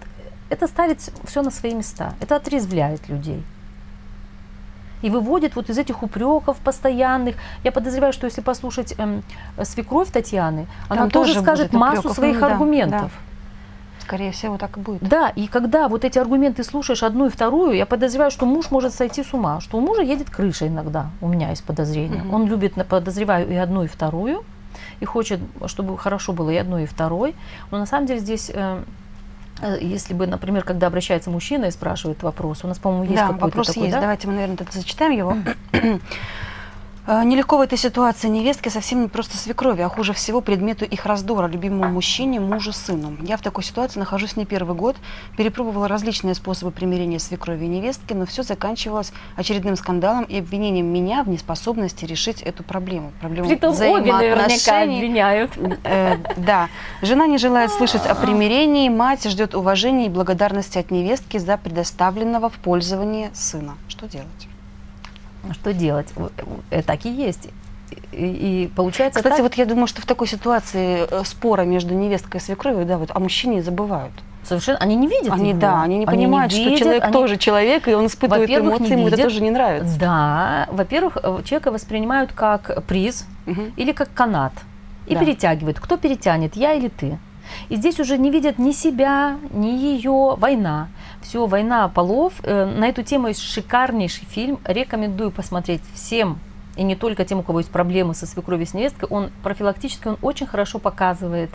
это 0.49 0.67
ставит 0.67 0.99
все 1.25 1.41
на 1.41 1.51
свои 1.51 1.73
места. 1.73 2.13
Это 2.21 2.37
отрезвляет 2.37 3.09
людей. 3.09 3.43
И 5.01 5.09
выводит 5.09 5.55
вот 5.55 5.69
из 5.69 5.77
этих 5.77 6.03
упреков 6.03 6.57
постоянных. 6.57 7.35
Я 7.63 7.71
подозреваю, 7.71 8.13
что 8.13 8.27
если 8.27 8.41
послушать 8.41 8.93
эм, 8.97 9.23
свекровь 9.63 10.11
Татьяны, 10.11 10.67
Там 10.87 10.99
она 10.99 11.09
тоже, 11.09 11.33
тоже 11.33 11.41
скажет 11.41 11.73
массу 11.73 11.99
упреков. 11.99 12.15
своих 12.15 12.39
ну, 12.39 12.45
аргументов. 12.45 13.11
Да. 13.11 13.30
Скорее 14.11 14.33
всего, 14.33 14.57
так 14.57 14.75
и 14.75 14.81
будет. 14.81 15.01
Да, 15.07 15.29
и 15.29 15.47
когда 15.47 15.87
вот 15.87 16.03
эти 16.03 16.19
аргументы 16.19 16.65
слушаешь 16.65 17.01
одну 17.01 17.27
и 17.27 17.29
вторую, 17.29 17.77
я 17.77 17.85
подозреваю, 17.85 18.29
что 18.29 18.45
муж 18.45 18.69
может 18.69 18.93
сойти 18.93 19.23
с 19.23 19.33
ума, 19.33 19.61
что 19.61 19.77
у 19.77 19.79
мужа 19.79 20.01
едет 20.01 20.29
крыша 20.29 20.67
иногда, 20.67 21.11
у 21.21 21.29
меня 21.29 21.49
есть 21.51 21.63
подозрение. 21.63 22.21
Угу. 22.23 22.35
Он 22.35 22.45
любит, 22.45 22.73
подозреваю, 22.89 23.49
и 23.49 23.55
одну, 23.55 23.83
и 23.83 23.87
вторую, 23.87 24.43
и 24.99 25.05
хочет, 25.05 25.39
чтобы 25.67 25.97
хорошо 25.97 26.33
было 26.33 26.49
и 26.49 26.57
одной, 26.57 26.83
и 26.83 26.85
второй. 26.87 27.35
Но 27.71 27.77
на 27.77 27.85
самом 27.85 28.05
деле 28.05 28.19
здесь 28.19 28.51
э, 28.53 28.83
э, 29.61 29.77
если 29.79 30.13
бы, 30.13 30.27
например, 30.27 30.65
когда 30.65 30.87
обращается 30.87 31.29
мужчина 31.29 31.67
и 31.67 31.71
спрашивает 31.71 32.21
вопрос, 32.21 32.65
у 32.65 32.67
нас, 32.67 32.79
по-моему, 32.79 33.05
есть 33.05 33.15
да, 33.15 33.27
какой-то 33.27 33.45
вопрос 33.45 33.67
такой, 33.67 33.83
есть. 33.83 33.95
Да? 33.95 34.01
Давайте 34.01 34.27
мы, 34.27 34.33
наверное, 34.33 34.57
зачитаем 34.71 35.13
его. 35.13 35.37
А, 37.07 37.23
нелегко 37.23 37.57
в 37.57 37.61
этой 37.61 37.77
ситуации 37.77 38.27
невестке 38.27 38.69
совсем 38.69 39.01
не 39.01 39.07
просто 39.07 39.35
свекрови, 39.35 39.81
а 39.81 39.89
хуже 39.89 40.13
всего 40.13 40.39
предмету 40.39 40.85
их 40.85 41.05
раздора, 41.05 41.47
любимому 41.47 41.89
мужчине, 41.91 42.39
мужу, 42.39 42.71
сыну. 42.71 43.17
Я 43.21 43.37
в 43.37 43.41
такой 43.41 43.63
ситуации 43.63 43.99
нахожусь 43.99 44.35
не 44.35 44.45
первый 44.45 44.75
год, 44.75 44.95
перепробовала 45.35 45.87
различные 45.87 46.35
способы 46.35 46.71
примирения 46.71 47.17
свекрови 47.17 47.65
и 47.65 47.67
невестки, 47.67 48.13
но 48.13 48.27
все 48.27 48.43
заканчивалось 48.43 49.13
очередным 49.35 49.75
скандалом 49.75 50.25
и 50.25 50.37
обвинением 50.37 50.87
меня 50.87 51.23
в 51.23 51.29
неспособности 51.29 52.05
решить 52.05 52.43
эту 52.43 52.63
проблему. 52.63 53.11
Проблему 53.19 53.49
Притом 53.49 53.73
обе 53.73 54.13
наверняка 54.13 54.83
обвиняют. 54.83 55.51
Э, 55.83 56.17
да. 56.37 56.69
Жена 57.01 57.25
не 57.25 57.39
желает 57.39 57.71
слышать 57.71 58.05
о 58.05 58.13
примирении, 58.13 58.89
мать 58.89 59.27
ждет 59.27 59.55
уважения 59.55 60.05
и 60.05 60.09
благодарности 60.09 60.77
от 60.77 60.91
невестки 60.91 61.37
за 61.37 61.57
предоставленного 61.57 62.49
в 62.49 62.57
пользование 62.57 63.31
сына. 63.33 63.77
Что 63.87 64.07
делать? 64.07 64.50
Что 65.51 65.73
делать? 65.73 66.13
Э, 66.69 66.81
так 66.83 67.05
и 67.05 67.09
есть. 67.09 67.49
И, 68.11 68.65
и 68.65 68.71
получается. 68.75 69.19
Кстати, 69.19 69.37
так... 69.37 69.43
вот 69.43 69.53
я 69.55 69.65
думаю, 69.65 69.87
что 69.87 70.01
в 70.01 70.05
такой 70.05 70.27
ситуации 70.27 71.07
э, 71.09 71.23
спора 71.25 71.63
между 71.63 71.93
невесткой 71.93 72.39
и 72.39 72.43
свекровью, 72.43 72.85
да, 72.85 72.97
вот, 72.97 73.09
а 73.13 73.19
мужчине 73.19 73.63
забывают. 73.63 74.13
Совершенно, 74.43 74.79
они 74.79 74.95
не 74.95 75.07
видят 75.07 75.31
Они, 75.31 75.49
его. 75.51 75.59
да, 75.59 75.83
они 75.83 75.99
не 75.99 76.05
они 76.05 76.17
понимают, 76.17 76.51
не 76.51 76.59
видят, 76.59 76.77
что 76.77 76.83
человек 76.83 77.03
они... 77.03 77.13
тоже 77.13 77.37
человек, 77.37 77.87
и 77.87 77.93
он 77.93 78.07
испытывает 78.07 78.49
эмоции, 78.49 78.91
ему 78.91 79.07
это 79.07 79.17
тоже 79.17 79.41
не 79.41 79.51
нравится. 79.51 79.99
Да, 79.99 80.67
во-первых, 80.71 81.17
э, 81.21 81.41
человека 81.45 81.71
воспринимают 81.71 82.33
как 82.33 82.83
приз 82.85 83.27
угу. 83.45 83.61
или 83.75 83.91
как 83.91 84.11
канат 84.13 84.53
и 85.05 85.13
да. 85.13 85.19
перетягивают. 85.19 85.79
Кто 85.79 85.97
перетянет, 85.97 86.55
я 86.55 86.73
или 86.73 86.87
ты? 86.87 87.19
И 87.69 87.75
здесь 87.75 87.99
уже 87.99 88.17
не 88.17 88.31
видят 88.31 88.57
ни 88.59 88.71
себя, 88.71 89.37
ни 89.51 89.67
ее, 89.67 90.35
война. 90.37 90.87
Все, 91.21 91.45
война 91.45 91.87
полов. 91.87 92.33
Э, 92.43 92.65
на 92.65 92.87
эту 92.87 93.03
тему 93.03 93.27
есть 93.27 93.41
шикарнейший 93.41 94.25
фильм. 94.25 94.59
Рекомендую 94.65 95.31
посмотреть 95.31 95.81
всем 95.93 96.39
и 96.77 96.83
не 96.83 96.95
только 96.95 97.25
тем, 97.25 97.39
у 97.39 97.43
кого 97.43 97.59
есть 97.59 97.71
проблемы 97.71 98.13
со 98.13 98.25
свекровью 98.25 98.65
с 98.65 98.73
невесткой, 98.73 99.09
он 99.09 99.29
профилактически, 99.43 100.07
он 100.07 100.17
очень 100.21 100.47
хорошо 100.47 100.79
показывает 100.79 101.49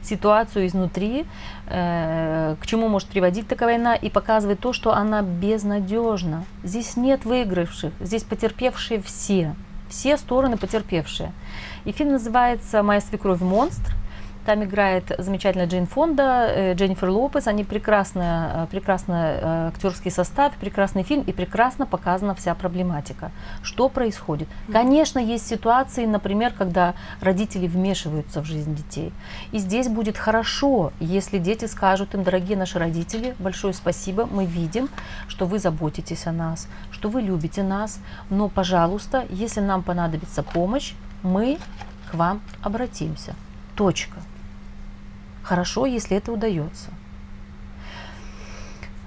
ситуацию 0.00 0.66
изнутри, 0.66 1.26
э, 1.66 2.56
к 2.58 2.66
чему 2.66 2.88
может 2.88 3.08
приводить 3.08 3.46
такая 3.48 3.68
война, 3.68 3.94
и 3.94 4.08
показывает 4.08 4.60
то, 4.60 4.72
что 4.72 4.94
она 4.94 5.22
безнадежна. 5.22 6.44
Здесь 6.64 6.96
нет 6.96 7.24
выигравших, 7.24 7.92
здесь 8.00 8.24
потерпевшие 8.24 9.02
все, 9.02 9.54
все 9.88 10.16
стороны 10.16 10.56
потерпевшие. 10.56 11.32
И 11.84 11.92
фильм 11.92 12.12
называется 12.12 12.82
«Моя 12.82 13.00
свекровь 13.00 13.40
монстр», 13.40 13.94
там 14.44 14.64
играет 14.64 15.12
замечательная 15.18 15.66
Джейн 15.66 15.86
Фонда, 15.86 16.46
э, 16.48 16.74
Дженнифер 16.74 17.10
Лопес. 17.10 17.46
Они 17.46 17.64
прекрасный, 17.64 18.66
прекрасный 18.70 19.14
э, 19.14 19.68
актерский 19.68 20.10
состав, 20.10 20.54
прекрасный 20.54 21.02
фильм 21.02 21.22
и 21.22 21.32
прекрасно 21.32 21.86
показана 21.86 22.34
вся 22.34 22.54
проблематика. 22.54 23.30
Что 23.62 23.88
происходит? 23.88 24.48
Конечно, 24.70 25.18
есть 25.18 25.46
ситуации, 25.46 26.06
например, 26.06 26.52
когда 26.56 26.94
родители 27.20 27.66
вмешиваются 27.66 28.40
в 28.40 28.44
жизнь 28.44 28.74
детей. 28.74 29.12
И 29.52 29.58
здесь 29.58 29.88
будет 29.88 30.18
хорошо, 30.18 30.92
если 31.00 31.38
дети 31.38 31.66
скажут 31.66 32.14
им, 32.14 32.24
дорогие 32.24 32.56
наши 32.56 32.78
родители, 32.78 33.34
большое 33.38 33.74
спасибо, 33.74 34.26
мы 34.26 34.44
видим, 34.44 34.88
что 35.28 35.46
вы 35.46 35.58
заботитесь 35.58 36.26
о 36.26 36.32
нас, 36.32 36.68
что 36.90 37.08
вы 37.08 37.22
любите 37.22 37.62
нас, 37.62 38.00
но, 38.30 38.48
пожалуйста, 38.48 39.24
если 39.30 39.60
нам 39.60 39.82
понадобится 39.82 40.42
помощь, 40.42 40.94
мы 41.22 41.58
к 42.10 42.14
вам 42.14 42.40
обратимся. 42.62 43.34
Точка. 43.76 44.18
Хорошо, 45.42 45.86
если 45.86 46.16
это 46.16 46.32
удается. 46.32 46.90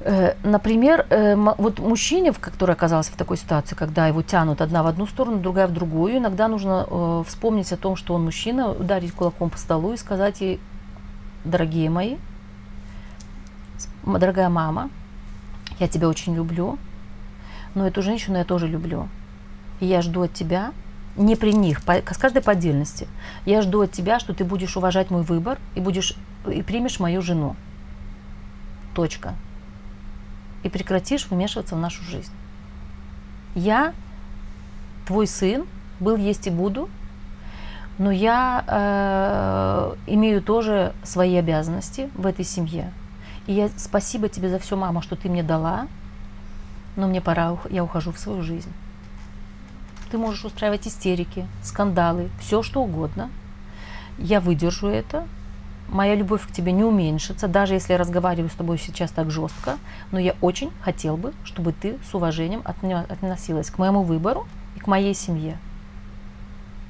Э, 0.01 0.35
например, 0.43 1.07
э, 1.09 1.35
вот 1.35 1.79
мужчине, 1.79 2.31
который 2.31 2.73
оказался 2.75 3.11
в 3.11 3.15
такой 3.15 3.37
ситуации, 3.37 3.75
когда 3.75 4.07
его 4.07 4.21
тянут 4.21 4.61
одна 4.61 4.83
в 4.83 4.87
одну 4.87 5.07
сторону, 5.07 5.39
другая 5.39 5.67
в 5.67 5.73
другую, 5.73 6.17
иногда 6.17 6.47
нужно 6.47 6.85
э, 6.87 7.23
вспомнить 7.25 7.71
о 7.71 7.77
том, 7.77 7.95
что 7.95 8.13
он 8.13 8.23
мужчина, 8.23 8.69
ударить 8.69 9.13
кулаком 9.13 9.49
по 9.49 9.57
столу 9.57 9.93
и 9.93 9.97
сказать 9.97 10.41
ей, 10.41 10.59
дорогие 11.43 11.89
мои, 11.89 12.17
дорогая 14.05 14.49
мама, 14.49 14.91
я 15.79 15.87
тебя 15.87 16.07
очень 16.07 16.35
люблю, 16.35 16.77
но 17.73 17.87
эту 17.87 18.03
женщину 18.03 18.37
я 18.37 18.43
тоже 18.43 18.67
люблю. 18.67 19.09
И 19.79 19.87
я 19.87 20.01
жду 20.03 20.21
от 20.21 20.33
тебя, 20.33 20.71
не 21.15 21.35
при 21.35 21.53
них, 21.53 21.81
по, 21.83 21.93
с 21.93 22.17
каждой 22.17 22.41
по 22.41 22.51
отдельности, 22.51 23.07
я 23.45 23.61
жду 23.61 23.81
от 23.81 23.91
тебя, 23.91 24.19
что 24.19 24.33
ты 24.33 24.43
будешь 24.43 24.75
уважать 24.75 25.09
мой 25.09 25.23
выбор 25.23 25.57
и 25.75 25.79
будешь 25.79 26.15
и 26.51 26.61
примешь 26.61 26.99
мою 26.99 27.21
жену. 27.21 27.55
Точка. 28.93 29.33
И 30.63 30.69
прекратишь 30.69 31.27
вмешиваться 31.29 31.75
в 31.75 31.79
нашу 31.79 32.03
жизнь. 32.03 32.31
Я, 33.55 33.93
твой 35.07 35.27
сын, 35.27 35.65
был, 35.99 36.17
есть 36.17 36.47
и 36.47 36.49
буду, 36.49 36.89
но 37.97 38.11
я 38.11 38.63
э, 38.67 39.95
имею 40.07 40.41
тоже 40.41 40.93
свои 41.03 41.35
обязанности 41.37 42.09
в 42.15 42.25
этой 42.25 42.43
семье. 42.43 42.91
И 43.47 43.53
я 43.53 43.69
спасибо 43.77 44.27
тебе 44.27 44.49
за 44.49 44.59
все, 44.59 44.75
мама, 44.75 45.01
что 45.01 45.15
ты 45.15 45.29
мне 45.29 45.43
дала, 45.43 45.87
но 46.95 47.07
мне 47.07 47.21
пора, 47.21 47.57
я 47.69 47.83
ухожу 47.83 48.11
в 48.11 48.19
свою 48.19 48.41
жизнь. 48.41 48.71
Ты 50.15 50.19
можешь 50.19 50.45
устраивать 50.45 50.87
истерики, 50.87 51.45
скандалы, 51.61 52.29
все 52.39 52.63
что 52.63 52.81
угодно. 52.81 53.29
Я 54.17 54.39
выдержу 54.39 54.87
это. 54.87 55.27
Моя 55.89 56.15
любовь 56.15 56.47
к 56.47 56.53
тебе 56.53 56.71
не 56.71 56.85
уменьшится, 56.85 57.49
даже 57.49 57.73
если 57.73 57.91
я 57.91 57.99
разговариваю 57.99 58.49
с 58.49 58.53
тобой 58.53 58.77
сейчас 58.77 59.11
так 59.11 59.29
жестко. 59.29 59.77
Но 60.13 60.19
я 60.19 60.35
очень 60.39 60.71
хотел 60.79 61.17
бы, 61.17 61.33
чтобы 61.43 61.73
ты 61.73 61.97
с 62.09 62.15
уважением 62.15 62.61
относилась 62.63 63.69
к 63.69 63.77
моему 63.77 64.03
выбору 64.03 64.47
и 64.77 64.79
к 64.79 64.87
моей 64.87 65.13
семье. 65.13 65.57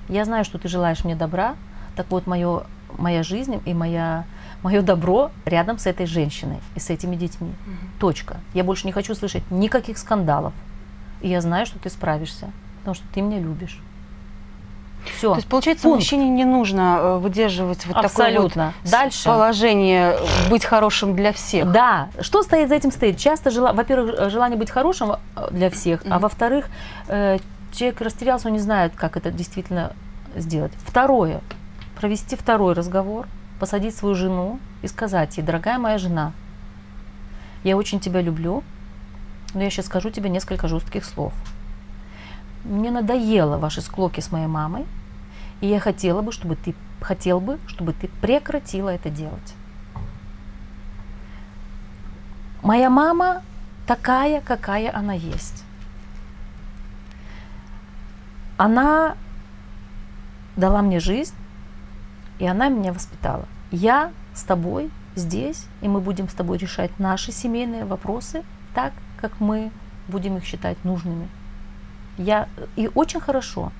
Я 0.07 0.23
знаю, 0.23 0.45
что 0.45 0.59
ты 0.59 0.67
желаешь 0.67 1.03
мне 1.03 1.15
добра, 1.15 1.55
так 1.95 2.05
вот 2.11 2.27
мое, 2.27 2.67
моя 2.95 3.23
жизнь 3.23 3.59
и 3.65 3.73
моя 3.73 4.25
мое 4.61 4.83
добро 4.83 5.31
рядом 5.45 5.79
с 5.79 5.87
этой 5.87 6.05
женщиной 6.05 6.59
и 6.75 6.79
с 6.79 6.91
этими 6.91 7.15
детьми. 7.15 7.49
Угу. 7.49 8.01
Точка. 8.01 8.39
Я 8.53 8.63
больше 8.63 8.85
не 8.85 8.93
хочу 8.93 9.15
слышать 9.15 9.49
никаких 9.49 9.97
скандалов. 9.97 10.53
И 11.21 11.29
я 11.29 11.41
знаю, 11.41 11.65
что 11.65 11.79
ты 11.79 11.89
справишься, 11.89 12.51
потому 12.85 12.95
что 12.95 13.05
ты 13.15 13.21
меня 13.21 13.39
любишь. 13.39 13.79
Все. 15.05 15.31
То 15.31 15.35
есть, 15.37 15.47
получается, 15.47 15.83
Пункт. 15.83 16.01
мужчине 16.01 16.29
не 16.29 16.45
нужно 16.45 16.97
э, 16.99 17.17
выдерживать 17.17 17.83
вот 17.87 17.95
Абсолютно. 17.95 18.49
такое 18.49 18.73
вот 18.83 18.91
Дальше. 18.91 19.25
положение 19.25 20.17
быть 20.51 20.65
хорошим 20.65 21.15
для 21.15 21.31
всех. 21.33 21.71
Да. 21.71 22.09
Что 22.19 22.43
стоит 22.43 22.69
за 22.69 22.75
этим 22.75 22.91
стоит? 22.91 23.17
Часто, 23.17 23.49
жела... 23.49 23.73
во-первых, 23.73 24.15
э, 24.17 24.29
желание 24.29 24.57
быть 24.57 24.69
хорошим 24.69 25.13
э, 25.13 25.47
для 25.49 25.71
всех, 25.71 26.03
mm-hmm. 26.03 26.09
а 26.11 26.19
во-вторых, 26.19 26.67
э, 27.07 27.39
человек 27.71 28.01
растерялся, 28.01 28.47
он 28.49 28.53
не 28.53 28.59
знает, 28.59 28.93
как 28.95 29.17
это 29.17 29.31
действительно 29.31 29.93
сделать. 30.35 30.71
Второе. 30.85 31.41
Провести 31.99 32.35
второй 32.35 32.73
разговор 32.73 33.27
посадить 33.59 33.95
свою 33.95 34.13
жену 34.13 34.59
и 34.83 34.87
сказать 34.87 35.37
ей, 35.37 35.43
дорогая 35.43 35.79
моя 35.79 35.97
жена, 35.97 36.33
я 37.63 37.77
очень 37.77 37.99
тебя 37.99 38.21
люблю, 38.21 38.63
но 39.55 39.63
я 39.63 39.71
сейчас 39.71 39.85
скажу 39.87 40.11
тебе 40.11 40.29
несколько 40.29 40.67
жестких 40.67 41.03
слов. 41.03 41.33
Мне 42.65 42.89
надоело 42.89 43.57
ваши 43.57 43.81
склоки 43.81 44.21
с 44.21 44.31
моей 44.31 44.47
мамой, 44.47 44.85
и 45.61 45.67
я 45.67 45.79
хотела 45.79 46.21
бы, 46.21 46.31
чтобы 46.31 46.55
ты 46.55 46.73
хотел 46.99 47.39
бы, 47.39 47.59
чтобы 47.67 47.93
ты 47.93 48.07
прекратила 48.21 48.89
это 48.89 49.09
делать. 49.11 49.53
Моя 52.63 52.89
мама 52.89 53.43
такая, 53.85 54.41
какая 54.41 54.91
она 54.95 55.13
есть. 55.13 55.63
Она 58.57 59.15
дала 60.55 60.81
мне 60.81 60.99
жизнь, 60.99 61.35
и 62.39 62.47
она 62.47 62.69
меня 62.69 62.93
воспитала. 62.93 63.45
Я 63.69 64.11
с 64.33 64.41
тобой 64.41 64.89
здесь, 65.13 65.67
и 65.81 65.87
мы 65.87 65.99
будем 65.99 66.27
с 66.27 66.33
тобой 66.33 66.57
решать 66.57 66.97
наши 66.97 67.31
семейные 67.31 67.85
вопросы 67.85 68.43
так, 68.73 68.93
как 69.21 69.39
мы 69.39 69.71
будем 70.07 70.37
их 70.37 70.45
считать 70.45 70.83
нужными. 70.83 71.29
Я, 72.17 72.47
и 72.75 72.89
очень 72.93 73.19
хорошо, 73.19 73.71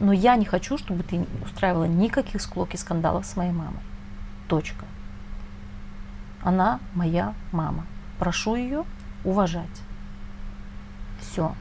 но 0.00 0.12
я 0.12 0.36
не 0.36 0.44
хочу, 0.44 0.78
чтобы 0.78 1.02
ты 1.02 1.24
устраивала 1.44 1.84
никаких 1.84 2.42
склок 2.42 2.74
и 2.74 2.76
скандалов 2.76 3.24
с 3.24 3.36
моей 3.36 3.52
мамой. 3.52 3.80
Точка. 4.48 4.84
Она 6.42 6.80
моя 6.94 7.34
мама. 7.52 7.86
Прошу 8.18 8.56
ее 8.56 8.84
уважать. 9.24 9.82
Все. 11.20 11.54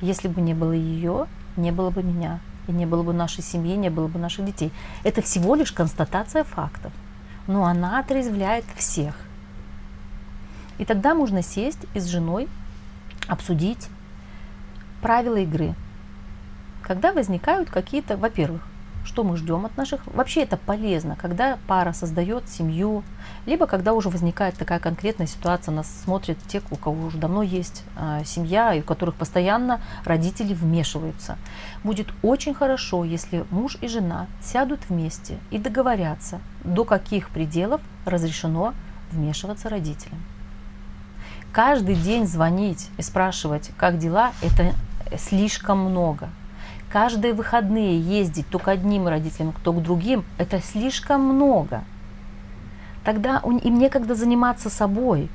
Если 0.00 0.28
бы 0.28 0.40
не 0.40 0.54
было 0.54 0.72
ее, 0.72 1.26
не 1.56 1.72
было 1.72 1.90
бы 1.90 2.02
меня 2.02 2.40
и 2.68 2.72
не 2.72 2.84
было 2.84 3.02
бы 3.02 3.12
нашей 3.12 3.42
семьи, 3.42 3.76
не 3.76 3.90
было 3.90 4.08
бы 4.08 4.18
наших 4.18 4.44
детей. 4.44 4.72
Это 5.04 5.22
всего 5.22 5.54
лишь 5.54 5.72
констатация 5.72 6.44
фактов, 6.44 6.92
но 7.46 7.64
она 7.64 7.98
отрезвляет 7.98 8.64
всех. 8.76 9.14
И 10.78 10.84
тогда 10.84 11.14
можно 11.14 11.42
сесть 11.42 11.86
и 11.94 12.00
с 12.00 12.06
женой 12.06 12.48
обсудить 13.28 13.88
правила 15.06 15.36
игры. 15.36 15.76
Когда 16.82 17.12
возникают 17.12 17.70
какие-то, 17.70 18.16
во-первых, 18.16 18.60
что 19.04 19.22
мы 19.22 19.36
ждем 19.36 19.64
от 19.64 19.76
наших. 19.76 20.04
Вообще 20.08 20.42
это 20.42 20.56
полезно, 20.56 21.14
когда 21.14 21.58
пара 21.68 21.92
создает 21.92 22.48
семью, 22.48 23.04
либо 23.46 23.68
когда 23.68 23.92
уже 23.92 24.08
возникает 24.08 24.56
такая 24.56 24.80
конкретная 24.80 25.28
ситуация, 25.28 25.72
нас 25.72 25.86
смотрят 26.02 26.38
те, 26.48 26.60
у 26.72 26.76
кого 26.76 27.06
уже 27.06 27.18
давно 27.18 27.44
есть 27.44 27.84
э, 27.96 28.22
семья, 28.24 28.74
и 28.74 28.80
у 28.80 28.82
которых 28.82 29.14
постоянно 29.14 29.80
родители 30.04 30.54
вмешиваются. 30.54 31.38
Будет 31.84 32.08
очень 32.22 32.52
хорошо, 32.52 33.04
если 33.04 33.44
муж 33.52 33.78
и 33.80 33.86
жена 33.86 34.26
сядут 34.42 34.80
вместе 34.88 35.38
и 35.52 35.58
договорятся, 35.58 36.40
до 36.64 36.84
каких 36.84 37.30
пределов 37.30 37.80
разрешено 38.06 38.74
вмешиваться 39.12 39.68
родителям. 39.68 40.18
Каждый 41.52 41.94
день 41.94 42.26
звонить 42.26 42.90
и 42.98 43.02
спрашивать, 43.02 43.70
как 43.78 43.98
дела, 43.98 44.32
это 44.42 44.74
слишком 45.16 45.78
много 45.78 46.28
каждые 46.96 47.34
выходные 47.34 48.00
ездить 48.00 48.48
то 48.48 48.58
к 48.58 48.68
одним 48.68 49.06
родителям, 49.06 49.54
то 49.62 49.72
к 49.72 49.82
другим, 49.82 50.24
это 50.38 50.60
слишком 50.60 51.20
много. 51.20 51.84
Тогда 53.04 53.42
им 53.44 53.78
некогда 53.78 54.14
заниматься 54.14 54.70
собой. 54.70 55.28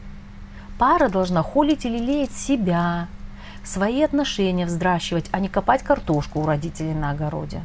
Пара 0.78 1.10
должна 1.10 1.44
холить 1.44 1.86
или 1.86 2.00
лелеять 2.00 2.32
себя, 2.32 3.08
свои 3.64 4.02
отношения 4.02 4.66
вздращивать, 4.66 5.30
а 5.32 5.40
не 5.40 5.48
копать 5.48 5.84
картошку 5.84 6.40
у 6.42 6.46
родителей 6.46 6.94
на 6.94 7.12
огороде. 7.12 7.62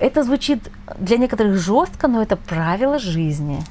Это 0.00 0.22
звучит 0.22 0.70
для 0.98 1.16
некоторых 1.16 1.56
жестко, 1.58 2.08
но 2.08 2.20
это 2.22 2.36
правило 2.36 2.98
жизни. 2.98 3.62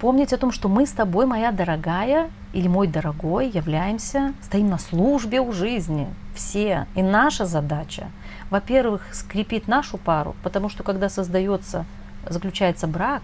Помнить 0.00 0.32
о 0.32 0.38
том, 0.38 0.50
что 0.50 0.68
мы 0.68 0.86
с 0.86 0.90
тобой, 0.90 1.26
моя 1.26 1.52
дорогая, 1.52 2.30
или 2.52 2.68
мой 2.68 2.86
дорогой, 2.86 3.48
являемся, 3.48 4.34
стоим 4.42 4.68
на 4.68 4.78
службе 4.78 5.40
у 5.40 5.52
жизни. 5.52 6.08
Все. 6.34 6.86
И 6.94 7.02
наша 7.02 7.46
задача, 7.46 8.08
во-первых, 8.50 9.02
скрепить 9.12 9.68
нашу 9.68 9.98
пару, 9.98 10.34
потому 10.42 10.68
что 10.68 10.82
когда 10.82 11.08
создается, 11.08 11.84
заключается 12.28 12.86
брак, 12.86 13.22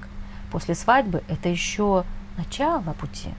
после 0.50 0.74
свадьбы, 0.74 1.22
это 1.28 1.48
еще 1.48 2.04
начало 2.36 2.94
пути, 2.98 3.30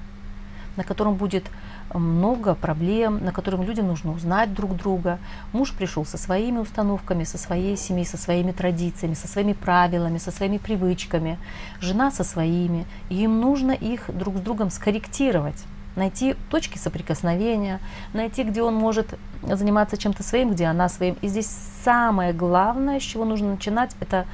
на 0.78 0.84
котором 0.84 1.16
будет 1.16 1.50
много 1.94 2.54
проблем, 2.54 3.24
на 3.24 3.32
котором 3.32 3.64
людям 3.64 3.88
нужно 3.88 4.12
узнать 4.12 4.54
друг 4.54 4.76
друга. 4.76 5.18
Муж 5.54 5.74
пришел 5.74 6.06
со 6.06 6.20
своими 6.20 6.60
установками, 6.60 7.24
со 7.24 7.40
своей 7.40 7.76
семьей, 7.78 8.06
со 8.06 8.18
своими 8.18 8.52
традициями, 8.52 9.16
со 9.16 9.28
своими 9.28 9.54
правилами, 9.54 10.20
со 10.20 10.30
своими 10.30 10.60
привычками. 10.60 11.40
Жена 11.80 12.12
со 12.12 12.24
своими. 12.24 12.86
И 13.10 13.24
им 13.24 13.40
нужно 13.40 13.72
их 13.72 14.16
друг 14.16 14.38
с 14.38 14.42
другом 14.42 14.70
скорректировать 14.70 15.66
найти 16.00 16.36
точки 16.50 16.78
соприкосновения, 16.78 17.80
найти, 18.14 18.44
где 18.44 18.64
он 18.64 18.76
может 18.76 19.20
заниматься 19.44 19.98
чем-то 19.98 20.24
своим, 20.24 20.52
где 20.54 20.66
она 20.66 20.90
своим. 20.90 21.16
И 21.22 21.28
здесь 21.28 21.50
самое 21.84 22.34
главное, 22.34 23.00
с 23.00 23.04
чего 23.04 23.26
нужно 23.26 23.52
начинать, 23.52 23.96
это 24.00 24.26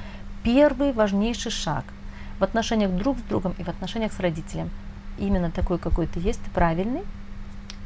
первый 0.42 0.92
важнейший 0.92 1.52
шаг 1.52 1.84
в 2.38 2.44
отношениях 2.44 2.92
друг 2.92 3.18
с 3.18 3.22
другом 3.22 3.54
и 3.58 3.64
в 3.64 3.68
отношениях 3.68 4.12
с 4.12 4.20
родителем. 4.20 4.70
Именно 5.18 5.50
такой, 5.50 5.78
какой 5.78 6.06
ты 6.06 6.20
есть, 6.20 6.42
ты 6.42 6.50
правильный, 6.50 7.02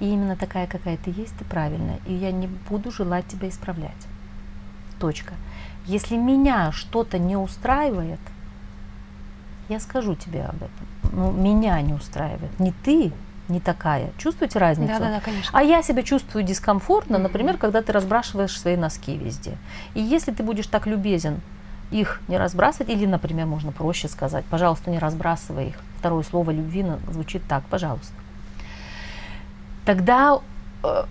и 0.01 0.07
именно 0.07 0.37
такая, 0.37 0.67
какая 0.67 0.97
ты 0.97 1.11
есть, 1.11 1.37
ты 1.39 1.45
правильная. 1.45 1.99
И 2.07 2.15
я 2.15 2.33
не 2.33 2.47
буду 2.47 2.91
желать 2.91 3.27
тебя 3.27 3.49
исправлять. 3.49 4.07
Точка. 4.99 5.35
Если 5.87 6.17
меня 6.17 6.73
что-то 6.73 7.19
не 7.19 7.37
устраивает, 7.37 8.21
я 9.69 9.79
скажу 9.81 10.15
тебе 10.15 10.45
об 10.45 10.57
этом. 10.57 10.87
Но 11.13 11.31
меня 11.31 11.81
не 11.83 11.93
устраивает. 11.95 12.59
Не 12.59 12.73
ты, 12.73 13.13
не 13.49 13.61
такая. 13.61 14.11
Чувствуете 14.17 14.59
разницу? 14.59 14.93
Да, 14.93 14.99
да, 14.99 15.11
да, 15.17 15.21
конечно. 15.21 15.59
А 15.59 15.63
я 15.63 15.83
себя 15.83 16.03
чувствую 16.03 16.45
дискомфортно, 16.45 17.19
например, 17.19 17.57
когда 17.59 17.83
ты 17.83 17.93
разбрашиваешь 17.93 18.59
свои 18.59 18.77
носки 18.77 19.17
везде. 19.17 19.57
И 19.95 20.01
если 20.01 20.33
ты 20.33 20.43
будешь 20.43 20.67
так 20.67 20.87
любезен 20.87 21.41
их 21.91 22.21
не 22.29 22.39
разбрасывать, 22.39 22.89
или, 22.89 23.07
например, 23.07 23.47
можно 23.47 23.73
проще 23.73 24.09
сказать, 24.09 24.45
пожалуйста, 24.45 24.91
не 24.91 24.99
разбрасывай 24.99 25.69
их. 25.69 25.77
Второе 25.99 26.23
слово 26.23 26.53
любви 26.53 26.87
звучит 27.11 27.43
так, 27.49 27.65
пожалуйста. 27.65 28.13
Тогда 29.85 30.39
э, 30.85 31.05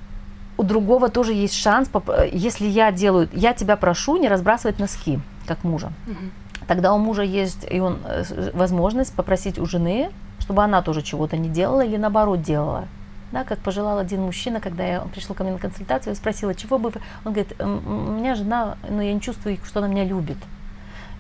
у 0.58 0.64
другого 0.64 1.10
тоже 1.10 1.34
есть 1.34 1.56
шанс, 1.56 1.90
если 2.32 2.66
я 2.66 2.92
делаю, 2.92 3.30
я 3.34 3.54
тебя 3.54 3.76
прошу 3.76 4.18
не 4.18 4.30
разбрасывать 4.30 4.80
носки, 4.80 5.20
как 5.46 5.64
мужа. 5.64 5.92
Угу. 6.08 6.66
Тогда 6.68 6.94
у 6.94 6.98
мужа 6.98 7.24
есть 7.24 7.66
и 7.70 7.80
он, 7.80 8.00
э, 8.06 8.52
возможность 8.54 9.14
попросить 9.14 9.60
у 9.60 9.66
жены, 9.66 10.12
чтобы 10.50 10.64
она 10.64 10.82
тоже 10.82 11.04
чего-то 11.04 11.38
не 11.38 11.48
делала 11.48 11.86
или 11.86 11.96
наоборот 11.96 12.42
делала. 12.42 12.88
Да, 13.32 13.44
как 13.44 13.60
пожелал 13.60 14.00
один 14.00 14.24
мужчина, 14.24 14.60
когда 14.60 14.84
я, 14.84 15.04
он 15.04 15.10
пришел 15.10 15.36
ко 15.36 15.44
мне 15.44 15.54
на 15.54 15.60
консультацию, 15.60 16.14
я 16.14 16.16
спросила, 16.16 16.56
чего 16.56 16.80
бы 16.80 16.90
вы... 16.90 17.02
Он 17.24 17.34
говорит, 17.34 17.54
у 17.62 17.68
меня 17.68 18.34
жена, 18.34 18.76
но 18.90 19.04
я 19.04 19.14
не 19.14 19.22
чувствую, 19.22 19.60
что 19.64 19.78
она 19.78 19.88
меня 19.88 20.06
любит. 20.06 20.38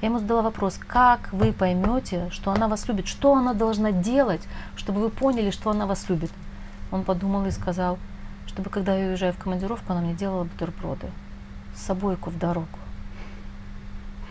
Я 0.01 0.07
ему 0.07 0.17
задала 0.17 0.41
вопрос, 0.41 0.79
как 0.79 1.31
вы 1.31 1.53
поймете, 1.53 2.27
что 2.31 2.49
она 2.49 2.67
вас 2.67 2.87
любит, 2.87 3.07
что 3.07 3.35
она 3.35 3.53
должна 3.53 3.91
делать, 3.91 4.41
чтобы 4.75 4.99
вы 4.99 5.11
поняли, 5.11 5.51
что 5.51 5.69
она 5.69 5.85
вас 5.85 6.09
любит. 6.09 6.31
Он 6.91 7.03
подумал 7.03 7.45
и 7.45 7.51
сказал, 7.51 7.99
чтобы 8.47 8.71
когда 8.71 8.95
я 8.95 9.09
уезжаю 9.09 9.33
в 9.33 9.37
командировку, 9.37 9.93
она 9.93 10.01
мне 10.01 10.15
делала 10.15 10.45
бутерброды 10.45 11.05
с 11.75 11.83
собойку 11.83 12.31
в 12.31 12.39
дорогу. 12.39 12.79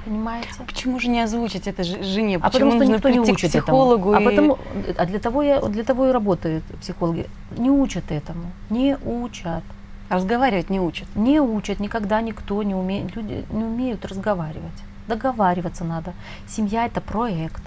Понимаете? 0.09 0.49
Почему 0.67 0.99
же 0.99 1.09
не 1.09 1.21
озвучить 1.21 1.67
это 1.67 1.85
жене? 1.85 2.37
А 2.37 2.49
Почему 2.49 2.71
потому 2.71 2.73
что 2.73 2.85
никто 2.85 3.09
не 3.11 3.21
учит 3.21 3.51
психологу 3.51 4.13
этому. 4.13 4.21
И... 4.21 4.27
А, 4.27 4.31
потому, 4.31 4.59
а 4.97 5.05
для, 5.05 5.19
того 5.19 5.43
я, 5.43 5.61
для 5.61 5.85
того 5.85 6.07
и 6.07 6.13
работают 6.13 6.65
психологи. 6.81 7.27
Не 7.59 7.71
учат 7.71 8.11
этому. 8.11 8.51
Не 8.71 8.97
учат. 8.97 9.63
Разговаривать 10.09 10.71
не 10.71 10.81
учат? 10.81 11.07
Не 11.15 11.41
учат. 11.41 11.79
Никогда 11.79 12.23
никто 12.23 12.63
не 12.63 12.75
умеет. 12.75 13.15
Люди 13.17 13.45
не 13.51 13.65
умеют 13.65 14.07
разговаривать. 14.07 14.83
Договариваться 15.09 15.85
надо. 15.85 16.15
Семья– 16.47 16.87
это 16.87 17.03
проект. 17.03 17.63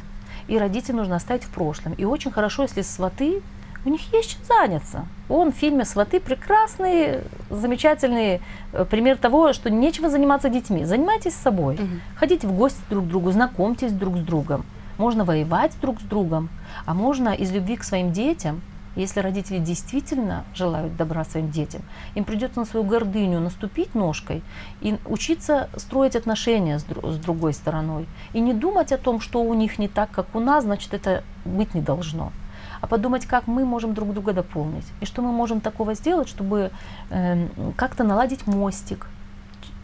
И 0.48 0.58
родителей 0.58 0.96
нужно 0.98 1.18
оставить 1.18 1.44
в 1.44 1.50
прошлом. 1.50 1.94
И 1.94 2.06
очень 2.06 2.32
хорошо, 2.32 2.64
если 2.64 2.82
сваты 2.82 3.44
у 3.86 3.90
них 3.90 4.14
есть 4.14 4.32
чем 4.32 4.46
заняться. 4.46 5.06
Он 5.28 5.52
в 5.52 5.56
фильме 5.56 5.86
«Сваты» 5.86 6.20
прекрасный, 6.20 7.22
замечательный 7.50 8.42
э, 8.74 8.86
пример 8.86 9.18
того, 9.18 9.54
что 9.54 9.70
нечего 9.70 10.10
заниматься 10.10 10.50
детьми. 10.50 10.86
Занимайтесь 10.86 11.34
собой. 11.34 11.76
Угу. 11.76 11.86
Ходите 12.16 12.48
в 12.48 12.54
гости 12.54 12.80
друг 12.90 13.06
к 13.06 13.08
другу, 13.08 13.32
знакомьтесь 13.32 13.92
друг 13.92 14.18
с 14.18 14.22
другом. 14.22 14.66
Можно 14.98 15.24
воевать 15.24 15.72
друг 15.82 16.00
с 16.00 16.04
другом, 16.04 16.50
а 16.86 16.94
можно 16.94 17.30
из 17.30 17.52
любви 17.52 17.76
к 17.76 17.84
своим 17.84 18.12
детям, 18.12 18.62
если 18.96 19.22
родители 19.22 19.58
действительно 19.58 20.44
желают 20.54 20.98
добра 20.98 21.24
своим 21.24 21.50
детям, 21.50 21.82
им 22.14 22.26
придется 22.26 22.60
на 22.60 22.66
свою 22.66 22.86
гордыню 22.86 23.40
наступить 23.40 23.96
ножкой 23.96 24.44
и 24.82 24.98
учиться 25.06 25.70
строить 25.78 26.18
отношения 26.18 26.78
с, 26.78 26.84
с 26.84 27.18
другой 27.18 27.54
стороной. 27.54 28.06
И 28.34 28.42
не 28.42 28.54
думать 28.54 28.92
о 28.92 28.98
том, 28.98 29.22
что 29.22 29.42
у 29.42 29.54
них 29.54 29.80
не 29.80 29.88
так, 29.88 30.12
как 30.12 30.36
у 30.36 30.42
нас, 30.42 30.66
значит, 30.66 30.94
это 30.94 31.24
быть 31.46 31.74
не 31.74 31.82
должно 31.82 32.34
а 32.82 32.88
подумать, 32.88 33.26
как 33.26 33.48
мы 33.48 33.64
можем 33.64 33.94
друг 33.94 34.14
друга 34.14 34.34
дополнить. 34.34 34.86
И 35.02 35.06
что 35.06 35.22
мы 35.22 35.32
можем 35.32 35.62
такого 35.62 35.94
сделать, 35.94 36.28
чтобы 36.28 36.72
э, 37.12 37.48
как-то 37.76 38.04
наладить 38.04 38.48
мостик. 38.48 39.08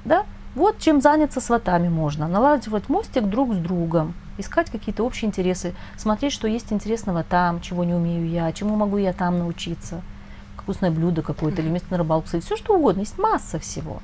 Да? 0.04 0.26
Вот 0.56 0.80
чем 0.80 1.02
заняться 1.02 1.40
сватами 1.40 1.88
можно. 1.88 2.28
Наладить 2.28 2.90
мостик 2.90 3.24
друг 3.26 3.54
с 3.54 3.58
другом, 3.58 4.16
искать 4.40 4.72
какие-то 4.72 5.04
общие 5.04 5.28
интересы, 5.28 5.76
смотреть, 5.96 6.34
что 6.34 6.48
есть 6.48 6.74
интересного 6.74 7.24
там, 7.24 7.62
чего 7.62 7.84
не 7.84 7.94
умею 7.94 8.28
я, 8.28 8.52
чему 8.52 8.76
могу 8.76 8.98
я 8.98 9.14
там 9.14 9.38
научиться. 9.38 10.02
Вкусное 10.58 10.90
блюдо 10.90 11.22
какое-то, 11.22 11.62
или 11.62 11.70
вместе 11.70 11.88
на 11.92 11.98
рыбалку, 11.98 12.28
все 12.28 12.58
что 12.58 12.76
угодно. 12.76 13.02
Есть 13.02 13.20
масса 13.20 13.60
всего. 13.60 14.02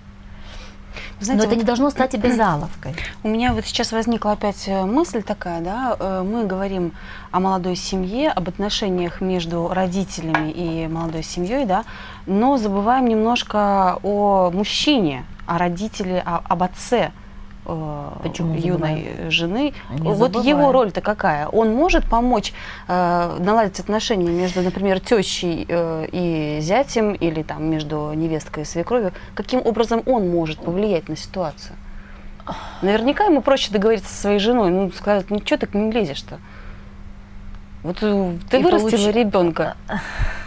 Знаете, 1.20 1.38
Но 1.38 1.44
это 1.44 1.56
вот 1.56 1.58
не 1.58 1.64
должно 1.66 1.90
стать 1.90 2.16
обязаловкой. 2.16 2.96
У 3.24 3.28
меня 3.28 3.54
вот 3.54 3.66
сейчас 3.66 3.92
возникла 3.92 4.34
опять 4.34 4.68
э, 4.68 4.84
мысль 4.86 5.24
такая, 5.24 5.62
да, 5.62 5.96
э, 6.00 6.24
мы 6.24 6.46
говорим 6.46 6.94
о 7.32 7.40
молодой 7.40 7.76
семье, 7.76 8.30
об 8.30 8.50
отношениях 8.50 9.22
между 9.22 9.68
родителями 9.70 10.52
и 10.52 10.88
молодой 10.88 11.24
семьей, 11.24 11.66
да, 11.66 11.86
но 12.26 12.58
забываем 12.58 13.08
немножко 13.08 14.00
о 14.04 14.52
мужчине, 14.52 15.26
о 15.46 15.58
родителе, 15.58 16.22
о, 16.26 16.42
об 16.48 16.64
отце. 16.64 17.12
Э, 17.66 18.10
Почему 18.22 18.54
юной 18.54 18.72
забываем? 18.72 19.32
жены. 19.32 19.74
Не 19.90 20.10
вот 20.10 20.18
забываем. 20.18 20.48
его 20.50 20.72
роль-то 20.72 21.02
какая? 21.02 21.48
Он 21.48 21.74
может 21.74 22.10
помочь 22.10 22.54
э, 22.88 23.38
наладить 23.40 23.80
отношения 23.80 24.30
между, 24.30 24.62
например, 24.62 25.00
тещей 25.00 25.66
э, 25.68 26.08
и 26.12 26.60
зятем 26.62 27.14
или 27.14 27.44
там 27.44 27.66
между 27.66 28.12
невесткой 28.14 28.64
и 28.64 28.66
свекровью? 28.66 29.14
Каким 29.36 29.62
образом 29.66 30.04
он 30.06 30.30
может 30.30 30.60
повлиять 30.60 31.08
на 31.10 31.16
ситуацию? 31.16 31.76
Наверняка 32.82 33.26
ему 33.26 33.42
проще 33.42 33.72
договориться 33.72 34.14
со 34.14 34.22
своей 34.22 34.40
женой, 34.40 34.70
ну 34.70 34.92
сказать, 34.92 35.30
ну 35.30 35.40
что 35.40 35.58
ты 35.58 35.68
к 35.68 35.74
ним 35.74 35.92
лезешь-то? 35.92 36.40
Вот 37.84 37.98
э, 38.02 38.38
ты 38.50 38.60
и 38.60 38.64
вырастила 38.64 38.90
получ... 38.90 39.16
ребенка. 39.16 39.78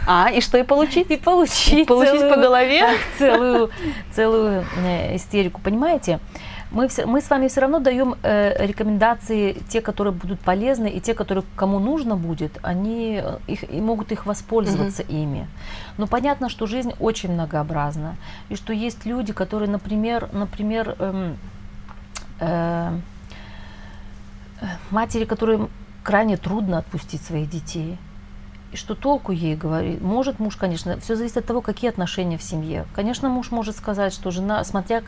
А, 0.07 0.29
и 0.31 0.39
что 0.39 0.57
и 0.57 0.63
получить? 0.63 1.11
И 1.11 1.17
получить. 1.17 1.79
И 1.79 1.85
получить 1.85 2.13
целую, 2.13 2.33
по 2.33 2.41
голове? 2.41 2.83
Целую, 3.17 3.71
целую 4.11 4.63
истерику, 5.13 5.59
понимаете? 5.61 6.19
Мы, 6.71 6.87
все, 6.87 7.05
мы 7.05 7.21
с 7.21 7.29
вами 7.29 7.47
все 7.47 7.61
равно 7.61 7.79
даем 7.79 8.15
э, 8.23 8.65
рекомендации, 8.65 9.57
те, 9.69 9.81
которые 9.81 10.13
будут 10.13 10.39
полезны, 10.39 10.87
и 10.87 10.99
те, 10.99 11.13
которые 11.13 11.43
кому 11.55 11.79
нужно 11.79 12.15
будет, 12.15 12.59
они 12.61 13.21
э, 13.23 13.37
их, 13.47 13.71
и 13.71 13.81
могут 13.81 14.11
их 14.11 14.25
воспользоваться 14.25 15.03
mm-hmm. 15.03 15.23
ими. 15.23 15.47
Но 15.97 16.07
понятно, 16.07 16.49
что 16.49 16.65
жизнь 16.65 16.93
очень 16.99 17.31
многообразна, 17.31 18.15
и 18.49 18.55
что 18.55 18.73
есть 18.73 19.05
люди, 19.05 19.33
которые, 19.33 19.69
например, 19.69 20.29
например, 20.33 20.95
эм, 20.99 21.37
э, 22.39 22.91
э, 24.61 24.65
матери, 24.91 25.25
которым 25.25 25.69
крайне 26.03 26.37
трудно 26.37 26.77
отпустить 26.79 27.21
своих 27.21 27.49
детей. 27.49 27.97
И 28.71 28.75
что 28.75 28.95
толку 28.95 29.31
ей 29.31 29.55
говорит? 29.55 30.01
Может 30.01 30.39
муж, 30.39 30.57
конечно, 30.57 30.99
все 30.99 31.15
зависит 31.15 31.37
от 31.37 31.45
того, 31.45 31.61
какие 31.61 31.89
отношения 31.89 32.37
в 32.37 32.43
семье. 32.43 32.85
Конечно, 32.93 33.29
муж 33.29 33.51
может 33.51 33.77
сказать, 33.77 34.13
что 34.13 34.29
жена, 34.31 34.63
смотря... 34.63 35.03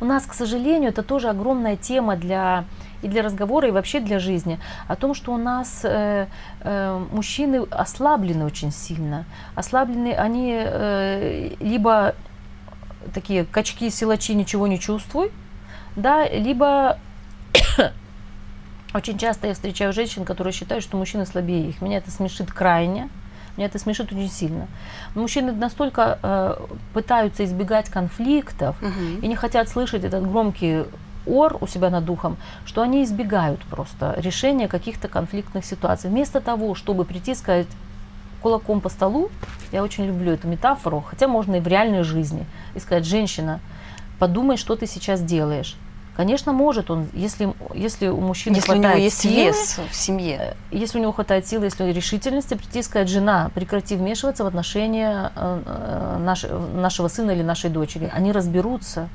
У 0.00 0.04
нас, 0.04 0.24
к 0.24 0.32
сожалению, 0.32 0.90
это 0.90 1.02
тоже 1.02 1.28
огромная 1.28 1.76
тема 1.76 2.16
для 2.16 2.64
и 3.02 3.08
для 3.08 3.22
разговора, 3.22 3.68
и 3.68 3.70
вообще 3.70 4.00
для 4.00 4.18
жизни, 4.18 4.58
о 4.88 4.96
том, 4.96 5.12
что 5.14 5.34
у 5.34 5.36
нас 5.36 5.80
э, 5.84 6.26
э, 6.60 7.06
мужчины 7.12 7.66
ослаблены 7.70 8.46
очень 8.46 8.72
сильно. 8.72 9.26
Ослаблены 9.54 10.14
они 10.14 10.54
э, 10.56 11.50
либо 11.60 12.14
такие 13.12 13.44
качки, 13.44 13.90
силачи, 13.90 14.32
ничего 14.32 14.66
не 14.66 14.80
чувствуй, 14.80 15.30
да, 15.96 16.26
либо 16.26 16.98
очень 18.94 19.18
часто 19.18 19.48
я 19.48 19.54
встречаю 19.54 19.92
женщин, 19.92 20.24
которые 20.24 20.52
считают, 20.52 20.84
что 20.84 20.96
мужчины 20.96 21.26
слабее 21.26 21.68
их. 21.68 21.82
Меня 21.82 21.98
это 21.98 22.10
смешит 22.10 22.52
крайне. 22.52 23.08
Меня 23.56 23.66
это 23.66 23.78
смешит 23.78 24.12
очень 24.12 24.30
сильно. 24.30 24.68
Мужчины 25.14 25.52
настолько 25.52 26.18
э, 26.22 26.56
пытаются 26.92 27.44
избегать 27.44 27.88
конфликтов 27.88 28.80
угу. 28.82 29.20
и 29.22 29.26
не 29.26 29.36
хотят 29.36 29.68
слышать 29.68 30.04
этот 30.04 30.28
громкий 30.28 30.84
ор 31.26 31.56
у 31.60 31.66
себя 31.66 31.90
над 31.90 32.04
духом, 32.04 32.36
что 32.66 32.82
они 32.82 33.04
избегают 33.04 33.60
просто 33.62 34.14
решения 34.18 34.68
каких-то 34.68 35.08
конфликтных 35.08 35.64
ситуаций. 35.64 36.10
Вместо 36.10 36.40
того, 36.40 36.74
чтобы 36.74 37.04
прийти 37.04 37.32
и 37.32 37.34
сказать 37.34 37.66
кулаком 38.42 38.80
по 38.80 38.88
столу, 38.88 39.30
я 39.72 39.82
очень 39.82 40.04
люблю 40.04 40.32
эту 40.32 40.48
метафору, 40.48 41.00
хотя 41.00 41.28
можно 41.28 41.56
и 41.56 41.60
в 41.60 41.66
реальной 41.66 42.02
жизни, 42.02 42.46
и 42.74 42.78
сказать, 42.78 43.06
женщина, 43.06 43.60
подумай, 44.18 44.56
что 44.56 44.76
ты 44.76 44.86
сейчас 44.86 45.22
делаешь. 45.22 45.76
Конечно, 46.16 46.52
может 46.52 46.90
он, 46.90 47.08
если, 47.12 47.52
если 47.74 48.06
у 48.06 48.20
мужчины 48.20 48.54
если 48.54 48.66
хватает 48.66 48.84
у 48.84 48.98
него 48.98 49.04
есть 49.04 49.18
силы, 49.18 49.34
вес 49.34 49.80
в 49.90 49.94
семье. 49.94 50.36
Э, 50.36 50.54
если 50.70 50.98
у 50.98 51.02
него 51.02 51.12
хватает 51.12 51.46
силы, 51.46 51.64
если 51.64 51.90
решительности, 51.90 52.54
прийти 52.54 52.78
и 52.78 52.82
сказать, 52.82 53.08
жена, 53.08 53.50
прекрати 53.52 53.96
вмешиваться 53.96 54.44
в 54.44 54.46
отношения 54.46 55.32
э, 55.34 55.62
э, 55.66 56.18
наш, 56.20 56.44
нашего 56.74 57.08
сына 57.08 57.32
или 57.32 57.42
нашей 57.42 57.68
дочери. 57.68 58.12
Они 58.14 58.30
разберутся. 58.30 59.08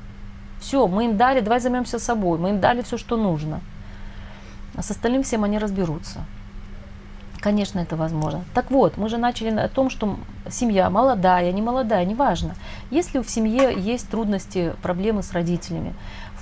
Все, 0.60 0.88
мы 0.88 1.06
им 1.06 1.16
дали, 1.16 1.39
давай 1.39 1.62
займемся 1.62 2.00
собой, 2.00 2.38
мы 2.38 2.50
им 2.50 2.60
дали 2.60 2.82
все, 2.82 2.97
что 2.97 3.16
нужно. 3.16 3.62
А 4.76 4.84
с 4.84 4.91
остальным 4.91 5.24
всем 5.24 5.45
они 5.45 5.58
разберутся. 5.58 6.26
Конечно, 7.39 7.80
это 7.80 7.95
возможно. 7.95 8.43
Так 8.54 8.70
вот, 8.70 8.97
мы 8.97 9.08
же 9.08 9.18
начали 9.18 9.50
о 9.50 9.70
том, 9.70 9.89
что 9.89 10.18
семья 10.50 10.89
молодая, 10.89 11.52
не 11.54 11.62
молодая, 11.62 12.04
неважно. 12.04 12.56
Если 12.91 13.20
в 13.20 13.30
семье 13.30 13.74
есть 13.78 14.10
трудности, 14.10 14.74
проблемы 14.82 15.24
с 15.24 15.32
родителями, 15.32 15.93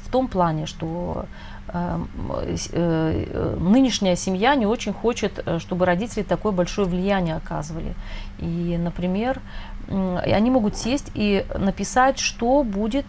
в 0.08 0.10
том 0.10 0.28
плане, 0.28 0.66
что 0.66 1.26
эм, 1.68 2.08
э, 2.42 2.56
э, 2.72 3.56
нынешняя 3.60 4.16
семья 4.16 4.56
не 4.56 4.66
очень 4.66 4.94
хочет, 4.94 5.44
э, 5.46 5.60
чтобы 5.60 5.86
родители 5.86 6.24
такое 6.24 6.54
большое 6.54 6.88
влияние 6.88 7.36
оказывали. 7.36 7.94
И, 8.40 8.78
например, 8.80 9.42
они 9.90 10.50
могут 10.52 10.78
сесть 10.78 11.12
и 11.14 11.46
написать, 11.58 12.20
что 12.20 12.64
будет 12.64 13.06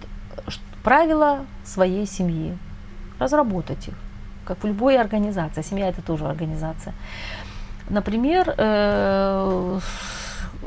правила 0.83 1.39
своей 1.65 2.07
семьи, 2.07 2.57
разработать 3.21 3.89
их, 3.89 3.95
как 4.45 4.63
в 4.63 4.67
любой 4.67 4.99
организации. 4.99 5.63
Семья 5.63 5.89
это 5.89 6.03
тоже 6.03 6.27
организация. 6.27 6.95
Например, 7.91 8.45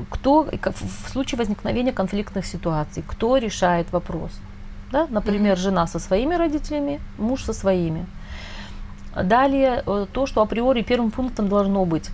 кто 0.09 0.43
в 0.43 1.09
случае 1.09 1.37
возникновения 1.37 1.93
конфликтных 1.93 2.45
ситуаций, 2.45 3.03
кто 3.07 3.37
решает 3.37 3.91
вопрос– 3.91 4.31
да? 4.91 5.07
Например, 5.09 5.55
mm-hmm. 5.55 5.61
жена 5.61 5.87
со 5.87 5.99
своими 5.99 6.35
родителями, 6.35 6.99
муж 7.17 7.43
со 7.43 7.53
своими. 7.53 8.05
Далее 9.15 9.83
э, 9.85 10.05
то, 10.11 10.25
что 10.25 10.41
априори 10.41 10.81
первым 10.81 11.11
пунктом 11.11 11.49
должно 11.49 11.85
быть. 11.85 12.09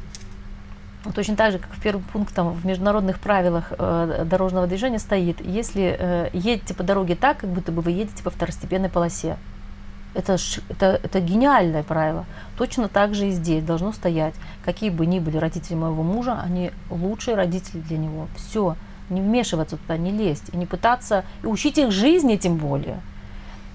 Точно 1.13 1.36
так 1.36 1.51
же, 1.51 1.59
как 1.59 1.71
в 1.71 1.82
первом 1.82 2.03
пунктом 2.03 2.51
в 2.53 2.65
международных 2.65 3.19
правилах 3.19 3.71
э, 3.78 4.25
дорожного 4.25 4.67
движения 4.67 4.99
стоит, 4.99 5.39
если 5.45 5.95
э, 5.97 6.30
едете 6.34 6.73
по 6.73 6.84
дороге 6.84 7.15
так, 7.15 7.38
как 7.38 7.49
будто 7.49 7.71
бы 7.71 7.82
вы 7.82 7.91
едете 7.91 8.23
по 8.23 8.30
второстепенной 8.30 8.89
полосе. 8.89 9.38
Это, 10.13 10.38
это, 10.69 10.99
это 11.03 11.19
гениальное 11.19 11.84
правило. 11.84 12.25
Точно 12.57 12.88
так 12.88 13.13
же 13.13 13.28
и 13.28 13.32
здесь 13.32 13.63
должно 13.63 13.91
стоять. 13.91 14.34
Какие 14.65 14.89
бы 14.89 15.05
ни 15.05 15.19
были 15.19 15.38
родители 15.38 15.75
моего 15.75 16.01
мужа, 16.01 16.39
они 16.43 16.71
лучшие 16.89 17.36
родители 17.36 17.80
для 17.82 17.97
него. 17.97 18.28
Все. 18.36 18.75
Не 19.09 19.21
вмешиваться 19.21 19.77
туда, 19.77 19.97
не 19.97 20.11
лезть. 20.11 20.49
И 20.53 20.57
не 20.57 20.65
пытаться 20.65 21.23
и 21.43 21.47
учить 21.47 21.77
их 21.77 21.91
жизни 21.91 22.35
тем 22.35 22.57
более. 22.57 22.99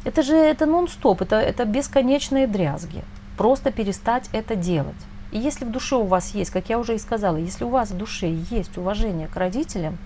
Это 0.05 0.23
же 0.23 0.37
это 0.37 0.67
нон-стоп, 0.67 1.23
это, 1.23 1.37
это 1.37 1.65
бесконечные 1.65 2.47
дрязги. 2.47 3.05
Просто 3.37 3.71
перестать 3.71 4.29
это 4.33 4.57
делать. 4.57 4.97
И 5.31 5.39
если 5.39 5.65
в 5.65 5.71
душе 5.71 5.97
у 5.97 6.05
вас 6.05 6.35
есть, 6.35 6.51
как 6.51 6.69
я 6.69 6.79
уже 6.79 6.95
и 6.95 6.99
сказала, 6.99 7.37
если 7.37 7.65
у 7.65 7.69
вас 7.69 7.91
в 7.91 7.97
душе 7.97 8.31
есть 8.51 8.77
уважение 8.77 9.29
к 9.29 9.37
родителям, 9.37 9.97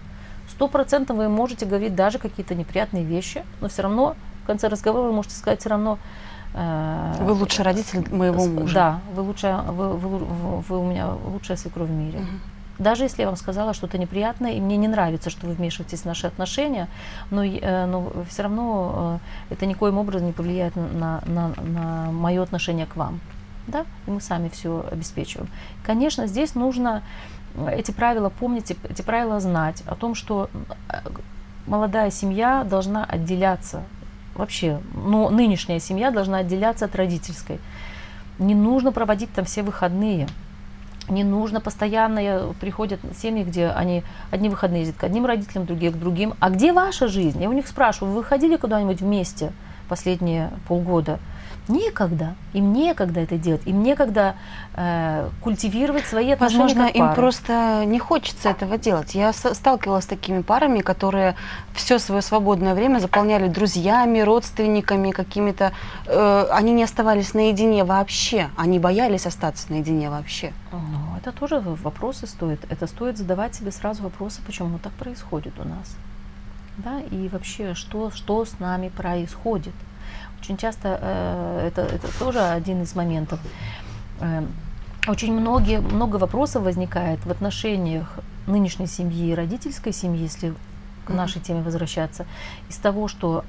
сто 0.48 0.68
процентов 0.68 1.16
вы 1.16 1.28
можете 1.28 1.66
говорить 1.66 1.94
даже 1.94 2.18
какие-то 2.18 2.54
неприятные 2.54 3.04
вещи, 3.04 3.44
но 3.60 3.68
все 3.68 3.82
равно 3.82 4.14
в 4.44 4.46
конце 4.46 4.68
разговора 4.68 5.08
вы 5.08 5.12
можете 5.12 5.34
сказать 5.34 5.60
все 5.60 5.70
равно... 5.70 5.98
Э, 6.54 7.14
вы 7.20 7.32
лучший 7.32 7.64
родитель 7.64 8.06
моего 8.14 8.46
мужа. 8.46 8.74
Да, 8.74 9.00
вы, 9.14 9.22
лучшая, 9.22 9.62
вы, 9.62 9.94
вы, 9.94 10.18
вы, 10.18 10.60
вы 10.60 10.78
у 10.78 10.84
меня 10.84 11.08
лучшая 11.08 11.56
свекровь 11.56 11.88
в 11.88 11.92
мире. 11.92 12.20
Угу. 12.20 12.28
Даже 12.78 13.04
если 13.04 13.22
я 13.22 13.28
вам 13.28 13.36
сказала 13.36 13.74
что-то 13.74 13.98
неприятное, 13.98 14.52
и 14.52 14.60
мне 14.60 14.76
не 14.76 14.88
нравится, 14.88 15.30
что 15.30 15.46
вы 15.46 15.54
вмешиваетесь 15.54 16.02
в 16.02 16.04
наши 16.04 16.26
отношения, 16.26 16.88
но, 17.30 17.44
э, 17.44 17.86
но 17.86 18.12
все 18.28 18.42
равно 18.42 19.20
э, 19.48 19.54
это 19.54 19.66
никоим 19.66 19.98
образом 19.98 20.26
не 20.26 20.32
повлияет 20.32 20.76
на, 20.76 21.22
на, 21.26 21.52
на 21.56 22.10
мое 22.10 22.42
отношение 22.42 22.86
к 22.86 22.96
вам 22.96 23.20
да, 23.66 23.84
и 24.06 24.10
мы 24.10 24.20
сами 24.20 24.48
все 24.48 24.84
обеспечиваем. 24.90 25.48
Конечно, 25.84 26.26
здесь 26.26 26.54
нужно 26.54 27.02
эти 27.68 27.90
правила 27.90 28.28
помнить, 28.28 28.76
эти 28.88 29.02
правила 29.02 29.40
знать 29.40 29.82
о 29.86 29.94
том, 29.94 30.14
что 30.14 30.50
э, 30.88 30.98
молодая 31.66 32.10
семья 32.10 32.64
должна 32.64 33.04
отделяться 33.04 33.82
вообще, 34.34 34.80
но 34.94 35.30
нынешняя 35.30 35.80
семья 35.80 36.10
должна 36.10 36.38
отделяться 36.38 36.84
от 36.84 36.94
родительской. 36.94 37.58
Не 38.38 38.54
нужно 38.54 38.92
проводить 38.92 39.32
там 39.32 39.46
все 39.46 39.62
выходные. 39.62 40.28
Не 41.08 41.24
нужно 41.24 41.60
постоянно 41.60 42.54
приходят 42.60 43.00
семьи, 43.16 43.44
где 43.44 43.68
они 43.68 44.02
одни 44.30 44.48
выходные 44.48 44.80
ездят 44.80 44.96
к 44.96 45.04
одним 45.04 45.26
родителям, 45.26 45.64
другие 45.66 45.92
к 45.92 45.98
другим. 45.98 46.34
А 46.40 46.50
где 46.50 46.72
ваша 46.72 47.06
жизнь? 47.06 47.40
Я 47.40 47.48
у 47.48 47.52
них 47.52 47.68
спрашиваю, 47.68 48.12
вы 48.12 48.24
ходили 48.24 48.56
куда-нибудь 48.56 49.00
вместе 49.00 49.52
последние 49.88 50.50
полгода? 50.66 51.20
Некогда. 51.68 52.34
Им 52.52 52.72
некогда 52.72 53.20
это 53.20 53.36
делать. 53.36 53.62
Им 53.66 53.82
некогда 53.82 54.36
э, 54.74 55.28
культивировать 55.42 56.06
свои 56.06 56.30
отношения 56.30 56.62
Возможно, 56.62 56.86
им 56.86 57.14
просто 57.14 57.84
не 57.84 57.98
хочется 57.98 58.50
этого 58.50 58.78
делать. 58.78 59.14
Я 59.14 59.32
сталкивалась 59.32 60.04
с 60.04 60.06
такими 60.06 60.42
парами, 60.42 60.80
которые 60.80 61.34
все 61.74 61.98
свое 61.98 62.22
свободное 62.22 62.74
время 62.74 63.00
заполняли 63.00 63.48
друзьями, 63.48 64.20
родственниками, 64.20 65.10
какими-то... 65.10 65.72
Э, 66.06 66.46
они 66.52 66.72
не 66.72 66.84
оставались 66.84 67.34
наедине 67.34 67.84
вообще. 67.84 68.48
Они 68.56 68.78
боялись 68.78 69.26
остаться 69.26 69.70
наедине 69.70 70.08
вообще. 70.08 70.52
Ну, 70.70 71.16
это 71.18 71.32
тоже 71.32 71.58
вопросы 71.60 72.28
стоит. 72.28 72.60
Это 72.70 72.86
стоит 72.86 73.18
задавать 73.18 73.56
себе 73.56 73.72
сразу 73.72 74.04
вопросы, 74.04 74.40
почему 74.46 74.78
так 74.78 74.92
происходит 74.92 75.54
у 75.58 75.64
нас. 75.64 75.96
Да, 76.76 77.00
и 77.10 77.28
вообще, 77.28 77.74
что, 77.74 78.10
что 78.10 78.44
с 78.44 78.60
нами 78.60 78.88
происходит. 78.88 79.74
Очень 80.40 80.56
часто 80.56 80.98
э, 81.00 81.68
это, 81.68 81.82
это 81.82 82.18
тоже 82.18 82.40
один 82.40 82.82
из 82.82 82.94
моментов. 82.94 83.40
Э, 84.20 84.44
очень 85.08 85.32
многие, 85.32 85.80
много 85.80 86.16
вопросов 86.16 86.64
возникает 86.64 87.24
в 87.24 87.30
отношениях 87.30 88.18
нынешней 88.46 88.86
семьи 88.86 89.30
и 89.30 89.34
родительской 89.34 89.92
семьи, 89.92 90.22
если 90.22 90.54
к 91.04 91.10
нашей 91.10 91.40
теме 91.40 91.62
возвращаться, 91.62 92.26
из 92.68 92.76
того, 92.76 93.06
что 93.08 93.44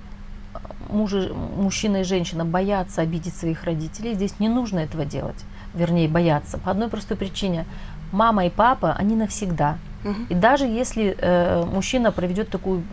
муж, 0.89 1.13
мужчина 1.55 1.97
и 1.97 2.03
женщина 2.03 2.45
боятся 2.45 3.01
обидеть 3.01 3.35
своих 3.35 3.63
родителей. 3.63 4.13
Здесь 4.13 4.39
не 4.39 4.49
нужно 4.49 4.79
этого 4.79 5.05
делать, 5.05 5.43
вернее, 5.73 6.07
бояться. 6.07 6.57
По 6.57 6.71
одной 6.71 6.89
простой 6.89 7.17
причине. 7.17 7.65
Мама 8.11 8.45
и 8.45 8.49
папа, 8.49 8.93
они 8.93 9.15
навсегда. 9.15 9.77
Угу. 10.05 10.15
И 10.29 10.33
даже 10.33 10.65
если 10.65 11.15
э, 11.17 11.65
мужчина 11.65 12.11
проведет 12.11 12.49
такую 12.49 12.83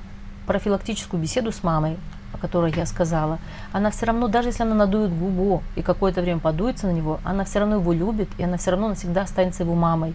профилактическую 0.47 1.23
беседу 1.23 1.53
с 1.53 1.63
мамой, 1.63 1.97
о 2.35 2.39
которой 2.39 2.73
я 2.75 2.85
сказала, 2.85 3.39
она 3.73 3.91
все 3.91 4.07
равно, 4.07 4.29
даже 4.29 4.49
если 4.49 4.65
она 4.65 4.75
надует 4.75 5.17
губу 5.17 5.63
и 5.77 5.83
какое-то 5.83 6.21
время 6.21 6.41
подуется 6.41 6.87
на 6.87 6.91
него, 6.91 7.21
она 7.25 7.45
все 7.45 7.61
равно 7.61 7.77
его 7.77 7.93
любит, 7.93 8.29
и 8.39 8.43
она 8.43 8.57
все 8.57 8.73
равно 8.73 8.89
навсегда 8.89 9.23
останется 9.23 9.63
его 9.63 9.75
мамой. 9.75 10.15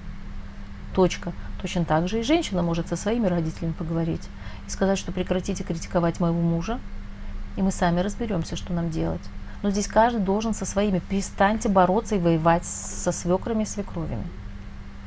Точка. 0.94 1.32
Точно 1.62 1.86
так 1.86 2.08
же 2.08 2.20
и 2.20 2.24
женщина 2.24 2.62
может 2.62 2.90
со 2.90 2.96
своими 2.96 3.28
родителями 3.28 3.74
поговорить 3.74 4.28
и 4.68 4.70
сказать, 4.70 4.98
что 4.98 5.12
прекратите 5.12 5.64
критиковать 5.64 6.20
моего 6.20 6.40
мужа, 6.40 6.80
и 7.56 7.62
мы 7.62 7.72
сами 7.72 8.02
разберемся, 8.02 8.56
что 8.56 8.74
нам 8.74 8.90
делать. 8.90 9.22
Но 9.62 9.72
здесь 9.72 9.88
каждый 9.88 10.22
должен 10.22 10.54
со 10.54 10.66
своими. 10.66 11.00
Перестаньте 11.00 11.70
бороться 11.70 12.16
и 12.16 12.20
воевать 12.20 12.66
со 12.66 13.12
свекрами 13.12 13.64
и 13.64 13.66
свекровями. 13.66 14.26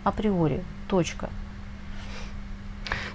Априори. 0.04 0.62
Точка. 0.88 1.30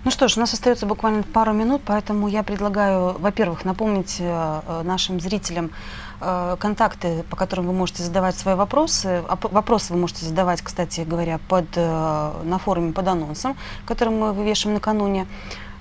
Ну 0.04 0.12
что 0.12 0.28
ж, 0.28 0.38
у 0.38 0.40
нас 0.40 0.54
остается 0.54 0.86
буквально 0.86 1.24
пару 1.24 1.54
минут, 1.54 1.82
поэтому 1.86 2.28
я 2.28 2.44
предлагаю, 2.44 3.16
во-первых, 3.20 3.66
напомнить 3.66 4.18
э, 4.20 4.62
э, 4.68 4.84
нашим 4.84 5.20
зрителям 5.20 5.72
э, 6.22 6.56
контакты, 6.60 7.24
по 7.30 7.36
которым 7.36 7.66
вы 7.66 7.74
можете 7.74 8.04
задавать 8.04 8.38
свои 8.38 8.54
вопросы. 8.56 9.24
Вопросы 9.28 9.94
вы 9.94 10.00
можете 10.00 10.26
задавать, 10.26 10.62
кстати 10.62 11.02
говоря, 11.02 11.40
под, 11.50 11.76
на 11.76 12.60
форуме 12.64 12.94
под 12.94 13.08
анонсом, 13.08 13.58
который 13.86 14.10
мы 14.10 14.34
вывешиваем 14.34 14.76
накануне 14.76 15.26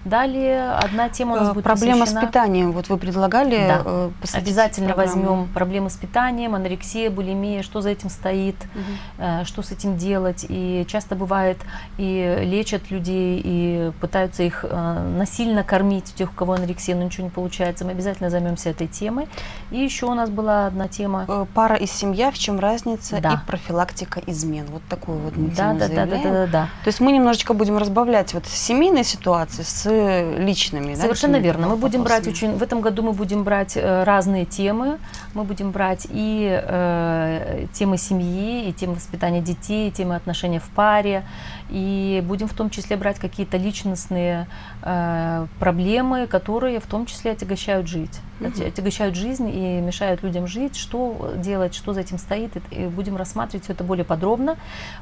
Далее 0.05 0.71
одна 0.71 1.09
тема 1.09 1.33
у 1.33 1.35
нас 1.39 1.49
э, 1.49 1.53
будет 1.53 1.63
Проблема 1.63 2.01
посвящена... 2.01 2.21
с 2.21 2.25
питанием, 2.25 2.71
вот 2.71 2.89
вы 2.89 2.97
предлагали 2.97 3.57
да. 3.67 3.81
Э, 3.85 4.11
Обязательно 4.33 4.93
программу. 4.93 5.13
возьмем 5.13 5.47
проблемы 5.53 5.89
с 5.89 5.97
питанием, 5.97 6.55
анорексия, 6.55 7.09
булимия, 7.09 7.63
что 7.63 7.81
за 7.81 7.89
этим 7.89 8.09
стоит, 8.09 8.55
угу. 8.75 9.45
что 9.45 9.61
с 9.61 9.71
этим 9.71 9.97
делать, 9.97 10.45
и 10.47 10.85
часто 10.87 11.15
бывает 11.15 11.57
и 11.97 12.39
лечат 12.41 12.91
людей, 12.91 13.41
и 13.43 13.91
пытаются 13.99 14.43
их 14.43 14.63
насильно 14.63 15.63
кормить, 15.63 16.13
тех, 16.15 16.31
у 16.31 16.33
кого 16.33 16.53
анорексия, 16.53 16.95
но 16.95 17.03
ничего 17.03 17.25
не 17.25 17.29
получается. 17.29 17.85
Мы 17.85 17.91
обязательно 17.91 18.29
займемся 18.29 18.69
этой 18.69 18.87
темой. 18.87 19.27
И 19.71 19.77
еще 19.77 20.05
у 20.05 20.13
нас 20.13 20.29
была 20.29 20.67
одна 20.67 20.87
тема. 20.87 21.47
Пара 21.53 21.75
и 21.75 21.85
семья, 21.85 22.31
в 22.31 22.37
чем 22.37 22.59
разница, 22.59 23.10
да. 23.19 23.33
и 23.33 23.47
профилактика 23.47 24.21
измен. 24.27 24.65
Вот 24.71 24.81
такую 24.89 25.17
вот 25.19 25.35
мы 25.35 25.49
да, 25.49 25.73
да, 25.73 25.87
да, 25.87 26.05
да, 26.05 26.17
да, 26.17 26.23
да, 26.23 26.47
да. 26.47 26.69
То 26.83 26.87
есть 26.87 26.99
мы 26.99 27.11
немножечко 27.11 27.53
будем 27.53 27.77
разбавлять 27.77 28.33
вот 28.33 28.45
семейные 28.45 29.03
ситуации 29.03 29.63
с 29.63 29.89
личными. 30.37 30.95
Совершенно 30.95 31.33
да, 31.33 31.39
верно. 31.39 31.67
Мы 31.67 31.75
будем 31.75 32.03
брать 32.03 32.27
очень, 32.27 32.55
в 32.57 32.63
этом 32.63 32.81
году 32.81 33.03
мы 33.03 33.13
будем 33.13 33.43
брать 33.43 33.73
э, 33.75 34.03
разные 34.03 34.45
темы. 34.45 34.99
Мы 35.33 35.43
будем 35.43 35.71
брать 35.71 36.07
и 36.09 36.61
э, 36.63 37.65
темы 37.73 37.97
семьи, 37.97 38.69
и 38.69 38.73
темы 38.73 38.95
воспитания 38.95 39.41
детей, 39.41 39.71
детей, 39.71 39.91
темы 39.91 40.15
отношения 40.15 40.59
в 40.59 40.69
паре. 40.75 41.23
И 41.71 42.21
будем 42.25 42.47
в 42.47 42.53
том 42.53 42.69
числе 42.69 42.97
брать 42.97 43.17
какие-то 43.19 43.57
личностные 43.57 44.47
э, 44.83 45.47
проблемы, 45.59 46.27
которые 46.27 46.79
в 46.79 46.85
том 46.85 47.05
числе 47.05 47.31
отягощают 47.31 47.87
жить. 47.87 48.19
угу. 48.39 48.67
отягощают 48.67 49.15
жизнь 49.15 49.49
и 49.49 49.79
мешают 49.81 50.23
людям 50.23 50.47
жить, 50.47 50.75
что 50.75 51.33
делать, 51.37 51.73
что 51.73 51.93
за 51.93 52.01
этим 52.01 52.17
стоит, 52.17 52.51
и 52.71 52.85
будем 52.85 53.15
рассматривать 53.15 53.63
все 53.63 53.73
это 53.73 53.83
более 53.83 54.05
подробно. 54.05 54.57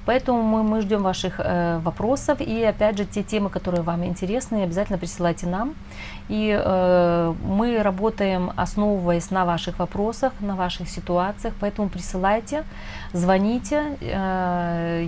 Поэтому 0.05 0.43
мы, 0.43 0.63
мы 0.63 0.81
ждем 0.81 1.01
ваших 1.01 1.39
э, 1.39 1.79
вопросов, 1.79 2.41
и 2.41 2.63
опять 2.63 2.97
же, 2.97 3.05
те 3.05 3.23
темы, 3.23 3.49
которые 3.49 3.81
вам 3.81 4.05
интересны, 4.05 4.63
обязательно 4.63 4.97
присылайте 4.97 5.47
нам. 5.47 5.73
И 6.29 6.55
э, 6.55 7.33
мы 7.43 7.81
работаем, 7.81 8.51
основываясь 8.55 9.31
на 9.31 9.45
ваших 9.45 9.79
вопросах, 9.79 10.33
на 10.39 10.55
ваших 10.55 10.87
ситуациях, 10.87 11.53
поэтому 11.59 11.89
присылайте, 11.89 12.63
звоните, 13.13 13.97
э, 13.99 15.03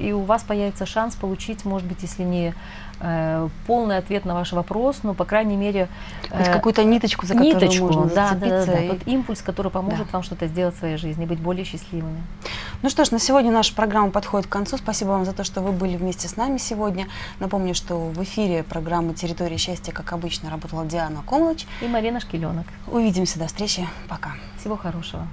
и 0.00 0.12
у 0.12 0.22
вас 0.22 0.44
появится 0.44 0.86
шанс 0.86 1.16
получить, 1.16 1.64
может 1.64 1.88
быть, 1.88 2.02
если 2.02 2.22
не 2.22 2.54
полный 3.66 3.98
ответ 3.98 4.24
на 4.24 4.34
ваш 4.34 4.52
вопрос, 4.52 5.00
но, 5.02 5.14
по 5.14 5.24
крайней 5.24 5.56
мере... 5.56 5.88
Э, 6.30 6.52
какую-то 6.52 6.84
ниточку, 6.84 7.26
за 7.26 7.34
которую 7.34 7.54
ниточку, 7.54 7.84
можно 7.86 8.06
да, 8.06 8.32
да, 8.34 8.48
да, 8.48 8.66
да, 8.66 8.78
и... 8.78 8.88
тот 8.90 9.06
импульс, 9.06 9.42
который 9.42 9.70
поможет 9.70 10.06
да. 10.06 10.12
вам 10.12 10.22
что-то 10.22 10.46
сделать 10.46 10.74
в 10.74 10.78
своей 10.78 10.96
жизни, 10.96 11.26
быть 11.26 11.40
более 11.40 11.64
счастливыми. 11.64 12.22
Ну 12.82 12.90
что 12.90 13.04
ж, 13.04 13.10
на 13.10 13.18
сегодня 13.18 13.50
наша 13.50 13.74
программа 13.74 14.10
подходит 14.10 14.46
к 14.46 14.50
концу. 14.50 14.76
Спасибо 14.76 15.10
вам 15.10 15.24
за 15.24 15.32
то, 15.32 15.44
что 15.44 15.60
вы 15.60 15.72
были 15.72 15.96
вместе 15.96 16.28
с 16.28 16.36
нами 16.36 16.58
сегодня. 16.58 17.06
Напомню, 17.40 17.74
что 17.74 17.96
в 17.96 18.22
эфире 18.22 18.62
программы 18.62 19.14
«Территория 19.14 19.56
счастья», 19.56 19.92
как 19.92 20.12
обычно, 20.12 20.50
работала 20.50 20.84
Диана 20.84 21.22
Комлач 21.28 21.66
и 21.80 21.86
Марина 21.86 22.20
Шкиленок. 22.20 22.66
Увидимся, 22.86 23.38
до 23.38 23.46
встречи, 23.46 23.86
пока. 24.08 24.32
Всего 24.58 24.76
хорошего. 24.76 25.26